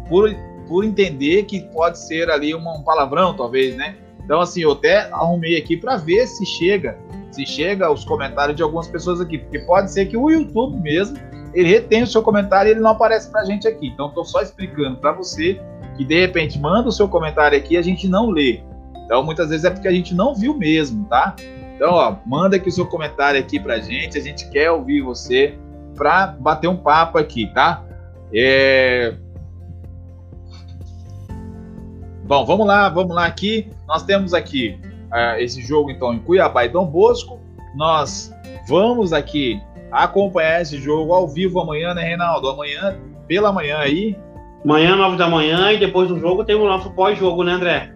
por, 0.08 0.36
por 0.68 0.84
entender 0.84 1.44
que 1.44 1.62
pode 1.72 2.00
ser 2.00 2.30
ali 2.30 2.54
um 2.54 2.84
palavrão, 2.84 3.36
talvez, 3.36 3.76
né? 3.76 3.96
Então, 4.24 4.42
assim, 4.42 4.62
eu 4.62 4.72
até 4.72 5.02
arrumei 5.12 5.56
aqui 5.56 5.78
para 5.78 5.98
ver 5.98 6.26
se 6.28 6.46
chega, 6.46 6.98
se 7.32 7.46
chega 7.46 7.92
os 7.92 8.04
comentários 8.04 8.58
de 8.58 8.64
algumas 8.64 8.88
pessoas 8.88 9.22
aqui, 9.22 9.38
porque 9.38 9.60
pode 9.60 9.92
ser 9.92 10.08
que 10.08 10.18
o 10.18 10.30
YouTube 10.30 10.80
mesmo 10.82 11.18
ele 11.54 11.70
retém 11.70 12.04
o 12.04 12.08
seu 12.08 12.22
comentário 12.22 12.70
e 12.70 12.72
ele 12.74 12.82
não 12.82 12.92
aparece 12.92 13.30
para 13.30 13.42
a 13.42 13.46
gente 13.46 13.68
aqui. 13.68 13.88
Então, 13.88 14.08
estou 14.08 14.26
só 14.26 14.42
explicando 14.42 14.98
para 14.98 15.12
você 15.12 15.62
que 15.96 16.04
de 16.04 16.20
repente 16.20 16.60
manda 16.60 16.90
o 16.90 16.92
seu 16.92 17.08
comentário 17.08 17.58
aqui 17.58 17.76
e 17.76 17.78
a 17.78 17.82
gente 17.82 18.08
não 18.08 18.30
lê. 18.30 18.62
Então, 19.06 19.24
muitas 19.24 19.50
vezes 19.50 19.64
é 19.64 19.70
porque 19.70 19.88
a 19.88 19.92
gente 19.92 20.14
não 20.14 20.36
viu 20.36 20.54
mesmo, 20.58 21.06
tá? 21.06 21.36
Então, 21.76 21.94
ó, 21.94 22.16
manda 22.26 22.56
aqui 22.56 22.70
o 22.70 22.72
seu 22.72 22.86
comentário 22.86 23.40
aqui 23.40 23.60
pra 23.60 23.80
gente, 23.80 24.18
a 24.18 24.22
gente 24.22 24.50
quer 24.50 24.72
ouvir 24.72 25.02
você 25.02 25.58
para 25.96 26.28
bater 26.28 26.68
um 26.68 26.78
papo 26.78 27.18
aqui, 27.18 27.48
tá? 27.54 27.84
É... 28.34 29.14
Bom, 32.24 32.46
vamos 32.46 32.66
lá, 32.66 32.90
vamos 32.90 33.14
lá 33.14 33.26
aqui. 33.26 33.70
Nós 33.88 34.04
temos 34.04 34.34
aqui 34.34 34.80
uh, 35.12 35.40
esse 35.40 35.62
jogo 35.62 35.92
então 35.92 36.14
em 36.14 36.20
Cuiabá 36.20 36.66
e 36.66 36.70
Dom 36.70 36.86
Bosco. 36.86 37.40
Nós 37.76 38.34
vamos 38.68 39.14
aqui 39.14 39.62
acompanhar 39.92 40.62
esse 40.62 40.78
jogo 40.78 41.14
ao 41.14 41.28
vivo 41.28 41.60
amanhã, 41.60 41.94
né, 41.94 42.04
Reinaldo? 42.04 42.50
Amanhã, 42.50 42.98
pela 43.28 43.52
manhã 43.52 43.78
aí. 43.80 44.18
Amanhã, 44.64 44.96
nove 44.96 45.18
da 45.18 45.30
manhã, 45.30 45.72
e 45.72 45.78
depois 45.78 46.08
do 46.08 46.20
jogo 46.20 46.44
tem 46.44 46.56
o 46.56 46.66
nosso 46.66 46.90
pós-jogo, 46.92 47.44
né, 47.44 47.52
André? 47.52 47.95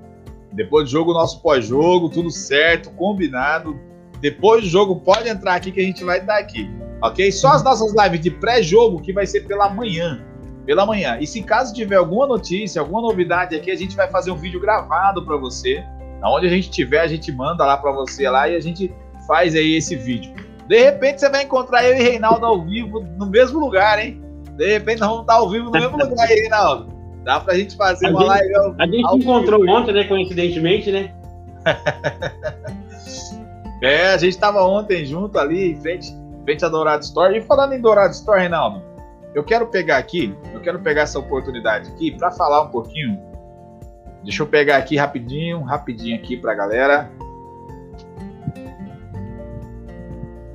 Depois 0.60 0.84
do 0.84 0.92
jogo, 0.92 1.14
nosso 1.14 1.42
pós-jogo, 1.42 2.10
tudo 2.10 2.30
certo, 2.30 2.92
combinado. 2.92 3.80
Depois 4.20 4.62
do 4.62 4.70
jogo, 4.70 4.98
pode 4.98 5.30
entrar 5.30 5.56
aqui 5.56 5.72
que 5.72 5.80
a 5.80 5.84
gente 5.84 6.04
vai 6.04 6.20
estar 6.20 6.38
aqui, 6.38 6.70
ok? 7.02 7.32
Só 7.32 7.52
as 7.54 7.64
nossas 7.64 7.94
lives 7.96 8.20
de 8.20 8.30
pré-jogo 8.30 9.02
que 9.02 9.14
vai 9.14 9.26
ser 9.26 9.48
pela 9.48 9.70
manhã, 9.70 10.22
pela 10.66 10.86
manhã. 10.86 11.18
E 11.18 11.26
se 11.26 11.42
caso 11.44 11.74
tiver 11.74 11.96
alguma 11.96 12.28
notícia, 12.28 12.82
alguma 12.82 13.02
novidade 13.02 13.56
aqui, 13.56 13.72
a 13.72 13.76
gente 13.76 13.96
vai 13.96 14.10
fazer 14.10 14.32
um 14.32 14.36
vídeo 14.36 14.60
gravado 14.60 15.26
para 15.26 15.38
você. 15.38 15.82
Aonde 16.22 16.48
a 16.48 16.50
gente 16.50 16.70
tiver, 16.70 17.00
a 17.00 17.08
gente 17.08 17.32
manda 17.32 17.66
lá 17.66 17.78
para 17.78 17.94
você 17.94 18.30
lá 18.30 18.50
e 18.50 18.58
a 18.58 18.60
gente 18.60 18.94
faz 19.26 19.56
aí 19.56 19.78
esse 19.78 19.96
vídeo. 19.96 20.34
De 20.68 20.84
repente 20.84 21.22
você 21.22 21.30
vai 21.30 21.44
encontrar 21.44 21.86
eu 21.86 21.96
e 21.96 22.04
Reinaldo 22.04 22.46
ao 22.46 22.62
vivo 22.66 23.00
no 23.00 23.28
mesmo 23.28 23.62
lugar, 23.62 23.98
hein? 23.98 24.22
De 24.58 24.74
repente 24.74 25.00
nós 25.00 25.08
vamos 25.08 25.24
estar 25.24 25.36
ao 25.36 25.50
vivo 25.50 25.68
no 25.68 25.72
mesmo 25.72 25.96
lugar 26.04 26.28
aí, 26.28 26.36
Reinaldo. 26.36 26.99
Dá 27.30 27.40
pra 27.40 27.54
gente 27.54 27.78
fazer 27.78 28.08
a 28.08 28.10
uma 28.10 28.22
gente, 28.22 28.28
live. 28.28 28.56
Ao, 28.56 28.76
a 28.80 28.88
gente 28.88 29.16
encontrou 29.18 29.60
vivo. 29.60 29.72
ontem, 29.72 29.94
né? 29.94 30.04
Coincidentemente, 30.06 30.92
né? 30.92 31.14
é, 33.84 34.14
a 34.14 34.18
gente 34.18 34.36
tava 34.36 34.64
ontem 34.64 35.06
junto 35.06 35.38
ali, 35.38 35.74
em 35.74 35.76
frente, 35.80 36.12
frente 36.44 36.66
a 36.66 36.70
Dourado 36.70 37.04
Store. 37.04 37.38
E 37.38 37.42
falando 37.42 37.74
em 37.74 37.80
Dourado 37.80 38.16
Store, 38.16 38.40
Reinaldo, 38.40 38.82
eu 39.36 39.44
quero 39.44 39.68
pegar 39.68 39.98
aqui, 39.98 40.36
eu 40.52 40.60
quero 40.60 40.80
pegar 40.80 41.04
essa 41.04 41.20
oportunidade 41.20 41.92
aqui 41.92 42.10
para 42.10 42.32
falar 42.32 42.64
um 42.64 42.70
pouquinho. 42.70 43.20
Deixa 44.24 44.42
eu 44.42 44.48
pegar 44.48 44.78
aqui 44.78 44.98
rapidinho, 44.98 45.62
rapidinho 45.62 46.16
aqui 46.16 46.36
para 46.36 46.54
a 46.54 46.56
galera. 46.56 47.12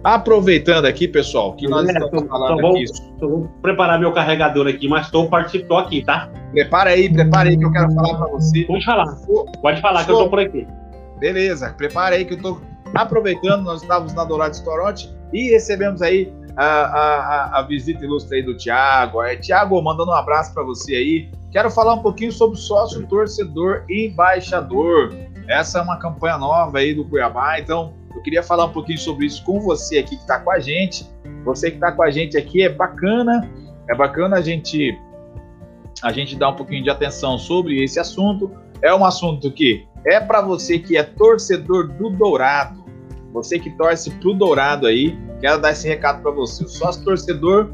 Aproveitando 0.02 0.86
aqui, 0.86 1.06
pessoal, 1.06 1.54
que 1.54 1.68
nós 1.68 1.88
é, 1.88 1.92
estamos 1.92 2.22
tô, 2.22 2.28
falando 2.28 2.60
tô 2.60 2.66
aqui. 2.66 2.84
vou 3.20 3.48
preparar 3.62 4.00
meu 4.00 4.10
carregador 4.10 4.66
aqui, 4.66 4.88
mas 4.88 5.06
estou 5.06 5.28
participando 5.28 5.86
aqui, 5.86 6.04
tá? 6.04 6.28
Prepara 6.55 6.90
aí, 6.90 7.12
prepara 7.12 7.48
aí 7.48 7.59
que 7.59 7.64
eu 7.64 7.72
quero 7.72 7.92
falar 7.92 8.16
para 8.16 8.28
você. 8.28 8.62
Pode 8.62 8.84
falar. 8.84 9.16
Pode 9.61 9.80
falar 9.80 10.05
que 10.05 10.11
eu 10.12 10.14
estou 10.14 10.30
por 10.30 10.38
aqui. 10.38 10.66
Beleza, 11.18 11.74
prepara 11.76 12.14
aí 12.14 12.24
que 12.24 12.34
eu 12.34 12.36
estou 12.36 12.61
aproveitando, 12.94 13.64
nós 13.64 13.82
estávamos 13.82 14.14
na 14.14 14.24
Dourado 14.24 14.55
Restaurante 14.55 15.12
e 15.32 15.50
recebemos 15.50 16.00
aí 16.00 16.32
a, 16.57 16.64
a, 16.64 17.59
a, 17.59 17.62
visita 17.62 18.05
ilustre 18.05 18.36
aí 18.36 18.42
do 18.44 18.57
Thiago. 18.57 19.20
É, 19.20 19.34
Thiago, 19.34 19.82
mandando 19.82 20.12
um 20.12 20.14
abraço 20.14 20.55
para 20.55 20.62
você 20.62 20.94
aí. 20.94 21.30
Quero 21.50 21.70
falar 21.72 21.94
um 21.94 22.02
pouquinho 22.02 22.30
sobre 22.30 22.57
sócio, 22.57 23.05
torcedor 23.09 23.84
e 23.88 24.07
embaixador. 24.07 25.12
Essa 25.48 25.80
é 25.80 25.82
uma 25.82 25.98
campanha 25.98 26.38
nova 26.38 26.78
aí 26.78 26.94
do 26.94 27.05
Cuiabá, 27.05 27.59
então 27.59 27.92
eu 28.14 28.22
queria 28.22 28.44
falar 28.44 28.66
um 28.66 28.72
pouquinho 28.72 28.98
sobre 28.98 29.26
isso 29.26 29.42
com 29.44 29.61
você 29.61 29.98
aqui 29.98 30.16
que 30.16 30.22
está 30.22 30.38
com 30.38 30.52
a 30.52 30.61
gente. 30.61 31.05
Você 31.44 31.70
que 31.70 31.76
está 31.76 31.90
com 31.90 32.02
a 32.02 32.11
gente 32.12 32.36
aqui 32.36 32.62
é 32.62 32.68
bacana, 32.68 33.50
é 33.88 33.94
bacana 33.94 34.36
a 34.36 34.40
gente 34.40 34.96
a 36.03 36.12
gente 36.12 36.36
dar 36.36 36.51
um 36.51 36.57
pouquinho 36.57 36.82
de 36.82 36.90
atenção 36.90 37.38
sobre 37.38 37.82
esse 37.82 37.99
assunto. 37.99 38.51
É 38.82 38.95
um 38.95 39.05
assunto 39.05 39.51
que 39.51 39.86
é 40.07 40.20
para 40.20 40.40
você 40.40 40.78
que 40.78 40.97
é 40.97 41.03
torcedor 41.03 41.88
do 41.88 42.11
Dourado, 42.11 42.84
você 43.32 43.59
que 43.59 43.70
torce 43.70 44.11
pro 44.11 44.34
Dourado 44.34 44.86
aí. 44.86 45.18
Quero 45.40 45.61
dar 45.61 45.72
esse 45.72 45.88
recado 45.88 46.22
para 46.22 46.30
você. 46.30 46.64
O 46.64 46.68
sócio 46.68 47.05
torcedor 47.05 47.72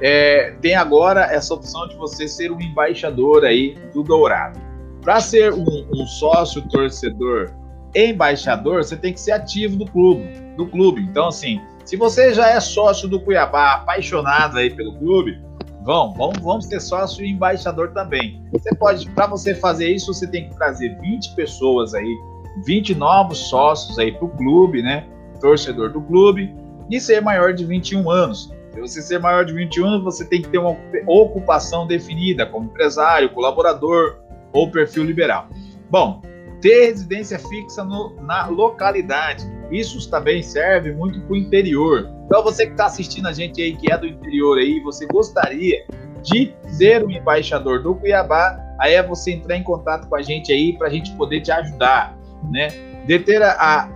é, 0.00 0.54
tem 0.60 0.74
agora 0.74 1.22
essa 1.22 1.52
opção 1.54 1.88
de 1.88 1.96
você 1.96 2.28
ser 2.28 2.52
um 2.52 2.60
embaixador 2.60 3.44
aí 3.44 3.76
do 3.92 4.02
Dourado. 4.02 4.60
Para 5.02 5.20
ser 5.20 5.52
um, 5.52 5.86
um 5.92 6.06
sócio 6.06 6.62
torcedor 6.68 7.52
embaixador, 7.94 8.84
você 8.84 8.96
tem 8.96 9.12
que 9.12 9.20
ser 9.20 9.32
ativo 9.32 9.76
do 9.76 9.86
clube, 9.86 10.28
do 10.56 10.66
clube. 10.66 11.02
Então, 11.02 11.28
assim, 11.28 11.60
se 11.84 11.96
você 11.96 12.32
já 12.32 12.48
é 12.48 12.60
sócio 12.60 13.08
do 13.08 13.20
Cuiabá, 13.20 13.74
apaixonado 13.74 14.58
aí 14.58 14.70
pelo 14.70 14.96
clube, 14.96 15.40
vão, 15.84 16.14
vamos, 16.14 16.66
ser 16.66 16.80
sócio 16.80 17.24
e 17.24 17.30
embaixador 17.30 17.92
também. 17.92 18.42
Você 18.52 18.74
pode, 18.74 19.08
para 19.10 19.26
você 19.26 19.54
fazer 19.54 19.90
isso, 19.90 20.12
você 20.12 20.26
tem 20.26 20.48
que 20.48 20.54
trazer 20.56 20.98
20 21.00 21.34
pessoas 21.34 21.94
aí, 21.94 22.16
20 22.64 22.94
novos 22.94 23.38
sócios 23.38 23.98
aí 23.98 24.12
para 24.12 24.24
o 24.24 24.28
clube, 24.28 24.82
né? 24.82 25.06
Torcedor 25.40 25.90
do 25.90 26.00
clube, 26.02 26.54
e 26.90 27.00
ser 27.00 27.22
maior 27.22 27.54
de 27.54 27.64
21 27.64 28.10
anos. 28.10 28.52
Se 28.72 28.80
você 28.80 29.02
ser 29.02 29.18
maior 29.18 29.44
de 29.44 29.52
21 29.52 29.86
anos, 29.86 30.04
você 30.04 30.24
tem 30.24 30.42
que 30.42 30.48
ter 30.48 30.58
uma 30.58 30.76
ocupação 31.06 31.86
definida 31.86 32.46
como 32.46 32.66
empresário, 32.66 33.30
colaborador 33.30 34.20
ou 34.52 34.70
perfil 34.70 35.04
liberal. 35.04 35.48
Bom, 35.90 36.20
ter 36.60 36.86
residência 36.86 37.38
fixa 37.38 37.84
no, 37.84 38.14
na 38.22 38.46
localidade. 38.46 39.44
Isso 39.70 40.10
também 40.10 40.42
serve 40.42 40.92
muito 40.92 41.20
para 41.20 41.32
o 41.32 41.36
interior. 41.36 42.10
Então, 42.26 42.42
você 42.42 42.66
que 42.66 42.72
está 42.72 42.86
assistindo 42.86 43.28
a 43.28 43.32
gente 43.32 43.60
aí, 43.60 43.76
que 43.76 43.92
é 43.92 43.96
do 43.96 44.06
interior 44.06 44.58
aí, 44.58 44.80
você 44.80 45.06
gostaria 45.06 45.84
de 46.22 46.52
ser 46.68 47.04
o 47.04 47.10
embaixador 47.10 47.82
do 47.82 47.94
Cuiabá, 47.94 48.58
aí 48.78 48.94
é 48.94 49.02
você 49.02 49.32
entrar 49.32 49.56
em 49.56 49.62
contato 49.62 50.08
com 50.08 50.16
a 50.16 50.22
gente 50.22 50.52
aí 50.52 50.76
para 50.76 50.88
a 50.88 50.90
gente 50.90 51.12
poder 51.16 51.40
te 51.40 51.50
ajudar, 51.50 52.18
né? 52.50 52.68
Deter 53.06 53.42
a, 53.42 53.52
a, 53.52 53.88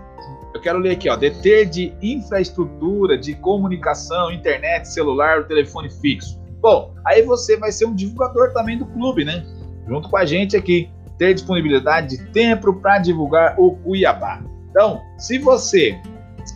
eu 0.55 0.61
quero 0.61 0.79
ler 0.79 0.93
aqui, 0.93 1.09
ó, 1.09 1.17
deter 1.17 1.67
de 1.67 1.93
infraestrutura 2.01 3.19
de 3.19 3.35
comunicação, 3.35 4.31
internet, 4.31 4.89
celular, 4.89 5.45
telefone 5.45 5.91
fixo. 5.91 6.41
Bom, 6.61 6.95
aí 7.05 7.23
você 7.23 7.57
vai 7.57 7.71
ser 7.71 7.85
um 7.85 7.95
divulgador 7.95 8.53
também 8.53 8.79
do 8.79 8.87
clube, 8.87 9.25
né? 9.25 9.45
Junto 9.87 10.09
com 10.09 10.17
a 10.17 10.25
gente 10.25 10.57
aqui 10.57 10.89
ter 11.19 11.35
disponibilidade 11.35 12.17
de 12.17 12.25
tempo 12.31 12.73
para 12.75 12.99
divulgar 12.99 13.55
o 13.59 13.77
Cuiabá. 13.77 14.43
Então, 14.75 15.05
se 15.17 15.39
você, 15.39 15.97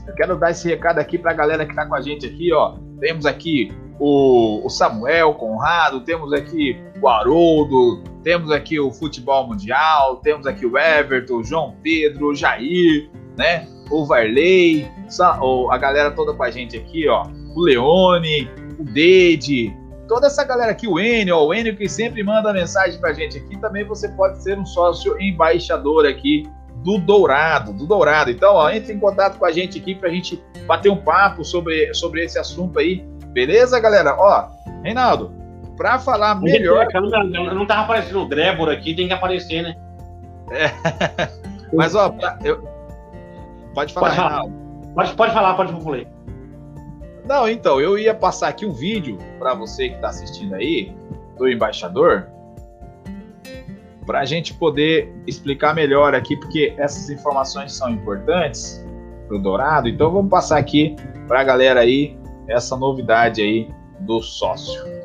eu 0.05 0.12
quero 0.14 0.37
dar 0.37 0.51
esse 0.51 0.66
recado 0.69 0.99
aqui 0.99 1.16
para 1.16 1.31
a 1.31 1.35
galera 1.35 1.64
que 1.64 1.71
está 1.71 1.87
com 1.87 1.95
a 1.95 2.01
gente 2.01 2.27
aqui, 2.27 2.53
ó. 2.53 2.75
Temos 2.99 3.25
aqui 3.25 3.73
o, 4.01 4.66
o 4.66 4.69
Samuel 4.69 5.35
Conrado, 5.35 6.01
temos 6.01 6.33
aqui 6.33 6.77
o 7.01 7.07
Haroldo, 7.07 8.03
temos 8.25 8.51
aqui 8.51 8.81
o 8.81 8.91
Futebol 8.91 9.47
Mundial, 9.47 10.16
temos 10.16 10.49
aqui 10.49 10.66
o 10.66 10.77
Everton, 10.77 11.37
o 11.37 11.45
João 11.45 11.77
Pedro, 11.81 12.31
o 12.31 12.35
Jair, 12.35 13.09
né? 13.37 13.69
O 13.89 14.05
Varley, 14.05 14.91
a 15.71 15.79
galera 15.79 16.11
toda 16.11 16.35
com 16.35 16.43
a 16.43 16.51
gente 16.51 16.77
aqui, 16.77 17.07
ó. 17.09 17.23
O 17.55 17.61
Leone, 17.61 18.51
o 18.81 18.85
Deide, 18.85 19.73
toda 20.09 20.27
essa 20.27 20.43
galera 20.43 20.73
aqui, 20.73 20.89
o 20.89 20.99
Enio, 20.99 21.37
o 21.37 21.55
Enio 21.55 21.77
que 21.77 21.89
sempre 21.89 22.25
manda 22.25 22.53
mensagem 22.53 22.99
pra 22.99 23.12
gente 23.12 23.39
aqui, 23.39 23.57
também 23.61 23.85
você 23.85 24.09
pode 24.09 24.43
ser 24.43 24.59
um 24.59 24.66
sócio 24.66 25.16
embaixador 25.23 26.05
aqui 26.05 26.51
do 26.83 26.99
Dourado, 26.99 27.72
do 27.72 27.87
Dourado. 27.87 28.31
Então, 28.31 28.55
ó, 28.55 28.70
entre 28.70 28.93
em 28.93 28.99
contato 28.99 29.39
com 29.39 29.45
a 29.45 29.53
gente 29.53 29.79
aqui 29.79 29.95
pra 29.95 30.09
gente 30.09 30.43
bater 30.66 30.91
um 30.91 30.97
papo 30.97 31.45
sobre, 31.45 31.93
sobre 31.95 32.24
esse 32.24 32.39
assunto 32.39 32.79
aí. 32.79 33.05
Beleza, 33.29 33.79
galera? 33.81 34.16
Ó, 34.18 34.49
Reinaldo, 34.83 35.33
pra 35.76 35.99
falar 35.99 36.41
melhor. 36.41 36.87
Não, 36.93 37.55
não 37.55 37.66
tava 37.66 37.83
aparecendo 37.83 38.22
o 38.22 38.29
Débora 38.29 38.72
aqui, 38.72 38.95
tem 38.95 39.07
que 39.07 39.12
aparecer, 39.12 39.62
né? 39.62 39.76
É. 40.51 40.70
Mas, 41.72 41.95
ó, 41.95 42.09
pra, 42.09 42.39
eu... 42.43 42.62
pode 43.74 43.93
falar, 43.93 44.09
pode 44.09 44.16
falar. 44.16 44.29
Reinaldo. 44.29 44.68
Pode, 44.95 45.14
pode 45.14 45.33
falar, 45.33 45.55
pode 45.55 45.72
falar. 45.72 46.07
Não, 47.26 47.49
então, 47.49 47.79
eu 47.81 47.99
ia 47.99 48.14
passar 48.14 48.49
aqui 48.49 48.64
um 48.64 48.72
vídeo 48.72 49.18
para 49.39 49.53
você 49.53 49.91
que 49.91 49.97
está 49.97 50.09
assistindo 50.09 50.55
aí, 50.55 50.95
do 51.37 51.49
embaixador, 51.49 52.26
para 54.09 54.21
a 54.21 54.25
gente 54.25 54.55
poder 54.55 55.13
explicar 55.27 55.75
melhor 55.75 56.15
aqui, 56.15 56.35
porque 56.35 56.75
essas 56.79 57.11
informações 57.11 57.75
são 57.75 57.91
importantes 57.91 58.83
para 59.27 59.37
o 59.37 59.39
Dourado. 59.39 59.87
Então, 59.87 60.11
vamos 60.11 60.31
passar 60.31 60.57
aqui 60.57 60.97
para 61.27 61.43
a 61.43 61.45
galera 61.45 61.81
aí 61.81 62.19
essa 62.49 62.75
novidade 62.75 63.43
aí 63.43 63.69
do 64.01 64.23
sócio. 64.23 64.97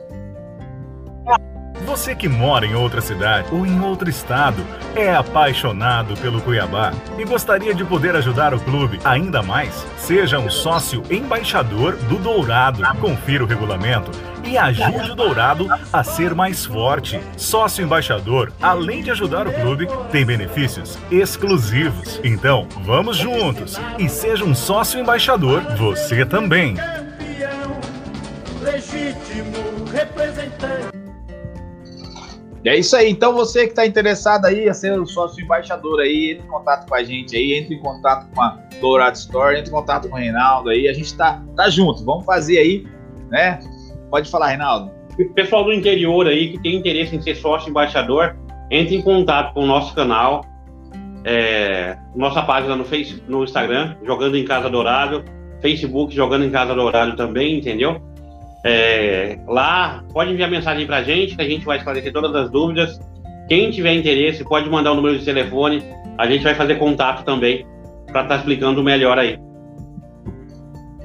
Você 1.85 2.15
que 2.15 2.29
mora 2.29 2.65
em 2.65 2.75
outra 2.75 3.01
cidade 3.01 3.47
ou 3.51 3.65
em 3.65 3.81
outro 3.81 4.09
estado, 4.09 4.65
é 4.95 5.13
apaixonado 5.13 6.15
pelo 6.17 6.41
Cuiabá 6.41 6.93
e 7.17 7.25
gostaria 7.25 7.73
de 7.73 7.83
poder 7.83 8.15
ajudar 8.15 8.53
o 8.53 8.59
clube 8.59 8.99
ainda 9.03 9.43
mais? 9.43 9.85
Seja 9.97 10.39
um 10.39 10.49
sócio 10.49 11.03
embaixador 11.09 11.95
do 11.95 12.17
Dourado. 12.17 12.81
Confira 12.99 13.43
o 13.43 13.47
regulamento 13.47 14.11
e 14.45 14.57
ajude 14.57 15.11
o 15.11 15.15
Dourado 15.15 15.67
a 15.91 16.03
ser 16.03 16.33
mais 16.33 16.65
forte. 16.65 17.19
Sócio 17.35 17.83
embaixador, 17.83 18.51
além 18.61 19.03
de 19.03 19.11
ajudar 19.11 19.45
o 19.47 19.53
clube, 19.53 19.87
tem 20.11 20.25
benefícios 20.25 20.97
exclusivos. 21.11 22.19
Então, 22.23 22.67
vamos 22.81 23.17
juntos 23.17 23.79
e 23.99 24.07
seja 24.07 24.45
um 24.45 24.55
sócio 24.55 24.99
embaixador 24.99 25.61
você 25.75 26.25
também. 26.25 26.75
Legítimo 28.61 29.85
representante. 29.91 31.02
É 32.65 32.77
isso 32.77 32.95
aí. 32.95 33.09
Então, 33.09 33.33
você 33.33 33.65
que 33.65 33.71
está 33.71 33.85
interessado 33.85 34.45
aí 34.45 34.69
a 34.69 34.73
ser 34.73 34.97
o 34.97 35.05
sócio 35.05 35.43
embaixador 35.43 35.99
aí, 35.99 36.31
entre 36.31 36.45
em 36.45 36.49
contato 36.49 36.87
com 36.87 36.95
a 36.95 37.03
gente 37.03 37.35
aí, 37.35 37.53
entre 37.53 37.75
em 37.75 37.79
contato 37.79 38.27
com 38.33 38.41
a 38.41 38.57
Dourado 38.79 39.17
Store, 39.17 39.57
entre 39.57 39.69
em 39.69 39.73
contato 39.73 40.07
com 40.07 40.15
o 40.15 40.17
Reinaldo 40.17 40.69
aí. 40.69 40.87
A 40.87 40.93
gente 40.93 41.13
tá, 41.15 41.43
tá 41.55 41.69
junto. 41.69 42.05
Vamos 42.05 42.25
fazer 42.25 42.57
aí, 42.59 42.87
né? 43.29 43.59
Pode 44.09 44.29
falar, 44.29 44.49
Reinaldo. 44.49 44.91
Pessoal 45.35 45.65
do 45.65 45.73
interior 45.73 46.27
aí 46.27 46.53
que 46.53 46.59
tem 46.59 46.75
interesse 46.75 47.15
em 47.15 47.21
ser 47.21 47.35
sócio 47.35 47.69
embaixador, 47.69 48.35
entre 48.71 48.95
em 48.95 49.01
contato 49.01 49.53
com 49.53 49.63
o 49.63 49.67
nosso 49.67 49.93
canal, 49.93 50.45
é, 51.23 51.97
nossa 52.15 52.41
página 52.41 52.75
no, 52.75 52.85
face, 52.85 53.21
no 53.27 53.43
Instagram, 53.43 53.95
Jogando 54.03 54.37
em 54.37 54.45
Casa 54.45 54.69
Dourado, 54.69 55.23
Facebook 55.61 56.15
Jogando 56.15 56.45
em 56.45 56.49
Casa 56.49 56.73
Dourado 56.73 57.15
também, 57.15 57.57
entendeu? 57.57 58.01
É, 58.63 59.37
lá, 59.47 60.03
pode 60.13 60.31
enviar 60.31 60.49
mensagem 60.49 60.85
para 60.85 60.97
a 60.97 61.03
gente, 61.03 61.35
que 61.35 61.41
a 61.41 61.47
gente 61.47 61.65
vai 61.65 61.77
esclarecer 61.77 62.13
todas 62.13 62.33
as 62.35 62.49
dúvidas. 62.49 62.99
Quem 63.49 63.71
tiver 63.71 63.93
interesse, 63.93 64.43
pode 64.43 64.69
mandar 64.69 64.93
o 64.93 64.95
número 64.95 65.19
de 65.19 65.25
telefone, 65.25 65.83
a 66.17 66.25
gente 66.25 66.43
vai 66.43 66.55
fazer 66.55 66.75
contato 66.75 67.25
também 67.25 67.65
para 68.07 68.21
estar 68.21 68.35
tá 68.35 68.35
explicando 68.37 68.81
melhor 68.83 69.19
aí. 69.19 69.37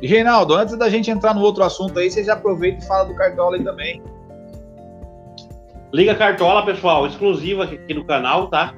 Reinaldo, 0.01 0.55
antes 0.55 0.77
da 0.79 0.89
gente 0.89 1.11
entrar 1.11 1.35
no 1.35 1.41
outro 1.41 1.65
assunto 1.65 1.99
aí, 1.99 2.09
você 2.09 2.23
já 2.23 2.35
aproveita 2.35 2.85
e 2.85 2.87
fala 2.87 3.05
do 3.05 3.15
Cartola 3.15 3.57
aí 3.57 3.65
também. 3.65 4.01
Liga 5.93 6.15
Cartola, 6.15 6.65
pessoal, 6.65 7.07
exclusiva 7.07 7.65
aqui 7.65 7.95
do 7.95 8.05
canal, 8.05 8.49
tá? 8.49 8.75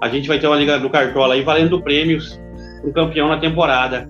A 0.00 0.08
gente 0.08 0.26
vai 0.26 0.38
ter 0.38 0.46
uma 0.46 0.56
liga 0.56 0.78
do 0.78 0.88
Cartola 0.88 1.34
aí 1.34 1.42
valendo 1.42 1.82
prêmios 1.82 2.40
pro 2.80 2.92
campeão 2.92 3.28
na 3.28 3.38
temporada. 3.38 4.08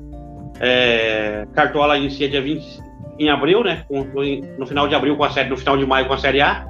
É, 0.60 1.46
Cartola 1.54 1.98
inicia 1.98 2.28
dia 2.28 2.40
20, 2.40 2.78
em 3.18 3.28
abril, 3.28 3.62
né? 3.62 3.84
no 4.58 4.66
final 4.66 4.88
de 4.88 4.94
abril 4.94 5.16
com 5.16 5.24
a 5.24 5.30
série, 5.30 5.48
no 5.48 5.56
final 5.56 5.76
de 5.76 5.86
maio 5.86 6.06
com 6.06 6.14
a 6.14 6.18
série 6.18 6.40
A. 6.40 6.66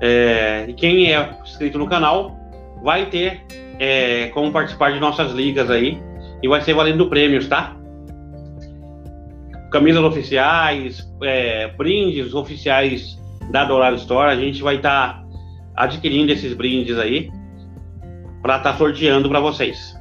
É, 0.00 0.66
e 0.68 0.72
quem 0.72 1.12
é 1.12 1.30
inscrito 1.42 1.78
no 1.78 1.86
canal 1.86 2.36
vai 2.82 3.06
ter 3.06 3.42
é, 3.78 4.28
como 4.34 4.50
participar 4.50 4.92
de 4.92 5.00
nossas 5.00 5.32
ligas 5.32 5.70
aí 5.70 6.00
e 6.42 6.48
vai 6.48 6.60
ser 6.60 6.74
valendo 6.74 7.08
prêmios, 7.08 7.48
tá? 7.48 7.76
camisas 9.74 10.04
oficiais, 10.04 11.12
é, 11.20 11.66
brindes 11.76 12.32
oficiais 12.32 13.20
da 13.50 13.64
Dourado 13.64 13.96
Store. 13.96 14.30
A 14.30 14.36
gente 14.36 14.62
vai 14.62 14.76
estar 14.76 15.14
tá 15.14 15.24
adquirindo 15.74 16.30
esses 16.30 16.54
brindes 16.54 16.96
aí 16.96 17.28
para 18.40 18.58
estar 18.58 18.72
tá 18.72 18.78
sorteando 18.78 19.28
para 19.28 19.40
vocês. 19.40 19.98